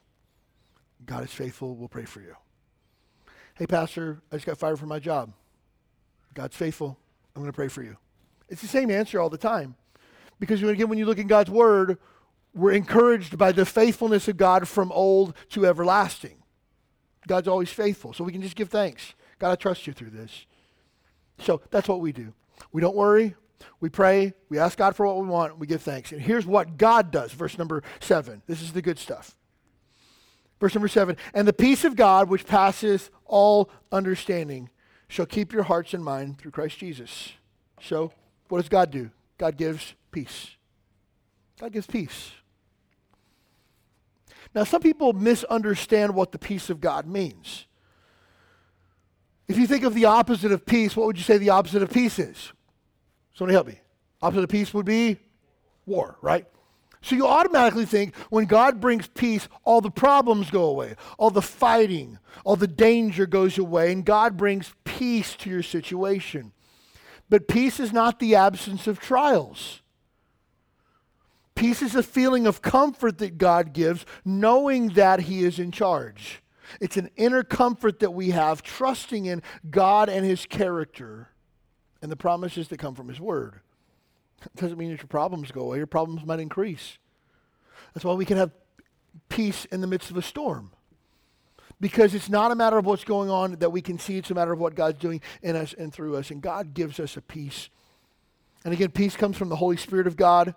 God 1.06 1.24
is 1.24 1.32
faithful. 1.32 1.74
We'll 1.74 1.88
pray 1.88 2.04
for 2.04 2.20
you. 2.20 2.36
Hey, 3.54 3.66
Pastor, 3.66 4.22
I 4.30 4.36
just 4.36 4.46
got 4.46 4.58
fired 4.58 4.78
from 4.78 4.88
my 4.88 4.98
job. 4.98 5.32
God's 6.34 6.56
faithful. 6.56 6.98
I'm 7.34 7.42
going 7.42 7.52
to 7.52 7.56
pray 7.56 7.68
for 7.68 7.82
you. 7.82 7.96
It's 8.48 8.62
the 8.62 8.68
same 8.68 8.90
answer 8.90 9.20
all 9.20 9.30
the 9.30 9.38
time. 9.38 9.76
Because 10.38 10.62
again, 10.62 10.88
when 10.88 10.98
you 10.98 11.06
look 11.06 11.18
in 11.18 11.26
God's 11.26 11.50
word, 11.50 11.98
we're 12.54 12.72
encouraged 12.72 13.38
by 13.38 13.52
the 13.52 13.64
faithfulness 13.64 14.28
of 14.28 14.36
God 14.36 14.68
from 14.68 14.92
old 14.92 15.34
to 15.50 15.66
everlasting. 15.66 16.41
God's 17.26 17.48
always 17.48 17.70
faithful. 17.70 18.12
So 18.12 18.24
we 18.24 18.32
can 18.32 18.42
just 18.42 18.56
give 18.56 18.68
thanks. 18.68 19.14
God, 19.38 19.52
I 19.52 19.56
trust 19.56 19.86
you 19.86 19.92
through 19.92 20.10
this. 20.10 20.46
So 21.38 21.60
that's 21.70 21.88
what 21.88 22.00
we 22.00 22.12
do. 22.12 22.32
We 22.72 22.80
don't 22.80 22.96
worry. 22.96 23.34
We 23.80 23.88
pray. 23.88 24.34
We 24.48 24.58
ask 24.58 24.78
God 24.78 24.96
for 24.96 25.06
what 25.06 25.20
we 25.20 25.26
want. 25.26 25.58
We 25.58 25.66
give 25.66 25.82
thanks. 25.82 26.12
And 26.12 26.20
here's 26.20 26.46
what 26.46 26.76
God 26.76 27.10
does. 27.10 27.32
Verse 27.32 27.58
number 27.58 27.82
seven. 28.00 28.42
This 28.46 28.62
is 28.62 28.72
the 28.72 28.82
good 28.82 28.98
stuff. 28.98 29.36
Verse 30.60 30.74
number 30.74 30.88
seven. 30.88 31.16
And 31.34 31.46
the 31.46 31.52
peace 31.52 31.84
of 31.84 31.96
God, 31.96 32.28
which 32.28 32.46
passes 32.46 33.10
all 33.24 33.70
understanding, 33.90 34.70
shall 35.08 35.26
keep 35.26 35.52
your 35.52 35.64
hearts 35.64 35.94
and 35.94 36.04
mind 36.04 36.38
through 36.38 36.52
Christ 36.52 36.78
Jesus. 36.78 37.32
So 37.80 38.12
what 38.48 38.60
does 38.60 38.68
God 38.68 38.90
do? 38.90 39.10
God 39.38 39.56
gives 39.56 39.94
peace. 40.10 40.50
God 41.60 41.72
gives 41.72 41.86
peace. 41.86 42.30
Now, 44.54 44.64
some 44.64 44.82
people 44.82 45.12
misunderstand 45.12 46.14
what 46.14 46.32
the 46.32 46.38
peace 46.38 46.68
of 46.68 46.80
God 46.80 47.06
means. 47.06 47.66
If 49.48 49.58
you 49.58 49.66
think 49.66 49.84
of 49.84 49.94
the 49.94 50.04
opposite 50.06 50.52
of 50.52 50.64
peace, 50.64 50.96
what 50.96 51.06
would 51.06 51.16
you 51.16 51.24
say 51.24 51.38
the 51.38 51.50
opposite 51.50 51.82
of 51.82 51.92
peace 51.92 52.18
is? 52.18 52.52
Somebody 53.34 53.54
help 53.54 53.66
me. 53.66 53.80
Opposite 54.20 54.44
of 54.44 54.50
peace 54.50 54.72
would 54.72 54.86
be 54.86 55.18
war, 55.86 56.16
right? 56.22 56.46
So 57.02 57.16
you 57.16 57.26
automatically 57.26 57.84
think 57.84 58.14
when 58.30 58.44
God 58.46 58.80
brings 58.80 59.08
peace, 59.08 59.48
all 59.64 59.80
the 59.80 59.90
problems 59.90 60.50
go 60.50 60.64
away, 60.64 60.94
all 61.18 61.30
the 61.30 61.42
fighting, 61.42 62.18
all 62.44 62.54
the 62.54 62.68
danger 62.68 63.26
goes 63.26 63.58
away, 63.58 63.90
and 63.90 64.04
God 64.04 64.36
brings 64.36 64.72
peace 64.84 65.34
to 65.36 65.50
your 65.50 65.64
situation. 65.64 66.52
But 67.28 67.48
peace 67.48 67.80
is 67.80 67.92
not 67.92 68.20
the 68.20 68.36
absence 68.36 68.86
of 68.86 69.00
trials. 69.00 69.81
Peace 71.54 71.82
is 71.82 71.94
a 71.94 72.02
feeling 72.02 72.46
of 72.46 72.62
comfort 72.62 73.18
that 73.18 73.38
God 73.38 73.72
gives, 73.72 74.06
knowing 74.24 74.90
that 74.90 75.20
He 75.20 75.44
is 75.44 75.58
in 75.58 75.70
charge. 75.70 76.42
It's 76.80 76.96
an 76.96 77.10
inner 77.16 77.42
comfort 77.42 78.00
that 78.00 78.12
we 78.12 78.30
have, 78.30 78.62
trusting 78.62 79.26
in 79.26 79.42
God 79.70 80.08
and 80.08 80.24
His 80.24 80.46
character 80.46 81.28
and 82.00 82.10
the 82.10 82.16
promises 82.16 82.68
that 82.68 82.78
come 82.78 82.94
from 82.94 83.08
His 83.08 83.20
Word. 83.20 83.60
It 84.44 84.56
doesn't 84.60 84.78
mean 84.78 84.90
that 84.90 85.00
your 85.00 85.08
problems 85.08 85.50
go 85.50 85.62
away, 85.62 85.78
your 85.78 85.86
problems 85.86 86.24
might 86.24 86.40
increase. 86.40 86.98
That's 87.94 88.04
why 88.04 88.14
we 88.14 88.24
can 88.24 88.38
have 88.38 88.50
peace 89.28 89.64
in 89.66 89.80
the 89.80 89.86
midst 89.86 90.10
of 90.10 90.16
a 90.16 90.22
storm. 90.22 90.70
Because 91.80 92.14
it's 92.14 92.28
not 92.28 92.52
a 92.52 92.54
matter 92.54 92.78
of 92.78 92.86
what's 92.86 93.04
going 93.04 93.28
on 93.28 93.56
that 93.56 93.70
we 93.70 93.82
can 93.82 93.98
see, 93.98 94.16
it's 94.16 94.30
a 94.30 94.34
matter 94.34 94.52
of 94.52 94.60
what 94.60 94.74
God's 94.74 94.98
doing 94.98 95.20
in 95.42 95.56
us 95.56 95.74
and 95.74 95.92
through 95.92 96.16
us. 96.16 96.30
And 96.30 96.40
God 96.40 96.74
gives 96.74 97.00
us 97.00 97.16
a 97.16 97.20
peace. 97.20 97.70
And 98.64 98.72
again, 98.72 98.90
peace 98.90 99.16
comes 99.16 99.36
from 99.36 99.48
the 99.48 99.56
Holy 99.56 99.76
Spirit 99.76 100.06
of 100.06 100.16
God. 100.16 100.54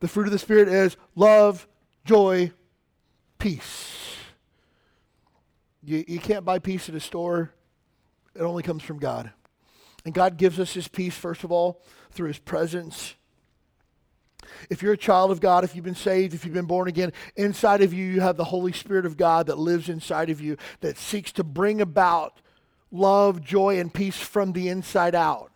The 0.00 0.08
fruit 0.08 0.26
of 0.26 0.32
the 0.32 0.38
Spirit 0.38 0.68
is 0.68 0.96
love, 1.14 1.66
joy, 2.04 2.52
peace. 3.38 4.16
You, 5.82 6.04
you 6.06 6.18
can't 6.18 6.44
buy 6.44 6.58
peace 6.58 6.88
at 6.88 6.94
a 6.94 7.00
store, 7.00 7.52
it 8.34 8.42
only 8.42 8.62
comes 8.62 8.82
from 8.82 8.98
God. 8.98 9.30
And 10.04 10.12
God 10.12 10.36
gives 10.36 10.60
us 10.60 10.74
His 10.74 10.88
peace, 10.88 11.16
first 11.16 11.44
of 11.44 11.50
all, 11.50 11.82
through 12.10 12.28
His 12.28 12.38
presence. 12.38 13.14
If 14.70 14.82
you're 14.82 14.92
a 14.92 14.98
child 14.98 15.30
of 15.30 15.40
God, 15.40 15.64
if 15.64 15.74
you've 15.74 15.84
been 15.84 15.94
saved, 15.94 16.34
if 16.34 16.44
you've 16.44 16.54
been 16.54 16.66
born 16.66 16.88
again, 16.88 17.12
inside 17.34 17.82
of 17.82 17.92
you, 17.92 18.04
you 18.04 18.20
have 18.20 18.36
the 18.36 18.44
Holy 18.44 18.72
Spirit 18.72 19.06
of 19.06 19.16
God 19.16 19.46
that 19.46 19.58
lives 19.58 19.88
inside 19.88 20.30
of 20.30 20.40
you 20.40 20.56
that 20.80 20.98
seeks 20.98 21.32
to 21.32 21.44
bring 21.44 21.80
about 21.80 22.40
love, 22.90 23.42
joy, 23.42 23.78
and 23.78 23.92
peace 23.92 24.16
from 24.16 24.52
the 24.52 24.68
inside 24.68 25.14
out. 25.14 25.52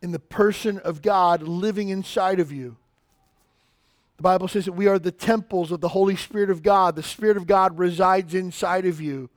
In 0.00 0.12
the 0.12 0.18
person 0.18 0.78
of 0.78 1.02
God 1.02 1.42
living 1.42 1.88
inside 1.88 2.40
of 2.40 2.50
you. 2.50 2.76
The 4.22 4.28
Bible 4.28 4.46
says 4.46 4.66
that 4.66 4.74
we 4.74 4.86
are 4.86 5.00
the 5.00 5.10
temples 5.10 5.72
of 5.72 5.80
the 5.80 5.88
Holy 5.88 6.14
Spirit 6.14 6.48
of 6.48 6.62
God. 6.62 6.94
The 6.94 7.02
Spirit 7.02 7.36
of 7.36 7.44
God 7.44 7.76
resides 7.76 8.34
inside 8.34 8.86
of 8.86 9.00
you. 9.00 9.28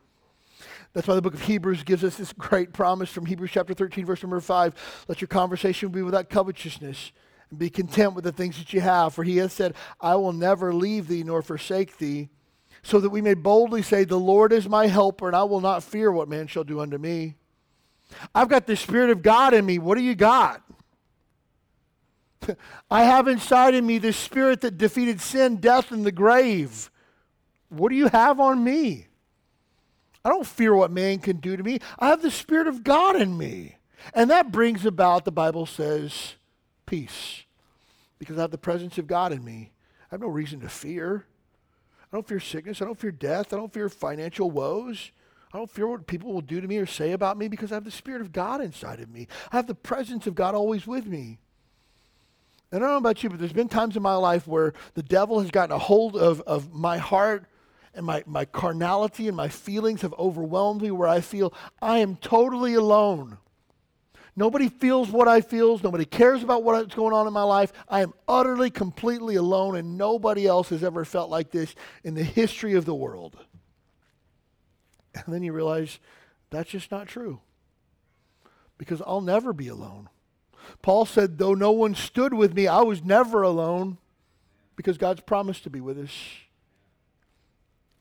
That's 0.94 1.08
why 1.08 1.16
the 1.16 1.24
book 1.24 1.34
of 1.34 1.42
Hebrews 1.42 1.82
gives 1.82 2.04
us 2.04 2.18
this 2.18 2.32
great 2.34 2.72
promise 2.72 3.10
from 3.10 3.26
Hebrews 3.26 3.50
chapter 3.52 3.74
13, 3.74 4.06
verse 4.06 4.22
number 4.22 4.40
5. 4.40 5.06
Let 5.08 5.22
your 5.22 5.28
conversation 5.28 5.90
be 5.90 6.04
without 6.04 6.30
covetousness, 6.30 7.14
and 7.50 7.58
be 7.58 7.72
content 7.72 8.14
with 8.14 8.26
the 8.26 8.32
things 8.32 8.60
that 8.60 8.74
you 8.74 8.82
have. 8.82 9.16
For 9.16 9.24
he 9.24 9.38
has 9.38 9.54
said, 9.54 9.74
I 10.00 10.18
will 10.18 10.34
never 10.34 10.72
leave 10.72 11.08
thee 11.08 11.24
nor 11.24 11.42
forsake 11.42 11.98
thee, 11.98 12.30
so 12.84 13.00
that 13.00 13.10
we 13.10 13.24
may 13.24 13.34
boldly 13.34 13.82
say, 13.82 14.04
The 14.04 14.20
Lord 14.20 14.54
is 14.54 14.70
my 14.70 14.86
helper, 14.86 15.26
and 15.26 15.36
I 15.36 15.46
will 15.46 15.62
not 15.62 15.82
fear 15.82 16.12
what 16.12 16.30
man 16.30 16.46
shall 16.46 16.64
do 16.64 16.80
unto 16.80 17.00
me. 17.00 17.38
I've 18.36 18.50
got 18.50 18.68
the 18.68 18.76
Spirit 18.76 19.10
of 19.10 19.24
God 19.24 19.56
in 19.56 19.66
me. 19.66 19.80
What 19.80 19.98
do 19.98 20.04
you 20.04 20.14
got? 20.14 20.62
I 22.90 23.04
have 23.04 23.28
inside 23.28 23.76
of 23.76 23.84
me 23.84 23.98
the 23.98 24.14
spirit 24.14 24.62
that 24.62 24.78
defeated 24.78 25.22
sin, 25.22 25.58
death, 25.58 25.92
and 25.92 26.06
the 26.06 26.12
grave. 26.12 26.90
What 27.70 27.90
do 27.90 27.96
you 27.96 28.08
have 28.08 28.40
on 28.40 28.64
me? 28.64 29.08
I 30.26 30.30
don't 30.30 30.48
fear 30.48 30.74
what 30.74 30.92
man 30.92 31.20
can 31.20 31.38
do 31.38 31.56
to 31.56 31.62
me. 31.62 31.80
I 32.00 32.08
have 32.08 32.24
the 32.24 32.32
Spirit 32.32 32.68
of 32.68 32.84
God 32.84 33.16
in 33.16 33.38
me. 33.38 33.78
And 34.14 34.32
that 34.32 34.52
brings 34.52 34.84
about, 34.84 35.24
the 35.24 35.32
Bible 35.32 35.68
says, 35.68 36.34
peace. 36.88 37.44
Because 38.18 38.40
I 38.40 38.42
have 38.42 38.52
the 38.52 38.58
presence 38.58 38.98
of 38.98 39.06
God 39.06 39.32
in 39.32 39.44
me. 39.44 39.72
I 40.04 40.16
have 40.16 40.22
no 40.22 40.28
reason 40.28 40.62
to 40.62 40.70
fear. 40.70 41.26
I 42.12 42.16
don't 42.16 42.28
fear 42.28 42.40
sickness. 42.40 42.82
I 42.82 42.86
don't 42.86 43.00
fear 43.00 43.12
death. 43.12 43.54
I 43.54 43.58
don't 43.58 43.72
fear 43.72 43.88
financial 43.88 44.50
woes. 44.50 45.12
I 45.54 45.58
don't 45.60 45.70
fear 45.70 45.88
what 45.88 46.08
people 46.08 46.34
will 46.34 46.42
do 46.42 46.60
to 46.60 46.68
me 46.68 46.78
or 46.78 46.88
say 46.88 47.12
about 47.12 47.38
me 47.38 47.48
because 47.48 47.72
I 47.72 47.76
have 47.76 47.86
the 47.86 47.92
Spirit 47.92 48.22
of 48.22 48.32
God 48.32 48.62
inside 48.62 49.00
of 49.00 49.10
me. 49.10 49.28
I 49.52 49.58
have 49.58 49.68
the 49.68 49.76
presence 49.76 50.26
of 50.26 50.34
God 50.34 50.56
always 50.56 50.88
with 50.88 51.06
me. 51.06 51.38
And 52.76 52.84
I 52.84 52.88
don't 52.88 52.96
know 52.96 53.10
about 53.10 53.24
you, 53.24 53.30
but 53.30 53.40
there's 53.40 53.54
been 53.54 53.70
times 53.70 53.96
in 53.96 54.04
my 54.04 54.16
life 54.16 54.46
where 54.50 54.74
the 54.96 55.02
devil 55.02 55.40
has 55.40 55.50
gotten 55.50 55.74
a 55.74 55.80
hold 55.80 56.18
of, 56.18 56.42
of 56.42 56.74
my 56.74 56.98
heart 56.98 57.46
and 57.94 58.06
my, 58.06 58.22
my 58.26 58.44
carnality 58.44 59.30
and 59.30 59.38
my 59.38 59.48
feelings 59.48 60.02
have 60.02 60.14
overwhelmed 60.20 60.82
me 60.82 60.92
where 60.92 61.08
I 61.08 61.22
feel 61.22 61.54
I 61.82 62.00
am 62.00 62.18
totally 62.18 62.74
alone. 62.74 63.38
Nobody 64.36 64.68
feels 64.68 65.10
what 65.10 65.30
I 65.30 65.40
feel. 65.40 65.80
Nobody 65.80 66.04
cares 66.04 66.44
about 66.44 66.64
what's 66.64 66.94
going 66.94 67.14
on 67.14 67.28
in 67.28 67.32
my 67.32 67.44
life. 67.44 67.72
I 67.88 68.02
am 68.02 68.14
utterly, 68.28 68.70
completely 68.70 69.36
alone, 69.38 69.78
and 69.78 69.98
nobody 69.98 70.46
else 70.46 70.68
has 70.68 70.84
ever 70.84 71.06
felt 71.06 71.30
like 71.30 71.52
this 71.52 71.74
in 72.04 72.14
the 72.14 72.26
history 72.26 72.74
of 72.74 72.84
the 72.84 72.94
world. 72.94 73.38
And 75.14 75.34
then 75.34 75.44
you 75.44 75.54
realize 75.54 75.98
that's 76.50 76.72
just 76.72 76.92
not 76.92 77.08
true. 77.08 77.40
Because 78.78 79.02
I'll 79.08 79.22
never 79.22 79.54
be 79.54 79.70
alone. 79.70 80.10
Paul 80.82 81.06
said, 81.06 81.38
Though 81.38 81.54
no 81.54 81.72
one 81.72 81.96
stood 81.96 82.34
with 82.34 82.54
me, 82.54 82.68
I 82.68 82.82
was 82.82 83.04
never 83.04 83.42
alone 83.42 83.98
because 84.76 84.98
God's 84.98 85.22
promised 85.22 85.64
to 85.64 85.70
be 85.70 85.82
with 85.82 85.98
us. 85.98 86.12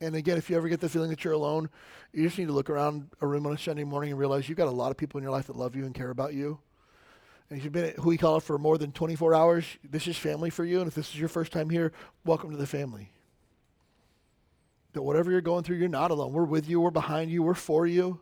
And 0.01 0.15
again, 0.15 0.37
if 0.37 0.49
you 0.49 0.57
ever 0.57 0.67
get 0.67 0.81
the 0.81 0.89
feeling 0.89 1.09
that 1.09 1.23
you're 1.23 1.33
alone, 1.33 1.69
you 2.11 2.23
just 2.23 2.37
need 2.37 2.47
to 2.47 2.53
look 2.53 2.69
around 2.69 3.09
a 3.21 3.27
room 3.27 3.47
on 3.47 3.53
a 3.53 3.57
Sunday 3.57 3.83
morning 3.83 4.11
and 4.11 4.19
realize 4.19 4.49
you've 4.49 4.57
got 4.57 4.67
a 4.67 4.71
lot 4.71 4.91
of 4.91 4.97
people 4.97 5.17
in 5.17 5.23
your 5.23 5.31
life 5.31 5.47
that 5.47 5.55
love 5.55 5.75
you 5.75 5.85
and 5.85 5.95
care 5.95 6.09
about 6.09 6.33
you. 6.33 6.59
And 7.49 7.57
if 7.57 7.63
you've 7.63 7.73
been 7.73 7.85
at 7.85 7.97
Hui 7.97 8.17
Kala 8.17 8.41
for 8.41 8.57
more 8.57 8.77
than 8.77 8.91
24 8.91 9.33
hours, 9.33 9.65
this 9.89 10.07
is 10.07 10.17
family 10.17 10.49
for 10.49 10.65
you. 10.65 10.79
And 10.79 10.87
if 10.87 10.95
this 10.95 11.09
is 11.09 11.19
your 11.19 11.29
first 11.29 11.51
time 11.51 11.69
here, 11.69 11.93
welcome 12.25 12.51
to 12.51 12.57
the 12.57 12.67
family. 12.67 13.11
That 14.93 15.03
whatever 15.03 15.31
you're 15.31 15.41
going 15.41 15.63
through, 15.63 15.77
you're 15.77 15.87
not 15.87 16.11
alone. 16.11 16.33
We're 16.33 16.43
with 16.43 16.67
you, 16.67 16.81
we're 16.81 16.91
behind 16.91 17.31
you, 17.31 17.43
we're 17.43 17.53
for 17.53 17.85
you 17.85 18.19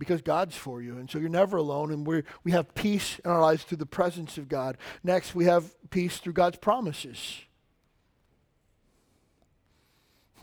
because 0.00 0.22
God's 0.22 0.56
for 0.56 0.80
you. 0.80 0.96
And 0.96 1.08
so 1.08 1.18
you're 1.18 1.28
never 1.28 1.58
alone. 1.58 1.92
And 1.92 2.04
we 2.06 2.22
we 2.42 2.50
have 2.52 2.74
peace 2.74 3.20
in 3.22 3.30
our 3.30 3.40
lives 3.40 3.62
through 3.62 3.76
the 3.76 3.86
presence 3.86 4.38
of 4.38 4.48
God. 4.48 4.78
Next, 5.04 5.34
we 5.34 5.44
have 5.44 5.72
peace 5.90 6.18
through 6.18 6.32
God's 6.32 6.56
promises. 6.56 7.42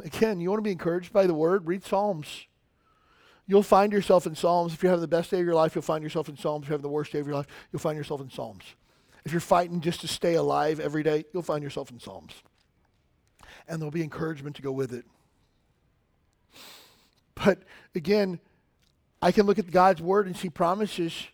Again, 0.05 0.39
you 0.39 0.49
want 0.49 0.59
to 0.59 0.63
be 0.63 0.71
encouraged 0.71 1.11
by 1.11 1.25
the 1.25 1.33
word? 1.33 1.67
Read 1.67 1.83
Psalms. 1.83 2.45
You'll 3.47 3.63
find 3.63 3.91
yourself 3.91 4.27
in 4.27 4.35
Psalms. 4.35 4.73
If 4.73 4.83
you 4.83 4.89
have 4.89 5.01
the 5.01 5.07
best 5.07 5.31
day 5.31 5.39
of 5.39 5.45
your 5.45 5.55
life, 5.55 5.73
you'll 5.73 5.81
find 5.81 6.03
yourself 6.03 6.29
in 6.29 6.37
Psalms. 6.37 6.63
If 6.63 6.69
you 6.69 6.73
have 6.73 6.83
the 6.83 6.89
worst 6.89 7.11
day 7.11 7.19
of 7.19 7.25
your 7.25 7.35
life, 7.35 7.47
you'll 7.71 7.79
find 7.79 7.97
yourself 7.97 8.21
in 8.21 8.29
Psalms. 8.29 8.63
If 9.25 9.31
you're 9.31 9.41
fighting 9.41 9.81
just 9.81 10.01
to 10.01 10.07
stay 10.07 10.35
alive 10.35 10.79
every 10.79 11.01
day, 11.01 11.25
you'll 11.33 11.41
find 11.41 11.63
yourself 11.63 11.89
in 11.89 11.99
Psalms. 11.99 12.33
And 13.67 13.81
there'll 13.81 13.91
be 13.91 14.03
encouragement 14.03 14.55
to 14.57 14.61
go 14.61 14.71
with 14.71 14.93
it. 14.93 15.05
But 17.33 17.63
again, 17.95 18.39
I 19.21 19.31
can 19.31 19.45
look 19.45 19.59
at 19.59 19.71
God's 19.71 20.01
word 20.01 20.27
and 20.27 20.37
see 20.37 20.49
promises. 20.49 21.27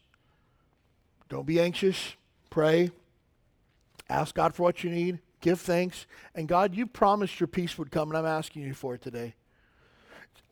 Don't 1.29 1.45
be 1.45 1.59
anxious. 1.59 2.15
Pray. 2.49 2.91
Ask 4.09 4.35
God 4.35 4.53
for 4.53 4.63
what 4.63 4.83
you 4.83 4.89
need. 4.89 5.19
Give 5.41 5.59
thanks. 5.59 6.05
And 6.35 6.47
God, 6.47 6.75
you 6.75 6.85
promised 6.85 7.39
your 7.39 7.47
peace 7.47 7.77
would 7.77 7.91
come, 7.91 8.09
and 8.09 8.17
I'm 8.17 8.25
asking 8.25 8.61
you 8.61 8.73
for 8.73 8.95
it 8.95 9.01
today. 9.01 9.33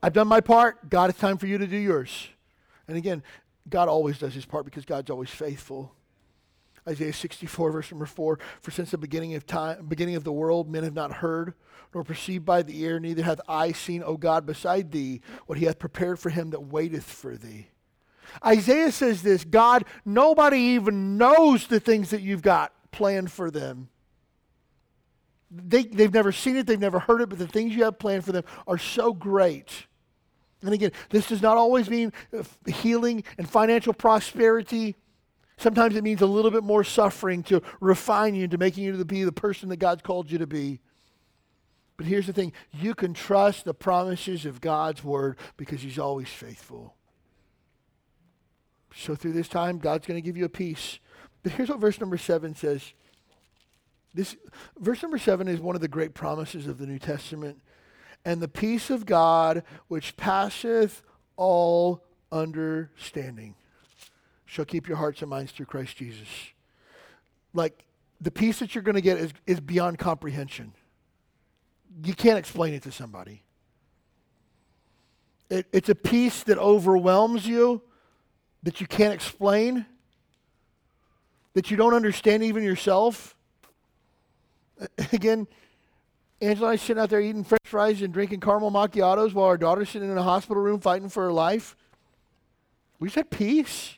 I've 0.04 0.14
done 0.14 0.28
my 0.28 0.42
part. 0.42 0.90
God, 0.90 1.10
it's 1.10 1.20
time 1.20 1.38
for 1.38 1.48
you 1.48 1.58
to 1.58 1.68
do 1.68 1.78
yours. 1.78 2.28
And 2.88 2.98
again, 2.98 3.24
God 3.70 3.88
always 3.88 4.18
does 4.18 4.34
his 4.34 4.46
part 4.46 4.66
because 4.66 4.84
God's 4.84 5.10
always 5.10 5.30
faithful. 5.30 5.94
Isaiah 6.88 7.14
64, 7.14 7.72
verse 7.72 7.92
number 7.92 8.06
4 8.06 8.40
For 8.62 8.72
since 8.72 8.92
the 8.92 8.98
beginning 8.98 9.36
of 9.36 9.46
time, 9.46 9.86
beginning 9.88 10.16
of 10.16 10.24
the 10.24 10.32
world, 10.32 10.70
men 10.70 10.84
have 10.84 10.96
not 10.96 11.14
heard, 11.14 11.54
nor 11.94 12.04
perceived 12.04 12.46
by 12.46 12.64
the 12.64 12.82
ear, 12.82 13.00
neither 13.00 13.24
hath 13.24 13.42
eye 13.48 13.72
seen, 13.72 14.04
O 14.04 14.18
God, 14.18 14.46
beside 14.46 14.92
thee, 14.92 15.22
what 15.46 15.58
he 15.58 15.66
hath 15.66 15.80
prepared 15.80 16.20
for 16.20 16.30
him 16.30 16.50
that 16.52 16.62
waiteth 16.62 17.04
for 17.04 17.36
thee. 17.36 17.68
Isaiah 18.46 18.92
says 18.92 19.22
this 19.22 19.44
God, 19.44 19.86
nobody 20.06 20.58
even 20.58 21.18
knows 21.18 21.68
the 21.68 21.80
things 21.80 22.12
that 22.12 22.22
you've 22.22 22.42
got 22.42 22.74
planned 22.92 23.32
for 23.32 23.52
them. 23.52 23.90
They, 25.52 25.84
they've 25.84 26.14
never 26.14 26.32
seen 26.32 26.56
it, 26.56 26.66
they've 26.66 26.80
never 26.80 27.00
heard 27.00 27.22
it, 27.22 27.30
but 27.30 27.40
the 27.40 27.48
things 27.48 27.76
you 27.76 27.84
have 27.84 28.00
planned 28.00 28.24
for 28.24 28.32
them 28.32 28.46
are 28.68 28.78
so 28.78 29.12
great. 29.14 29.86
And 30.62 30.74
again, 30.74 30.92
this 31.10 31.28
does 31.28 31.42
not 31.42 31.58
always 31.58 31.90
mean 31.90 32.14
uh, 32.38 32.44
healing 32.68 33.24
and 33.38 33.50
financial 33.50 33.94
prosperity. 33.94 34.96
Sometimes 35.62 35.96
it 35.96 36.04
means 36.04 36.22
a 36.22 36.26
little 36.26 36.50
bit 36.50 36.64
more 36.64 36.84
suffering 36.84 37.44
to 37.44 37.62
refine 37.80 38.34
you 38.34 38.46
into 38.46 38.58
making 38.58 38.84
you 38.84 38.98
to 38.98 39.06
be 39.06 39.24
the 39.24 39.32
person 39.32 39.70
that 39.70 39.78
God's 39.78 40.02
called 40.02 40.32
you 40.32 40.40
to 40.40 40.48
be. 40.48 40.80
But 41.98 42.08
here's 42.08 42.26
the 42.26 42.34
thing 42.34 42.54
you 42.74 42.96
can 42.96 43.14
trust 43.14 43.64
the 43.64 43.76
promises 43.76 44.48
of 44.48 44.60
God's 44.60 45.04
word 45.04 45.38
because 45.58 45.82
He's 45.82 46.00
always 46.00 46.30
faithful. 46.30 46.96
So 48.96 49.14
through 49.14 49.34
this 49.34 49.48
time, 49.48 49.78
God's 49.78 50.08
going 50.08 50.18
to 50.18 50.26
give 50.26 50.36
you 50.36 50.46
a 50.46 50.50
peace 50.50 50.98
But 51.44 51.52
here's 51.54 51.70
what 51.70 51.80
verse 51.80 52.00
number 52.00 52.18
seven 52.18 52.56
says. 52.56 52.94
This 54.16 54.36
verse 54.80 55.04
number 55.04 55.20
seven 55.20 55.48
is 55.48 55.60
one 55.60 55.76
of 55.76 55.82
the 55.82 55.88
great 55.88 56.16
promises 56.16 56.66
of 56.66 56.80
the 56.80 56.88
New 56.88 57.00
Testament. 57.00 57.62
And 58.26 58.42
the 58.42 58.48
peace 58.48 58.90
of 58.90 59.06
God, 59.06 59.64
which 59.88 60.18
passeth 60.18 61.04
all 61.38 62.04
understanding, 62.32 63.54
shall 64.52 64.66
keep 64.66 64.86
your 64.86 64.98
hearts 64.98 65.22
and 65.22 65.30
minds 65.30 65.54
through 65.54 65.66
Christ 65.66 65.96
Jesus. 65.96 66.28
Like 67.54 67.86
the 68.20 68.32
peace 68.32 68.60
that 68.60 68.76
you're 68.76 68.82
going 68.82 68.96
to 68.96 69.02
get 69.02 69.18
is, 69.18 69.32
is 69.48 69.62
beyond 69.62 69.98
comprehension. 69.98 70.74
You 72.04 72.14
can't 72.14 72.38
explain 72.38 72.74
it 72.74 72.84
to 72.84 72.92
somebody. 72.92 73.44
It, 75.50 75.68
it's 75.72 75.88
a 75.88 75.96
peace 75.96 76.44
that 76.44 76.58
overwhelms 76.58 77.48
you, 77.48 77.82
that 78.64 78.82
you 78.82 78.88
can't 78.88 79.14
explain, 79.14 79.86
that 81.54 81.72
you 81.72 81.78
don't 81.78 81.94
understand 81.94 82.44
even 82.44 82.62
yourself. 82.62 83.38
Again, 85.14 85.48
Angela 86.42 86.72
and 86.72 86.74
I 86.74 86.76
sitting 86.76 87.02
out 87.02 87.10
there 87.10 87.22
eating 87.22 87.46
french 87.46 87.62
fries 87.64 88.02
and 88.02 88.14
drinking 88.14 88.42
caramel 88.42 88.70
macchiatos 88.70 89.34
while 89.34 89.46
our 89.46 89.58
daughter's 89.58 89.90
sitting 89.90 90.12
in 90.12 90.18
a 90.18 90.24
hospital 90.24 90.62
room 90.62 90.82
fighting 90.82 91.08
for 91.08 91.24
her 91.24 91.32
life. 91.32 91.78
We 93.00 93.08
just 93.08 93.16
had 93.16 93.30
peace. 93.30 93.96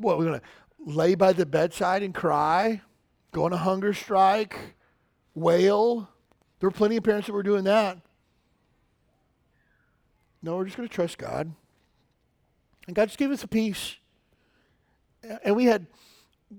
What, 0.00 0.18
we're 0.18 0.24
going 0.24 0.40
to 0.40 0.46
lay 0.86 1.14
by 1.14 1.32
the 1.32 1.44
bedside 1.44 2.02
and 2.02 2.14
cry? 2.14 2.80
Go 3.32 3.44
on 3.44 3.52
a 3.52 3.58
hunger 3.58 3.92
strike? 3.92 4.56
Wail? 5.34 6.08
There 6.58 6.68
were 6.68 6.74
plenty 6.74 6.96
of 6.96 7.04
parents 7.04 7.26
that 7.26 7.32
were 7.32 7.42
doing 7.42 7.64
that. 7.64 7.98
No, 10.42 10.56
we're 10.56 10.64
just 10.64 10.76
going 10.76 10.88
to 10.88 10.94
trust 10.94 11.18
God. 11.18 11.52
And 12.86 12.96
God 12.96 13.06
just 13.06 13.18
gave 13.18 13.30
us 13.30 13.44
a 13.44 13.48
peace. 13.48 13.96
And 15.44 15.54
we 15.54 15.66
had 15.66 15.86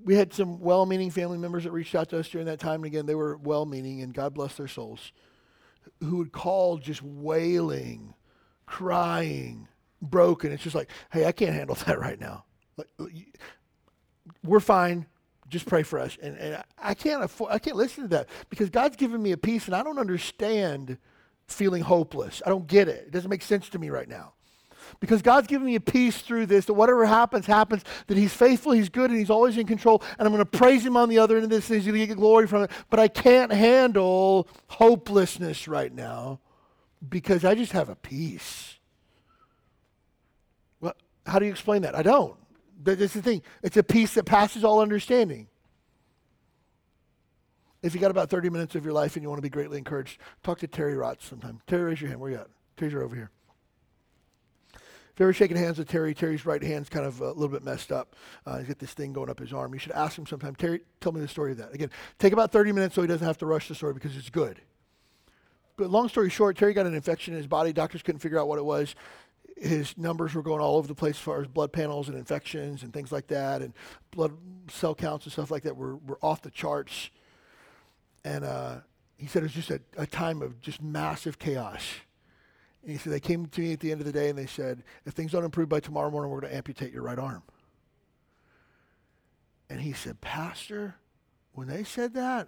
we 0.06 0.16
had 0.16 0.34
some 0.34 0.62
well-meaning 0.62 1.10
family 1.10 1.38
members 1.38 1.66
that 1.66 1.72
reached 1.72 1.96
out 1.96 2.10
to 2.10 2.20
us 2.20 2.30
during 2.30 2.48
that 2.48 2.60
time 2.60 2.76
and 2.76 2.86
again 2.86 3.06
they 3.06 3.16
were 3.16 3.36
well-meaning 3.36 4.02
and 4.02 4.14
God 4.14 4.34
bless 4.34 4.56
their 4.56 4.70
souls 4.70 5.12
who 6.00 6.18
would 6.18 6.32
call 6.32 6.78
just 6.78 7.02
wailing, 7.02 8.14
crying, 8.66 9.68
broken. 10.02 10.52
It's 10.52 10.64
just 10.64 10.76
like, 10.76 10.89
"Hey, 11.12 11.26
I 11.26 11.32
can't 11.32 11.54
handle 11.54 11.76
that 11.86 12.00
right 12.00 12.20
now. 12.20 12.46
Uh, 12.78 13.05
we're 14.43 14.59
fine. 14.59 15.05
Just 15.49 15.65
pray 15.65 15.84
for 15.84 15.99
us." 15.99 16.17
And, 16.22 16.38
and 16.38 16.63
I 16.78 16.93
can't 16.93 17.24
afford, 17.24 17.51
I 17.51 17.59
can't 17.59 17.78
listen 17.78 18.03
to 18.03 18.09
that 18.09 18.30
because 18.49 18.69
God's 18.69 18.95
given 18.95 19.22
me 19.22 19.32
a 19.32 19.38
peace 19.38 19.65
and 19.65 19.76
I 19.76 19.84
don't 19.84 19.99
understand 19.99 20.97
feeling 21.47 21.82
hopeless. 21.82 22.41
I 22.45 22.49
don't 22.49 22.67
get 22.67 22.88
it. 22.88 23.05
It 23.07 23.11
doesn't 23.11 23.30
make 23.30 23.41
sense 23.41 23.69
to 23.69 23.80
me 23.80 23.89
right 23.89 24.07
now. 24.07 24.34
Because 24.99 25.22
God's 25.22 25.47
given 25.47 25.65
me 25.65 25.76
a 25.76 25.80
peace 25.80 26.22
through 26.22 26.47
this 26.47 26.65
that 26.65 26.74
whatever 26.74 27.05
happens, 27.05 27.45
happens, 27.45 27.84
that 28.07 28.17
He's 28.17 28.34
faithful, 28.34 28.72
He's 28.72 28.89
good, 28.89 29.09
and 29.09 29.19
He's 29.19 29.30
always 29.30 29.57
in 29.57 29.67
control. 29.67 30.01
And 30.17 30.28
I'm 30.28 30.34
going 30.34 30.43
to 30.43 30.57
praise 30.57 30.86
Him 30.86 30.97
on 30.97 31.07
the 31.07 31.19
other 31.19 31.36
end 31.36 31.45
of 31.45 31.49
this, 31.49 31.69
and 31.69 31.78
He's 31.78 31.86
going 31.86 31.99
to 31.99 32.07
get 32.07 32.17
glory 32.17 32.47
from 32.47 32.63
it. 32.63 32.72
But 32.89 32.99
I 32.99 33.07
can't 33.07 33.51
handle 33.51 34.47
hopelessness 34.67 35.67
right 35.67 35.93
now 35.93 36.39
because 37.07 37.45
I 37.45 37.55
just 37.55 37.72
have 37.72 37.89
a 37.89 37.95
peace. 37.95 38.80
Well, 40.80 40.93
how 41.26 41.39
do 41.39 41.45
you 41.45 41.51
explain 41.51 41.84
that? 41.84 41.95
I 41.95 42.01
don't. 42.01 42.36
That's 42.84 43.14
the 43.14 43.22
thing. 43.22 43.42
It's 43.64 43.78
a 43.78 43.84
peace 43.84 44.16
that 44.16 44.26
passes 44.26 44.64
all 44.64 44.82
understanding. 44.82 45.48
If 47.84 47.96
you 47.96 48.00
got 48.00 48.12
about 48.12 48.30
30 48.30 48.50
minutes 48.50 48.76
of 48.76 48.86
your 48.86 48.94
life 48.94 49.16
and 49.16 49.24
you 49.24 49.30
want 49.30 49.40
to 49.40 49.44
be 49.44 49.50
greatly 49.50 49.78
encouraged, 49.78 50.20
talk 50.44 50.60
to 50.60 50.68
Terry 50.68 50.94
Rotz 50.94 51.24
sometime. 51.24 51.62
Terry, 51.66 51.84
raise 51.84 52.02
your 52.02 52.10
hand. 52.10 52.20
Where 52.20 52.32
you 52.32 52.38
at? 52.38 52.48
Terry's 52.78 52.94
right 52.94 53.04
over 53.04 53.16
here. 53.16 53.32
If 54.74 55.20
you're 55.20 55.30
ever 55.30 55.34
shaking 55.34 55.58
hands 55.58 55.78
with 55.78 55.90
Terry, 55.90 56.14
Terry's 56.14 56.46
right 56.46 56.62
hand's 56.62 56.90
kind 56.90 57.06
of 57.06 57.20
a 57.22 57.30
little 57.30 57.50
bit 57.50 57.64
messed 57.64 57.92
up. 57.92 58.16
Uh, 58.46 58.60
he's 58.60 58.68
got 58.68 58.80
this 58.80 58.94
thing 58.94 59.14
going 59.14 59.30
up 59.30 59.40
his 59.40 59.52
arm. 59.52 59.74
You 59.74 59.80
should 59.80 59.92
ask 59.92 60.18
him 60.18 60.26
sometime, 60.26 60.56
Terry, 60.56 60.82
tell 61.02 61.12
me 61.12 61.20
the 61.20 61.28
story 61.28 61.52
of 61.52 61.58
that. 61.58 61.74
Again, 61.74 61.90
take 62.18 62.34
about 62.34 62.52
30 62.52 62.72
minutes 62.72 62.96
so 62.96 63.02
he 63.02 63.08
doesn't 63.08 63.26
have 63.26 63.38
to 63.40 63.46
rush 63.46 63.68
the 63.68 63.76
story 63.76 63.94
because 63.94 64.16
it's 64.16 64.30
good. 64.30 64.62
But 65.76 65.90
long 65.90 66.10
story 66.10 66.30
short, 66.30 66.58
Terry 66.58 66.74
got 66.74 66.86
an 66.86 66.94
infection 66.94 67.34
in 67.34 67.40
his 67.40 67.48
body. 67.48 67.74
Doctors 67.74 68.04
couldn't 68.04 68.20
figure 68.20 68.40
out 68.40 68.48
what 68.48 68.60
it 68.60 68.66
was. 68.66 68.96
His 69.62 69.95
numbers 69.95 70.34
were 70.34 70.41
going 70.41 70.59
all 70.59 70.78
over 70.78 70.88
the 70.88 70.95
place 70.95 71.16
as 71.16 71.22
far 71.22 71.39
as 71.39 71.47
blood 71.47 71.72
panels 71.72 72.09
and 72.09 72.18
infections 72.18 72.82
and 72.82 72.91
things 72.91 73.12
like 73.12 73.28
that, 73.28 73.62
and 73.62 73.74
blood 74.09 74.36
cell 74.70 74.95
counts 74.95 75.26
and 75.26 75.32
stuff 75.32 75.51
like 75.51 75.64
that 75.64 75.78
were, 75.78 75.97
were 75.97 76.18
off 76.24 76.41
the 76.41 76.49
charts. 76.49 77.12
And 78.26 78.43
uh, 78.43 78.78
he 79.18 79.28
said 79.28 79.43
it 79.43 79.45
was 79.45 79.53
just 79.53 79.70
a, 79.70 79.80
a 79.97 80.07
time 80.07 80.41
of 80.41 80.59
just 80.62 80.82
massive 80.82 81.38
chaos. 81.38 81.84
And 82.82 82.91
he 82.91 82.97
said, 82.97 83.14
they 83.14 83.20
came 83.20 83.45
to 83.45 83.62
me 83.62 83.74
at 83.74 83.80
the 83.80 83.91
end 83.91 84.01
of 84.01 84.07
the 84.07 84.12
day 84.12 84.30
and 84.30 84.38
they 84.38 84.47
said, 84.47 84.84
if 85.05 85.14
things 85.14 85.32
don't 85.32 85.43
improve 85.43 85.70
by 85.70 85.80
tomorrow 85.80 86.09
morning, 86.09 86.32
we're 86.32 86.41
going 86.41 86.51
to 86.51 86.57
amputate 86.57 86.91
your 86.91 87.03
right 87.03 87.20
arm. 87.20 87.43
And 89.70 89.80
he 89.80 89.93
said, 89.93 90.22
Pastor, 90.22 90.95
when 91.53 91.68
they 91.68 91.84
said 91.84 92.16
that, 92.16 92.47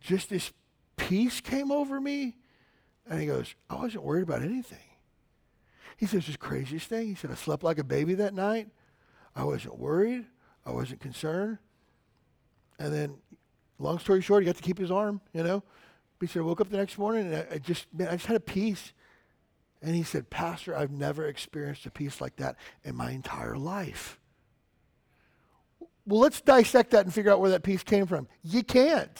just 0.00 0.30
this 0.30 0.52
peace 0.96 1.40
came 1.40 1.72
over 1.72 2.00
me. 2.00 2.36
And 3.10 3.20
he 3.20 3.26
goes, 3.26 3.56
I 3.68 3.74
wasn't 3.74 4.04
worried 4.04 4.22
about 4.22 4.42
anything. 4.42 4.78
He 5.98 6.06
says, 6.06 6.26
this 6.26 6.36
craziest 6.36 6.86
thing. 6.86 7.08
He 7.08 7.14
said, 7.16 7.32
I 7.32 7.34
slept 7.34 7.64
like 7.64 7.78
a 7.78 7.84
baby 7.84 8.14
that 8.14 8.32
night. 8.32 8.68
I 9.34 9.42
wasn't 9.42 9.78
worried. 9.78 10.24
I 10.64 10.70
wasn't 10.70 11.00
concerned. 11.00 11.58
And 12.78 12.94
then 12.94 13.16
long 13.80 13.98
story 13.98 14.20
short, 14.20 14.44
he 14.44 14.46
got 14.46 14.56
to 14.56 14.62
keep 14.62 14.78
his 14.78 14.92
arm, 14.92 15.20
you 15.32 15.42
know. 15.42 15.64
He 16.20 16.28
said, 16.28 16.40
I 16.40 16.44
woke 16.44 16.60
up 16.60 16.70
the 16.70 16.76
next 16.76 16.98
morning 16.98 17.26
and 17.26 17.36
I, 17.36 17.54
I 17.54 17.58
just, 17.58 17.92
man, 17.92 18.08
I 18.08 18.12
just 18.12 18.26
had 18.26 18.36
a 18.36 18.40
peace. 18.40 18.92
And 19.82 19.96
he 19.96 20.04
said, 20.04 20.30
Pastor, 20.30 20.76
I've 20.76 20.92
never 20.92 21.26
experienced 21.26 21.84
a 21.86 21.90
peace 21.90 22.20
like 22.20 22.36
that 22.36 22.54
in 22.84 22.94
my 22.94 23.10
entire 23.10 23.56
life. 23.56 24.20
Well, 26.06 26.20
let's 26.20 26.40
dissect 26.40 26.92
that 26.92 27.04
and 27.04 27.12
figure 27.12 27.32
out 27.32 27.40
where 27.40 27.50
that 27.50 27.64
peace 27.64 27.82
came 27.82 28.06
from. 28.06 28.28
You 28.44 28.62
can't. 28.62 29.18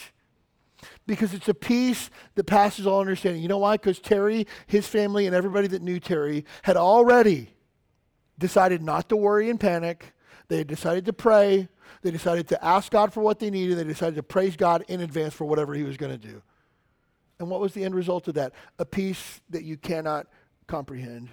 Because 1.06 1.34
it's 1.34 1.48
a 1.48 1.54
peace 1.54 2.10
that 2.34 2.44
passes 2.44 2.86
all 2.86 3.00
understanding. 3.00 3.42
You 3.42 3.48
know 3.48 3.58
why? 3.58 3.76
Because 3.76 3.98
Terry, 3.98 4.46
his 4.66 4.86
family, 4.86 5.26
and 5.26 5.34
everybody 5.34 5.66
that 5.68 5.82
knew 5.82 5.98
Terry 5.98 6.44
had 6.62 6.76
already 6.76 7.50
decided 8.38 8.82
not 8.82 9.08
to 9.08 9.16
worry 9.16 9.50
and 9.50 9.58
panic. 9.58 10.12
They 10.48 10.58
had 10.58 10.66
decided 10.66 11.04
to 11.06 11.12
pray. 11.12 11.68
They 12.02 12.10
decided 12.10 12.48
to 12.48 12.64
ask 12.64 12.92
God 12.92 13.12
for 13.12 13.20
what 13.20 13.38
they 13.38 13.50
needed. 13.50 13.76
They 13.76 13.84
decided 13.84 14.16
to 14.16 14.22
praise 14.22 14.56
God 14.56 14.84
in 14.88 15.00
advance 15.00 15.34
for 15.34 15.44
whatever 15.44 15.74
he 15.74 15.82
was 15.82 15.96
going 15.96 16.12
to 16.12 16.18
do. 16.18 16.42
And 17.38 17.50
what 17.50 17.60
was 17.60 17.72
the 17.72 17.84
end 17.84 17.94
result 17.94 18.28
of 18.28 18.34
that? 18.34 18.52
A 18.78 18.84
peace 18.84 19.40
that 19.50 19.64
you 19.64 19.76
cannot 19.76 20.26
comprehend. 20.66 21.28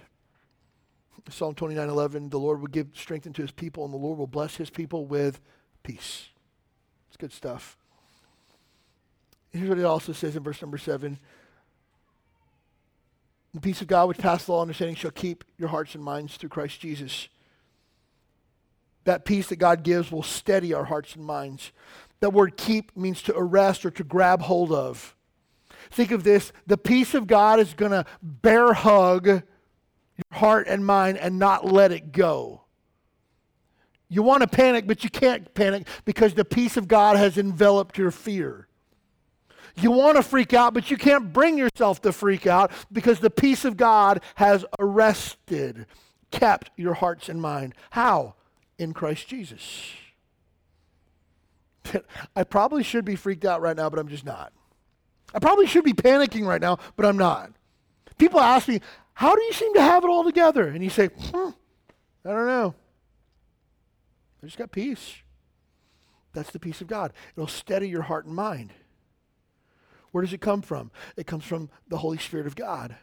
Psalm 1.28 1.54
29 1.54 1.88
11, 1.88 2.28
the 2.28 2.38
Lord 2.38 2.60
will 2.60 2.68
give 2.68 2.88
strength 2.94 3.26
unto 3.26 3.42
his 3.42 3.50
people, 3.50 3.84
and 3.84 3.92
the 3.92 3.98
Lord 3.98 4.18
will 4.18 4.28
bless 4.28 4.56
his 4.56 4.70
people 4.70 5.06
with 5.06 5.40
peace. 5.82 6.28
It's 7.08 7.16
good 7.16 7.32
stuff. 7.32 7.76
Here's 9.52 9.68
what 9.68 9.78
it 9.78 9.84
also 9.84 10.12
says 10.12 10.36
in 10.36 10.42
verse 10.42 10.60
number 10.60 10.78
7 10.78 11.18
The 13.54 13.60
peace 13.60 13.80
of 13.80 13.86
God, 13.86 14.08
which 14.08 14.18
passes 14.18 14.48
all 14.48 14.60
understanding, 14.60 14.96
shall 14.96 15.10
keep 15.10 15.44
your 15.58 15.68
hearts 15.68 15.94
and 15.94 16.04
minds 16.04 16.36
through 16.36 16.50
Christ 16.50 16.80
Jesus 16.80 17.28
that 19.06 19.24
peace 19.24 19.48
that 19.48 19.56
God 19.56 19.82
gives 19.82 20.12
will 20.12 20.22
steady 20.22 20.74
our 20.74 20.84
hearts 20.84 21.16
and 21.16 21.24
minds. 21.24 21.72
That 22.20 22.32
word 22.32 22.56
keep 22.56 22.96
means 22.96 23.22
to 23.22 23.36
arrest 23.36 23.86
or 23.86 23.90
to 23.92 24.04
grab 24.04 24.42
hold 24.42 24.70
of. 24.70 25.16
Think 25.90 26.10
of 26.10 26.24
this 26.24 26.52
the 26.66 26.76
peace 26.76 27.14
of 27.14 27.26
God 27.26 27.58
is 27.58 27.72
going 27.72 27.92
to 27.92 28.04
bear 28.20 28.74
hug 28.74 29.26
your 29.26 29.42
heart 30.32 30.66
and 30.68 30.84
mind 30.84 31.18
and 31.18 31.38
not 31.38 31.64
let 31.64 31.92
it 31.92 32.12
go. 32.12 32.62
You 34.08 34.22
want 34.22 34.42
to 34.42 34.48
panic, 34.48 34.86
but 34.86 35.02
you 35.02 35.10
can't 35.10 35.52
panic 35.54 35.86
because 36.04 36.34
the 36.34 36.44
peace 36.44 36.76
of 36.76 36.86
God 36.86 37.16
has 37.16 37.38
enveloped 37.38 37.98
your 37.98 38.10
fear. 38.10 38.68
You 39.76 39.90
want 39.90 40.16
to 40.16 40.22
freak 40.22 40.54
out, 40.54 40.74
but 40.74 40.90
you 40.90 40.96
can't 40.96 41.32
bring 41.32 41.58
yourself 41.58 42.00
to 42.02 42.12
freak 42.12 42.46
out 42.46 42.72
because 42.90 43.20
the 43.20 43.30
peace 43.30 43.64
of 43.64 43.76
God 43.76 44.22
has 44.36 44.64
arrested, 44.78 45.86
kept 46.30 46.70
your 46.76 46.94
hearts 46.94 47.28
and 47.28 47.40
mind. 47.40 47.74
How? 47.90 48.34
in 48.78 48.92
Christ 48.92 49.28
Jesus. 49.28 49.92
I 52.36 52.44
probably 52.44 52.82
should 52.82 53.04
be 53.04 53.16
freaked 53.16 53.44
out 53.44 53.60
right 53.60 53.76
now, 53.76 53.88
but 53.90 53.98
I'm 53.98 54.08
just 54.08 54.24
not. 54.24 54.52
I 55.34 55.38
probably 55.38 55.66
should 55.66 55.84
be 55.84 55.92
panicking 55.92 56.46
right 56.46 56.60
now, 56.60 56.78
but 56.96 57.06
I'm 57.06 57.16
not. 57.16 57.52
People 58.18 58.40
ask 58.40 58.68
me, 58.68 58.80
How 59.14 59.34
do 59.34 59.42
you 59.42 59.52
seem 59.52 59.74
to 59.74 59.82
have 59.82 60.04
it 60.04 60.08
all 60.08 60.24
together? 60.24 60.68
And 60.68 60.82
you 60.82 60.90
say, 60.90 61.06
hmm, 61.06 61.50
I 62.24 62.30
don't 62.30 62.46
know. 62.46 62.74
I 64.42 64.46
just 64.46 64.58
got 64.58 64.72
peace. 64.72 65.16
That's 66.32 66.50
the 66.50 66.58
peace 66.58 66.80
of 66.80 66.86
God. 66.86 67.12
It'll 67.34 67.46
steady 67.46 67.88
your 67.88 68.02
heart 68.02 68.26
and 68.26 68.34
mind. 68.34 68.72
Where 70.16 70.24
does 70.24 70.32
it 70.32 70.40
come 70.40 70.62
from? 70.62 70.90
It 71.18 71.26
comes 71.26 71.44
from 71.44 71.68
the 71.88 71.98
Holy 71.98 72.16
Spirit 72.16 72.46
of 72.46 72.56
God. 72.56 72.96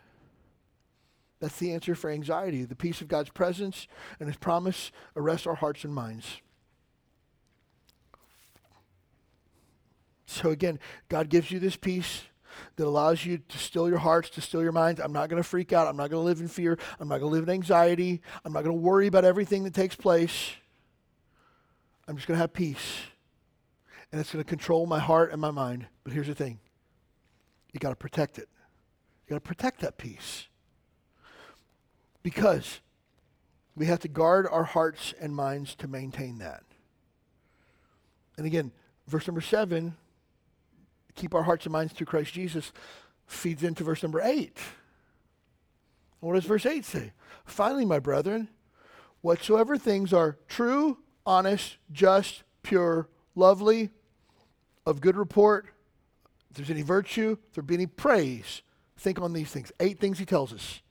That's 1.39 1.59
the 1.59 1.71
answer 1.71 1.93
for 1.93 2.09
anxiety. 2.09 2.63
The 2.63 2.75
peace 2.75 3.01
of 3.01 3.07
God's 3.07 3.29
presence 3.29 3.87
and 4.19 4.27
his 4.27 4.35
promise 4.35 4.91
arrest 5.15 5.45
our 5.45 5.53
hearts 5.53 5.83
and 5.83 5.93
minds. 5.93 6.41
So 10.25 10.49
again, 10.49 10.79
God 11.07 11.29
gives 11.29 11.51
you 11.51 11.59
this 11.59 11.75
peace 11.75 12.23
that 12.77 12.87
allows 12.87 13.23
you 13.27 13.41
to 13.47 13.57
still 13.59 13.87
your 13.87 13.99
hearts, 13.99 14.31
to 14.31 14.41
still 14.41 14.63
your 14.63 14.71
minds. 14.71 14.99
I'm 14.99 15.13
not 15.13 15.29
going 15.29 15.39
to 15.39 15.47
freak 15.47 15.71
out. 15.71 15.87
I'm 15.87 15.97
not 15.97 16.09
going 16.09 16.19
to 16.19 16.25
live 16.25 16.39
in 16.39 16.47
fear. 16.47 16.79
I'm 16.99 17.07
not 17.07 17.19
going 17.19 17.29
to 17.31 17.35
live 17.35 17.47
in 17.47 17.53
anxiety. 17.53 18.23
I'm 18.43 18.53
not 18.53 18.63
going 18.63 18.75
to 18.75 18.81
worry 18.81 19.05
about 19.05 19.23
everything 19.23 19.65
that 19.65 19.75
takes 19.75 19.95
place. 19.95 20.53
I'm 22.07 22.15
just 22.15 22.27
going 22.27 22.37
to 22.37 22.41
have 22.41 22.53
peace. 22.53 23.01
And 24.11 24.19
it's 24.19 24.33
going 24.33 24.43
to 24.43 24.49
control 24.49 24.87
my 24.87 24.97
heart 24.97 25.31
and 25.31 25.39
my 25.39 25.51
mind. 25.51 25.85
But 26.03 26.13
here's 26.13 26.25
the 26.25 26.33
thing 26.33 26.57
you 27.73 27.79
got 27.79 27.89
to 27.89 27.95
protect 27.95 28.37
it. 28.37 28.47
You 29.25 29.31
got 29.31 29.43
to 29.43 29.47
protect 29.47 29.81
that 29.81 29.97
peace. 29.97 30.47
Because 32.21 32.79
we 33.75 33.87
have 33.87 33.99
to 33.99 34.07
guard 34.07 34.47
our 34.49 34.63
hearts 34.63 35.13
and 35.19 35.35
minds 35.35 35.75
to 35.75 35.87
maintain 35.87 36.37
that. 36.37 36.63
And 38.37 38.45
again, 38.45 38.71
verse 39.07 39.27
number 39.27 39.41
seven, 39.41 39.95
keep 41.15 41.35
our 41.35 41.43
hearts 41.43 41.65
and 41.65 41.73
minds 41.73 41.93
through 41.93 42.07
Christ 42.07 42.33
Jesus, 42.33 42.71
feeds 43.27 43.63
into 43.63 43.83
verse 43.83 44.01
number 44.01 44.21
eight. 44.21 44.57
What 46.23 46.35
does 46.35 46.45
verse 46.45 46.65
8 46.65 46.85
say? 46.85 47.11
Finally, 47.43 47.83
my 47.83 47.99
brethren, 47.99 48.47
whatsoever 49.19 49.77
things 49.77 50.13
are 50.13 50.37
true, 50.47 50.99
honest, 51.25 51.75
just, 51.91 52.43
pure, 52.61 53.09
lovely, 53.35 53.89
of 54.85 55.01
good 55.01 55.17
report, 55.17 55.72
if 56.53 56.57
there's 56.57 56.69
any 56.69 56.83
virtue, 56.83 57.35
if 57.49 57.55
there 57.55 57.63
be 57.63 57.73
any 57.73 57.87
praise, 57.87 58.61
think 58.95 59.19
on 59.19 59.33
these 59.33 59.49
things. 59.49 59.71
Eight 59.79 59.99
things 59.99 60.19
he 60.19 60.25
tells 60.25 60.53
us. 60.53 60.81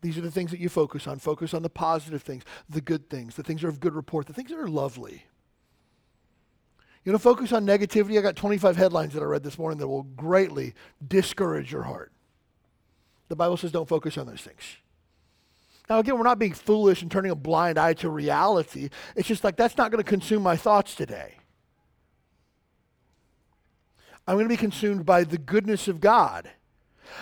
These 0.00 0.18
are 0.18 0.20
the 0.20 0.32
things 0.32 0.50
that 0.50 0.58
you 0.58 0.68
focus 0.68 1.06
on. 1.06 1.20
Focus 1.20 1.54
on 1.54 1.62
the 1.62 1.70
positive 1.70 2.22
things, 2.22 2.42
the 2.68 2.80
good 2.80 3.08
things, 3.08 3.36
the 3.36 3.44
things 3.44 3.60
that 3.60 3.68
are 3.68 3.70
of 3.70 3.78
good 3.78 3.94
report, 3.94 4.26
the 4.26 4.32
things 4.32 4.50
that 4.50 4.58
are 4.58 4.66
lovely. 4.66 5.26
You 7.04 7.12
know, 7.12 7.18
focus 7.18 7.52
on 7.52 7.64
negativity. 7.64 8.18
I 8.18 8.22
got 8.22 8.34
25 8.34 8.76
headlines 8.76 9.14
that 9.14 9.22
I 9.22 9.26
read 9.26 9.44
this 9.44 9.58
morning 9.60 9.78
that 9.78 9.86
will 9.86 10.02
greatly 10.02 10.74
discourage 11.06 11.70
your 11.70 11.84
heart. 11.84 12.10
The 13.28 13.36
Bible 13.36 13.58
says 13.58 13.70
don't 13.70 13.88
focus 13.88 14.18
on 14.18 14.26
those 14.26 14.40
things. 14.40 14.76
Now, 15.88 16.00
again, 16.00 16.18
we're 16.18 16.24
not 16.24 16.40
being 16.40 16.52
foolish 16.52 17.00
and 17.02 17.12
turning 17.12 17.30
a 17.30 17.36
blind 17.36 17.78
eye 17.78 17.94
to 17.94 18.10
reality. 18.10 18.88
It's 19.14 19.28
just 19.28 19.44
like 19.44 19.56
that's 19.56 19.76
not 19.76 19.92
going 19.92 20.02
to 20.02 20.08
consume 20.08 20.42
my 20.42 20.56
thoughts 20.56 20.96
today. 20.96 21.36
I'm 24.30 24.36
going 24.36 24.44
to 24.44 24.48
be 24.48 24.56
consumed 24.56 25.04
by 25.04 25.24
the 25.24 25.38
goodness 25.38 25.88
of 25.88 26.00
God. 26.00 26.48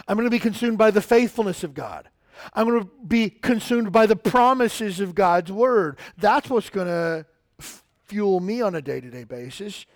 I'm 0.07 0.19
going 0.19 0.27
to 0.27 0.31
be 0.31 0.39
consumed 0.39 0.77
by 0.77 0.91
the 0.91 1.01
faithfulness 1.01 1.65
of 1.65 1.73
God. 1.73 2.11
I'm 2.53 2.69
going 2.69 2.83
to 2.83 2.91
be 3.07 3.31
consumed 3.31 3.93
by 3.93 4.05
the 4.05 4.15
promises 4.15 5.01
of 5.01 5.15
God's 5.15 5.51
word. 5.51 5.99
That's 6.19 6.51
what's 6.51 6.69
going 6.69 6.87
to 6.87 7.25
fuel 8.05 8.41
me 8.41 8.61
on 8.61 8.75
a 8.75 8.83
day 8.83 9.01
to 9.01 9.09
day 9.09 9.25
basis. 9.25 9.87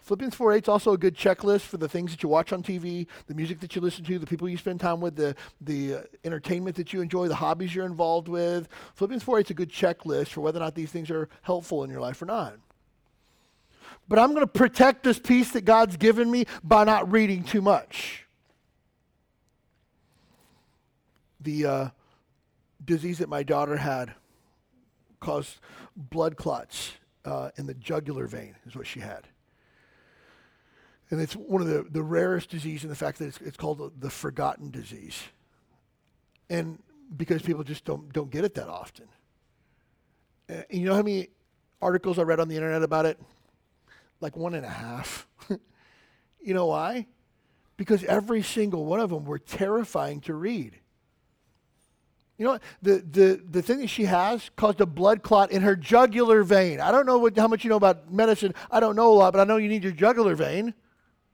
Philippians 0.00 0.34
4 0.34 0.54
8 0.54 0.64
is 0.64 0.68
also 0.70 0.92
a 0.94 0.96
good 0.96 1.14
checklist 1.14 1.60
for 1.60 1.76
the 1.76 1.90
things 1.90 2.10
that 2.12 2.22
you 2.22 2.30
watch 2.30 2.54
on 2.54 2.62
TV, 2.62 3.06
the 3.26 3.34
music 3.34 3.60
that 3.60 3.76
you 3.76 3.82
listen 3.82 4.02
to, 4.04 4.18
the 4.18 4.26
people 4.26 4.48
you 4.48 4.56
spend 4.56 4.80
time 4.80 5.02
with, 5.02 5.14
the, 5.14 5.36
the 5.60 5.96
uh, 5.96 6.00
entertainment 6.24 6.76
that 6.76 6.90
you 6.94 7.02
enjoy, 7.02 7.28
the 7.28 7.34
hobbies 7.34 7.74
you're 7.74 7.84
involved 7.84 8.28
with. 8.28 8.66
Philippians 8.94 9.24
4 9.24 9.40
8 9.40 9.46
is 9.46 9.50
a 9.50 9.54
good 9.54 9.70
checklist 9.70 10.28
for 10.28 10.40
whether 10.40 10.58
or 10.58 10.64
not 10.64 10.74
these 10.74 10.90
things 10.90 11.10
are 11.10 11.28
helpful 11.42 11.84
in 11.84 11.90
your 11.90 12.00
life 12.00 12.22
or 12.22 12.24
not. 12.24 12.54
But 14.08 14.18
I'm 14.18 14.30
going 14.30 14.42
to 14.42 14.46
protect 14.46 15.02
this 15.02 15.18
peace 15.18 15.50
that 15.52 15.64
God's 15.64 15.96
given 15.96 16.30
me 16.30 16.46
by 16.62 16.84
not 16.84 17.10
reading 17.10 17.42
too 17.42 17.60
much. 17.60 18.24
The 21.40 21.66
uh, 21.66 21.88
disease 22.84 23.18
that 23.18 23.28
my 23.28 23.42
daughter 23.42 23.76
had 23.76 24.14
caused 25.20 25.58
blood 25.96 26.36
clots 26.36 26.92
uh, 27.24 27.50
in 27.56 27.66
the 27.66 27.74
jugular 27.74 28.26
vein, 28.26 28.54
is 28.66 28.76
what 28.76 28.86
she 28.86 29.00
had. 29.00 29.26
And 31.10 31.20
it's 31.20 31.34
one 31.34 31.60
of 31.60 31.68
the, 31.68 31.86
the 31.88 32.02
rarest 32.02 32.50
diseases 32.50 32.84
in 32.84 32.90
the 32.90 32.96
fact 32.96 33.18
that 33.18 33.26
it's, 33.26 33.40
it's 33.40 33.56
called 33.56 33.78
the, 33.78 33.92
the 33.98 34.10
forgotten 34.10 34.70
disease. 34.70 35.20
And 36.48 36.82
because 37.16 37.42
people 37.42 37.64
just 37.64 37.84
don't, 37.84 38.12
don't 38.12 38.30
get 38.30 38.44
it 38.44 38.54
that 38.54 38.68
often. 38.68 39.08
Uh, 40.48 40.62
you 40.70 40.84
know 40.84 40.94
how 40.94 41.02
many 41.02 41.28
articles 41.80 42.18
I 42.18 42.22
read 42.22 42.40
on 42.40 42.48
the 42.48 42.56
internet 42.56 42.82
about 42.82 43.06
it? 43.06 43.18
Like 44.20 44.36
one 44.36 44.54
and 44.54 44.64
a 44.64 44.70
half. 44.70 45.26
you 46.40 46.54
know 46.54 46.66
why? 46.66 47.06
Because 47.76 48.04
every 48.04 48.42
single 48.42 48.84
one 48.84 49.00
of 49.00 49.10
them 49.10 49.24
were 49.24 49.38
terrifying 49.38 50.20
to 50.22 50.34
read. 50.34 50.78
You 52.38 52.44
know, 52.46 52.58
the, 52.82 53.04
the, 53.10 53.42
the 53.50 53.62
thing 53.62 53.78
that 53.78 53.88
she 53.88 54.04
has 54.04 54.50
caused 54.56 54.80
a 54.80 54.86
blood 54.86 55.22
clot 55.22 55.50
in 55.50 55.62
her 55.62 55.74
jugular 55.74 56.42
vein. 56.42 56.80
I 56.80 56.92
don't 56.92 57.06
know 57.06 57.18
what, 57.18 57.36
how 57.36 57.48
much 57.48 57.64
you 57.64 57.70
know 57.70 57.76
about 57.76 58.12
medicine. 58.12 58.54
I 58.70 58.80
don't 58.80 58.94
know 58.94 59.10
a 59.10 59.14
lot, 59.14 59.32
but 59.32 59.40
I 59.40 59.44
know 59.44 59.56
you 59.56 59.68
need 59.68 59.82
your 59.82 59.92
jugular 59.92 60.34
vein. 60.34 60.74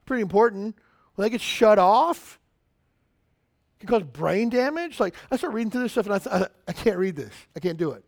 Pretty 0.04 0.22
important. 0.22 0.76
When 1.14 1.24
that 1.24 1.30
gets 1.30 1.42
shut 1.42 1.78
off, 1.78 2.38
it 3.76 3.86
can 3.86 3.88
cause 3.88 4.04
brain 4.04 4.48
damage. 4.48 5.00
Like, 5.00 5.16
I 5.30 5.36
start 5.36 5.54
reading 5.54 5.72
through 5.72 5.82
this 5.82 5.92
stuff 5.92 6.06
and 6.06 6.14
I, 6.14 6.18
th- 6.18 6.34
I, 6.34 6.46
I 6.68 6.72
can't 6.72 6.98
read 6.98 7.16
this. 7.16 7.34
I 7.56 7.60
can't 7.60 7.78
do 7.78 7.92
it. 7.92 8.04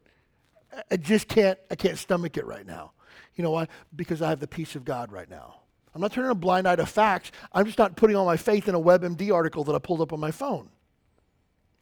I 0.91 0.97
just 0.97 1.27
can't, 1.27 1.59
I 1.71 1.75
can't 1.75 1.99
stomach 1.99 2.37
it 2.37 2.47
right 2.47 2.67
now. 2.67 2.93
You 3.37 3.45
know 3.45 3.51
why? 3.51 3.69
Because 3.95 4.23
I 4.23 4.29
have 4.29 4.41
the 4.41 4.47
peace 4.47 4.77
of 4.77 4.85
God 4.85 5.11
right 5.11 5.29
now. 5.29 5.57
I'm 5.95 6.01
not 6.01 6.13
turning 6.13 6.31
a 6.31 6.35
blind 6.35 6.67
eye 6.67 6.77
to 6.77 6.87
facts. 6.87 7.31
I'm 7.53 7.67
just 7.67 7.79
not 7.79 7.97
putting 7.97 8.17
all 8.17 8.27
my 8.27 8.37
faith 8.37 8.69
in 8.69 8.75
a 8.75 8.81
WebMD 8.81 9.33
article 9.33 9.65
that 9.65 9.75
I 9.75 9.79
pulled 9.79 10.01
up 10.01 10.13
on 10.13 10.21
my 10.21 10.31
phone. 10.31 10.69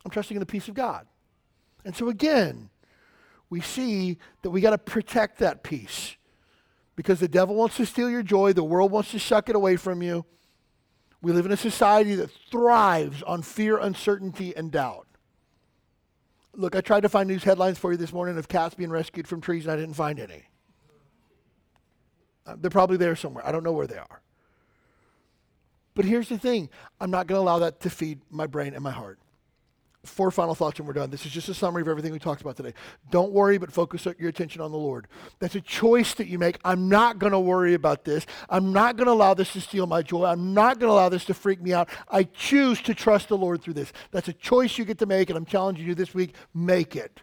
I'm 0.05 0.11
trusting 0.11 0.36
in 0.36 0.40
the 0.40 0.46
peace 0.46 0.68
of 0.68 0.74
God. 0.74 1.07
And 1.84 1.96
so 1.96 2.09
again, 2.09 2.68
we 3.48 3.61
see 3.61 4.18
that 4.42 4.50
we 4.50 4.61
got 4.61 4.70
to 4.70 4.78
protect 4.78 5.38
that 5.38 5.62
peace 5.62 6.16
because 6.96 7.20
the 7.20 7.28
devil 7.28 7.55
wants 7.55 7.76
to 7.78 7.86
steal 7.86 8.11
your 8.11 8.22
joy, 8.22 8.53
the 8.53 8.62
world 8.64 8.90
wants 8.90 9.11
to 9.12 9.18
suck 9.18 9.48
it 9.48 9.57
away 9.57 9.76
from 9.76 10.03
you. 10.03 10.24
We 11.22 11.32
live 11.32 11.46
in 11.46 11.53
a 11.53 11.57
society 11.57 12.14
that 12.16 12.30
thrives 12.50 13.22
on 13.22 13.42
fear, 13.42 13.78
uncertainty, 13.78 14.55
and 14.57 14.70
doubt. 14.70 15.07
Look, 16.55 16.76
I 16.76 16.80
tried 16.80 17.03
to 17.03 17.09
find 17.09 17.28
news 17.28 17.44
headlines 17.44 17.78
for 17.78 17.92
you 17.92 17.96
this 17.96 18.12
morning 18.12 18.36
of 18.36 18.48
cats 18.48 18.74
being 18.74 18.90
rescued 18.90 19.26
from 19.26 19.40
trees, 19.40 19.64
and 19.64 19.72
I 19.72 19.76
didn't 19.76 19.94
find 19.94 20.18
any. 20.18 20.44
Uh, 22.47 22.57
they're 22.59 22.70
probably 22.70 22.97
there 22.97 23.16
somewhere. 23.16 23.47
I 23.47 23.53
don't 23.53 23.64
know 23.64 23.72
where 23.72 23.86
they 23.86 23.99
are. 23.99 24.20
But 25.95 26.05
here's 26.05 26.28
the 26.28 26.38
thing 26.38 26.70
I'm 27.01 27.11
not 27.11 27.26
going 27.26 27.38
to 27.38 27.43
allow 27.43 27.59
that 27.61 27.80
to 27.80 27.90
feed 27.90 28.20
my 28.30 28.47
brain 28.47 28.74
and 28.74 28.82
my 28.82 28.90
heart 28.90 29.18
four 30.05 30.32
final 30.32 30.55
thoughts 30.55 30.78
and 30.78 30.86
we're 30.86 30.95
done. 30.95 31.11
This 31.11 31.24
is 31.26 31.32
just 31.32 31.49
a 31.49 31.55
summary 31.55 31.82
of 31.82 31.88
everything 31.88 32.12
we 32.12 32.18
talked 32.18 32.40
about 32.40 32.57
today. 32.57 32.74
Don't 33.11 33.32
worry, 33.32 33.59
but 33.59 33.72
focus 33.72 34.07
your 34.18 34.28
attention 34.28 34.61
on 34.61 34.72
the 34.72 34.78
Lord. 34.78 35.07
That's 35.38 35.55
a 35.55 35.61
choice 35.61 36.14
that 36.14 36.26
you 36.26 36.38
make. 36.38 36.59
I'm 36.64 36.88
not 36.88 37.18
going 37.18 37.32
to 37.32 37.38
worry 37.38 37.74
about 37.74 38.05
this. 38.05 38.26
I'm 38.49 38.72
not 38.72 38.97
going 38.97 39.07
to 39.07 39.12
allow 39.12 39.34
this 39.34 39.53
to 39.53 39.61
steal 39.61 39.86
my 39.86 40.03
joy. 40.03 40.24
I'm 40.24 40.55
not 40.55 40.80
going 40.80 40.88
to 40.88 40.95
allow 40.95 41.09
this 41.09 41.24
to 41.26 41.34
freak 41.34 41.62
me 41.62 41.72
out. 41.72 41.88
I 42.09 42.24
choose 42.24 42.82
to 42.82 42.95
trust 42.95 43.28
the 43.28 43.36
Lord 43.36 43.62
through 43.62 43.74
this. 43.74 43.93
That's 44.11 44.28
a 44.28 44.32
choice 44.32 44.76
you 44.76 44.84
get 44.84 44.99
to 44.99 45.07
make, 45.07 45.30
and 45.30 45.36
I'm 45.36 45.47
challenging 45.47 45.86
you 45.86 45.95
this 45.95 46.14
week 46.14 46.34
make 46.53 46.97
it. 46.97 47.20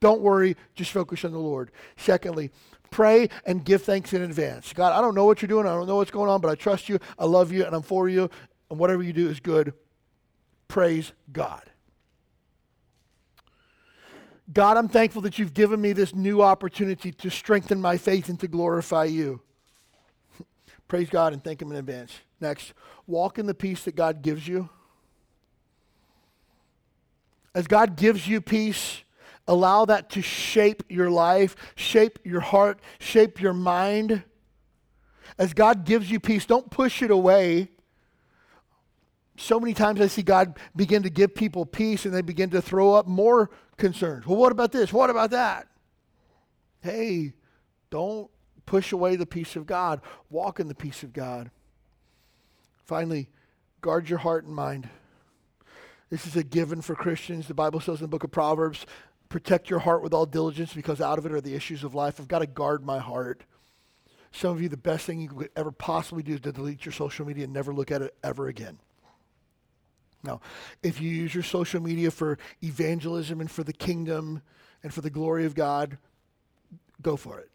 Don't 0.00 0.20
worry, 0.20 0.56
just 0.74 0.92
focus 0.92 1.24
on 1.24 1.32
the 1.32 1.38
Lord. 1.38 1.70
Secondly, 1.96 2.50
pray 2.96 3.28
and 3.44 3.62
give 3.62 3.82
thanks 3.82 4.14
in 4.14 4.22
advance. 4.22 4.72
God, 4.72 4.94
I 4.94 5.02
don't 5.02 5.14
know 5.14 5.26
what 5.26 5.42
you're 5.42 5.48
doing. 5.48 5.66
I 5.66 5.74
don't 5.74 5.86
know 5.86 5.96
what's 5.96 6.10
going 6.10 6.30
on, 6.30 6.40
but 6.40 6.50
I 6.50 6.54
trust 6.54 6.88
you. 6.88 6.98
I 7.18 7.26
love 7.26 7.52
you, 7.52 7.66
and 7.66 7.76
I'm 7.76 7.82
for 7.82 8.08
you. 8.08 8.30
And 8.70 8.78
whatever 8.78 9.02
you 9.02 9.12
do 9.12 9.28
is 9.28 9.38
good. 9.38 9.74
Praise 10.66 11.12
God. 11.30 11.62
God, 14.50 14.78
I'm 14.78 14.88
thankful 14.88 15.20
that 15.22 15.38
you've 15.38 15.52
given 15.52 15.78
me 15.78 15.92
this 15.92 16.14
new 16.14 16.40
opportunity 16.40 17.12
to 17.12 17.28
strengthen 17.28 17.82
my 17.82 17.98
faith 17.98 18.30
and 18.30 18.40
to 18.40 18.48
glorify 18.48 19.04
you. 19.04 19.42
Praise 20.88 21.10
God 21.10 21.34
and 21.34 21.44
thank 21.44 21.60
Him 21.60 21.70
in 21.72 21.76
advance. 21.76 22.14
Next, 22.40 22.72
walk 23.06 23.38
in 23.38 23.44
the 23.44 23.54
peace 23.54 23.84
that 23.84 23.94
God 23.94 24.22
gives 24.22 24.48
you. 24.48 24.70
As 27.54 27.66
God 27.66 27.96
gives 27.96 28.26
you 28.26 28.40
peace, 28.40 29.02
allow 29.48 29.84
that 29.84 30.10
to 30.10 30.22
shape 30.22 30.82
your 30.88 31.10
life, 31.10 31.56
shape 31.74 32.18
your 32.24 32.40
heart, 32.40 32.80
shape 32.98 33.40
your 33.40 33.52
mind. 33.52 34.22
As 35.38 35.52
God 35.52 35.84
gives 35.84 36.10
you 36.10 36.20
peace, 36.20 36.46
don't 36.46 36.70
push 36.70 37.02
it 37.02 37.10
away. 37.10 37.68
So 39.36 39.60
many 39.60 39.74
times 39.74 40.00
I 40.00 40.06
see 40.06 40.22
God 40.22 40.58
begin 40.74 41.02
to 41.02 41.10
give 41.10 41.34
people 41.34 41.66
peace 41.66 42.06
and 42.06 42.14
they 42.14 42.22
begin 42.22 42.50
to 42.50 42.62
throw 42.62 42.94
up 42.94 43.06
more 43.06 43.50
concerns. 43.76 44.26
Well, 44.26 44.38
what 44.38 44.52
about 44.52 44.72
this? 44.72 44.92
What 44.92 45.10
about 45.10 45.30
that? 45.30 45.68
Hey, 46.80 47.34
don't 47.90 48.30
push 48.64 48.92
away 48.92 49.16
the 49.16 49.26
peace 49.26 49.56
of 49.56 49.66
God. 49.66 50.00
Walk 50.30 50.58
in 50.58 50.68
the 50.68 50.74
peace 50.74 51.02
of 51.02 51.12
God. 51.12 51.50
Finally, 52.84 53.28
guard 53.80 54.08
your 54.08 54.18
heart 54.18 54.44
and 54.44 54.54
mind. 54.54 54.88
This 56.08 56.26
is 56.26 56.36
a 56.36 56.44
given 56.44 56.80
for 56.82 56.94
Christians. 56.94 57.48
The 57.48 57.54
Bible 57.54 57.80
says 57.80 57.96
in 57.96 58.04
the 58.04 58.08
book 58.08 58.24
of 58.24 58.30
Proverbs, 58.30 58.86
protect 59.28 59.70
your 59.70 59.80
heart 59.80 60.02
with 60.02 60.14
all 60.14 60.26
diligence 60.26 60.72
because 60.72 61.00
out 61.00 61.18
of 61.18 61.26
it 61.26 61.32
are 61.32 61.40
the 61.40 61.54
issues 61.54 61.84
of 61.84 61.94
life. 61.94 62.20
I've 62.20 62.28
got 62.28 62.40
to 62.40 62.46
guard 62.46 62.84
my 62.84 62.98
heart. 62.98 63.44
Some 64.32 64.50
of 64.50 64.60
you, 64.60 64.68
the 64.68 64.76
best 64.76 65.06
thing 65.06 65.20
you 65.20 65.28
could 65.28 65.50
ever 65.56 65.70
possibly 65.70 66.22
do 66.22 66.34
is 66.34 66.40
to 66.42 66.52
delete 66.52 66.84
your 66.84 66.92
social 66.92 67.26
media 67.26 67.44
and 67.44 67.52
never 67.52 67.72
look 67.72 67.90
at 67.90 68.02
it 68.02 68.14
ever 68.22 68.48
again. 68.48 68.78
Now, 70.22 70.40
if 70.82 71.00
you 71.00 71.10
use 71.10 71.34
your 71.34 71.44
social 71.44 71.80
media 71.80 72.10
for 72.10 72.38
evangelism 72.62 73.40
and 73.40 73.50
for 73.50 73.62
the 73.62 73.72
kingdom 73.72 74.42
and 74.82 74.92
for 74.92 75.00
the 75.00 75.10
glory 75.10 75.46
of 75.46 75.54
God, 75.54 75.98
go 77.00 77.16
for 77.16 77.38
it. 77.38 77.50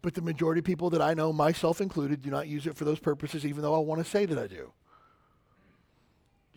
But 0.00 0.14
the 0.14 0.22
majority 0.22 0.60
of 0.60 0.64
people 0.64 0.90
that 0.90 1.02
I 1.02 1.14
know, 1.14 1.32
myself 1.32 1.80
included, 1.80 2.22
do 2.22 2.30
not 2.30 2.46
use 2.46 2.66
it 2.66 2.76
for 2.76 2.84
those 2.84 3.00
purposes, 3.00 3.44
even 3.44 3.62
though 3.62 3.74
I 3.74 3.78
want 3.78 4.02
to 4.02 4.08
say 4.08 4.26
that 4.26 4.38
I 4.38 4.46
do. 4.46 4.72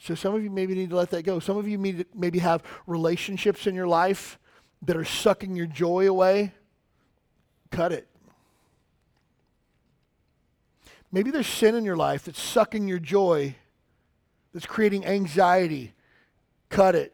So 0.04 0.16
some 0.16 0.34
of 0.34 0.43
you 0.43 0.49
maybe 0.49 0.74
need 0.74 0.89
to 0.89 0.95
let 0.95 1.12
that 1.12 1.22
go. 1.24 1.38
Some 1.38 1.58
of 1.58 1.68
you 1.68 1.78
maybe 1.78 2.39
have 2.39 2.64
relationships 2.88 3.68
in 3.68 3.76
your 3.76 3.88
life 3.88 4.39
that 4.82 4.97
are 4.97 5.06
sucking 5.06 5.56
your 5.56 5.68
joy 5.68 6.10
away. 6.10 6.54
Cut 7.70 7.91
it. 7.91 8.08
Maybe 11.12 11.30
there's 11.30 11.45
sin 11.45 11.76
in 11.76 11.86
your 11.86 11.97
life 11.97 12.24
that's 12.24 12.41
sucking 12.41 12.88
your 12.88 12.97
joy, 12.97 13.56
that's 14.54 14.66
creating 14.66 15.06
anxiety. 15.06 15.93
Cut 16.70 16.95
it. 16.95 17.14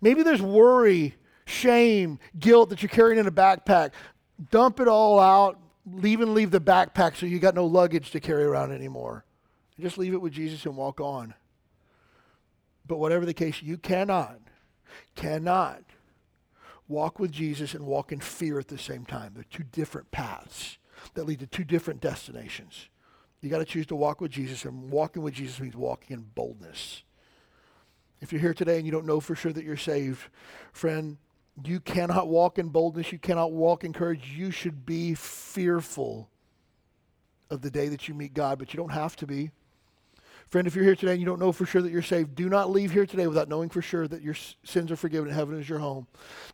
Maybe 0.00 0.24
there's 0.24 0.42
worry, 0.42 1.14
shame, 1.44 2.18
guilt 2.40 2.70
that 2.70 2.82
you're 2.82 2.88
carrying 2.88 3.20
in 3.20 3.28
a 3.28 3.32
backpack. 3.32 3.92
Dump 4.50 4.80
it 4.80 4.88
all 4.88 5.20
out. 5.20 5.60
Leave 5.86 6.20
and 6.22 6.34
leave 6.34 6.50
the 6.50 6.60
backpack 6.60 7.14
so 7.14 7.24
you 7.24 7.38
got 7.38 7.54
no 7.54 7.66
luggage 7.66 8.10
to 8.10 8.20
carry 8.20 8.42
around 8.42 8.72
anymore. 8.72 9.24
Just 9.78 9.96
leave 9.96 10.12
it 10.12 10.20
with 10.20 10.32
Jesus 10.32 10.66
and 10.66 10.76
walk 10.76 11.00
on. 11.00 11.34
But 12.88 12.98
whatever 12.98 13.26
the 13.26 13.34
case, 13.34 13.62
you 13.62 13.76
cannot, 13.76 14.40
cannot 15.14 15.82
walk 16.88 17.18
with 17.18 17.30
Jesus 17.30 17.74
and 17.74 17.86
walk 17.86 18.10
in 18.10 18.18
fear 18.18 18.58
at 18.58 18.68
the 18.68 18.78
same 18.78 19.04
time. 19.04 19.32
They're 19.34 19.44
two 19.44 19.64
different 19.64 20.10
paths 20.10 20.78
that 21.14 21.24
lead 21.24 21.40
to 21.40 21.46
two 21.46 21.64
different 21.64 22.00
destinations. 22.00 22.88
You 23.40 23.50
got 23.50 23.58
to 23.58 23.64
choose 23.64 23.86
to 23.86 23.94
walk 23.94 24.20
with 24.20 24.32
Jesus, 24.32 24.64
and 24.64 24.90
walking 24.90 25.22
with 25.22 25.34
Jesus 25.34 25.60
means 25.60 25.76
walking 25.76 26.16
in 26.16 26.24
boldness. 26.34 27.04
If 28.20 28.32
you're 28.32 28.40
here 28.40 28.54
today 28.54 28.78
and 28.78 28.86
you 28.86 28.90
don't 28.90 29.06
know 29.06 29.20
for 29.20 29.36
sure 29.36 29.52
that 29.52 29.64
you're 29.64 29.76
saved, 29.76 30.22
friend, 30.72 31.18
you 31.64 31.78
cannot 31.78 32.28
walk 32.28 32.58
in 32.58 32.68
boldness. 32.68 33.12
You 33.12 33.18
cannot 33.18 33.52
walk 33.52 33.84
in 33.84 33.92
courage. 33.92 34.32
You 34.34 34.50
should 34.50 34.86
be 34.86 35.14
fearful 35.14 36.30
of 37.50 37.62
the 37.62 37.70
day 37.70 37.88
that 37.88 38.08
you 38.08 38.14
meet 38.14 38.34
God, 38.34 38.58
but 38.58 38.72
you 38.72 38.78
don't 38.78 38.92
have 38.92 39.14
to 39.16 39.26
be. 39.26 39.50
Friend, 40.48 40.66
if 40.66 40.74
you're 40.74 40.84
here 40.84 40.96
today 40.96 41.12
and 41.12 41.20
you 41.20 41.26
don't 41.26 41.40
know 41.40 41.52
for 41.52 41.66
sure 41.66 41.82
that 41.82 41.92
you're 41.92 42.00
saved, 42.00 42.34
do 42.34 42.48
not 42.48 42.70
leave 42.70 42.90
here 42.90 43.04
today 43.04 43.26
without 43.26 43.50
knowing 43.50 43.68
for 43.68 43.82
sure 43.82 44.08
that 44.08 44.22
your 44.22 44.34
sins 44.64 44.90
are 44.90 44.96
forgiven 44.96 45.28
and 45.28 45.36
heaven 45.36 45.60
is 45.60 45.68
your 45.68 45.78
home. 45.78 46.06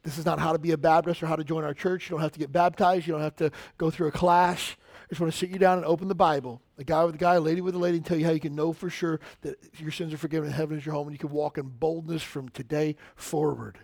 This 0.02 0.18
is 0.18 0.26
not 0.26 0.40
how 0.40 0.52
to 0.52 0.58
be 0.58 0.72
a 0.72 0.76
Baptist 0.76 1.22
or 1.22 1.26
how 1.26 1.36
to 1.36 1.44
join 1.44 1.62
our 1.62 1.74
church. 1.74 2.10
You 2.10 2.14
don't 2.14 2.22
have 2.22 2.32
to 2.32 2.40
get 2.40 2.50
baptized. 2.50 3.06
You 3.06 3.12
don't 3.12 3.22
have 3.22 3.36
to 3.36 3.52
go 3.78 3.92
through 3.92 4.08
a 4.08 4.12
class. 4.12 4.74
I 4.94 5.06
just 5.10 5.20
want 5.20 5.32
to 5.32 5.38
sit 5.38 5.50
you 5.50 5.60
down 5.60 5.78
and 5.78 5.86
open 5.86 6.08
the 6.08 6.14
Bible. 6.16 6.60
A 6.76 6.82
guy 6.82 7.04
with 7.04 7.14
a 7.14 7.18
guy, 7.18 7.34
a 7.34 7.40
lady 7.40 7.60
with 7.60 7.76
a 7.76 7.78
lady, 7.78 7.98
and 7.98 8.04
tell 8.04 8.18
you 8.18 8.24
how 8.24 8.32
you 8.32 8.40
can 8.40 8.56
know 8.56 8.72
for 8.72 8.90
sure 8.90 9.20
that 9.42 9.58
your 9.78 9.92
sins 9.92 10.12
are 10.12 10.18
forgiven 10.18 10.48
and 10.48 10.56
heaven 10.56 10.76
is 10.76 10.84
your 10.84 10.96
home 10.96 11.06
and 11.06 11.14
you 11.14 11.18
can 11.18 11.30
walk 11.30 11.56
in 11.56 11.68
boldness 11.68 12.24
from 12.24 12.48
today 12.48 12.96
forward. 13.14 13.78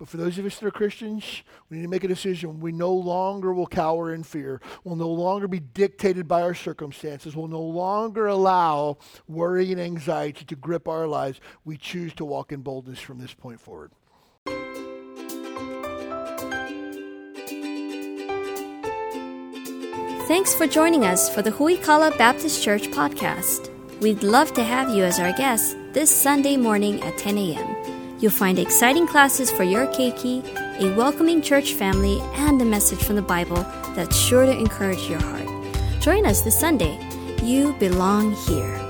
But 0.00 0.08
for 0.08 0.16
those 0.16 0.38
of 0.38 0.46
us 0.46 0.58
that 0.58 0.66
are 0.66 0.70
Christians, 0.70 1.42
we 1.68 1.76
need 1.76 1.82
to 1.82 1.88
make 1.88 2.04
a 2.04 2.08
decision. 2.08 2.58
We 2.58 2.72
no 2.72 2.90
longer 2.90 3.52
will 3.52 3.66
cower 3.66 4.14
in 4.14 4.22
fear. 4.22 4.62
We'll 4.82 4.96
no 4.96 5.10
longer 5.10 5.46
be 5.46 5.60
dictated 5.60 6.26
by 6.26 6.40
our 6.40 6.54
circumstances. 6.54 7.36
We'll 7.36 7.48
no 7.48 7.60
longer 7.60 8.26
allow 8.26 8.96
worry 9.28 9.70
and 9.72 9.78
anxiety 9.80 10.46
to 10.46 10.56
grip 10.56 10.88
our 10.88 11.06
lives. 11.06 11.38
We 11.66 11.76
choose 11.76 12.14
to 12.14 12.24
walk 12.24 12.50
in 12.50 12.62
boldness 12.62 12.98
from 12.98 13.18
this 13.18 13.34
point 13.34 13.60
forward. 13.60 13.92
Thanks 20.26 20.54
for 20.54 20.66
joining 20.66 21.04
us 21.04 21.28
for 21.28 21.42
the 21.42 21.50
Huikala 21.50 22.16
Baptist 22.16 22.64
Church 22.64 22.84
podcast. 22.84 23.68
We'd 24.00 24.22
love 24.22 24.54
to 24.54 24.64
have 24.64 24.88
you 24.88 25.04
as 25.04 25.20
our 25.20 25.34
guest 25.34 25.76
this 25.92 26.10
Sunday 26.10 26.56
morning 26.56 27.02
at 27.02 27.18
10 27.18 27.36
a.m. 27.36 27.99
You'll 28.20 28.30
find 28.30 28.58
exciting 28.58 29.06
classes 29.06 29.50
for 29.50 29.64
your 29.64 29.86
keiki, 29.86 30.44
a 30.78 30.94
welcoming 30.94 31.40
church 31.40 31.72
family, 31.72 32.20
and 32.34 32.60
a 32.60 32.66
message 32.66 33.02
from 33.02 33.16
the 33.16 33.22
Bible 33.22 33.64
that's 33.94 34.16
sure 34.16 34.44
to 34.44 34.52
encourage 34.52 35.08
your 35.08 35.20
heart. 35.20 35.48
Join 36.00 36.26
us 36.26 36.42
this 36.42 36.58
Sunday. 36.58 36.98
You 37.42 37.72
belong 37.78 38.32
here. 38.46 38.89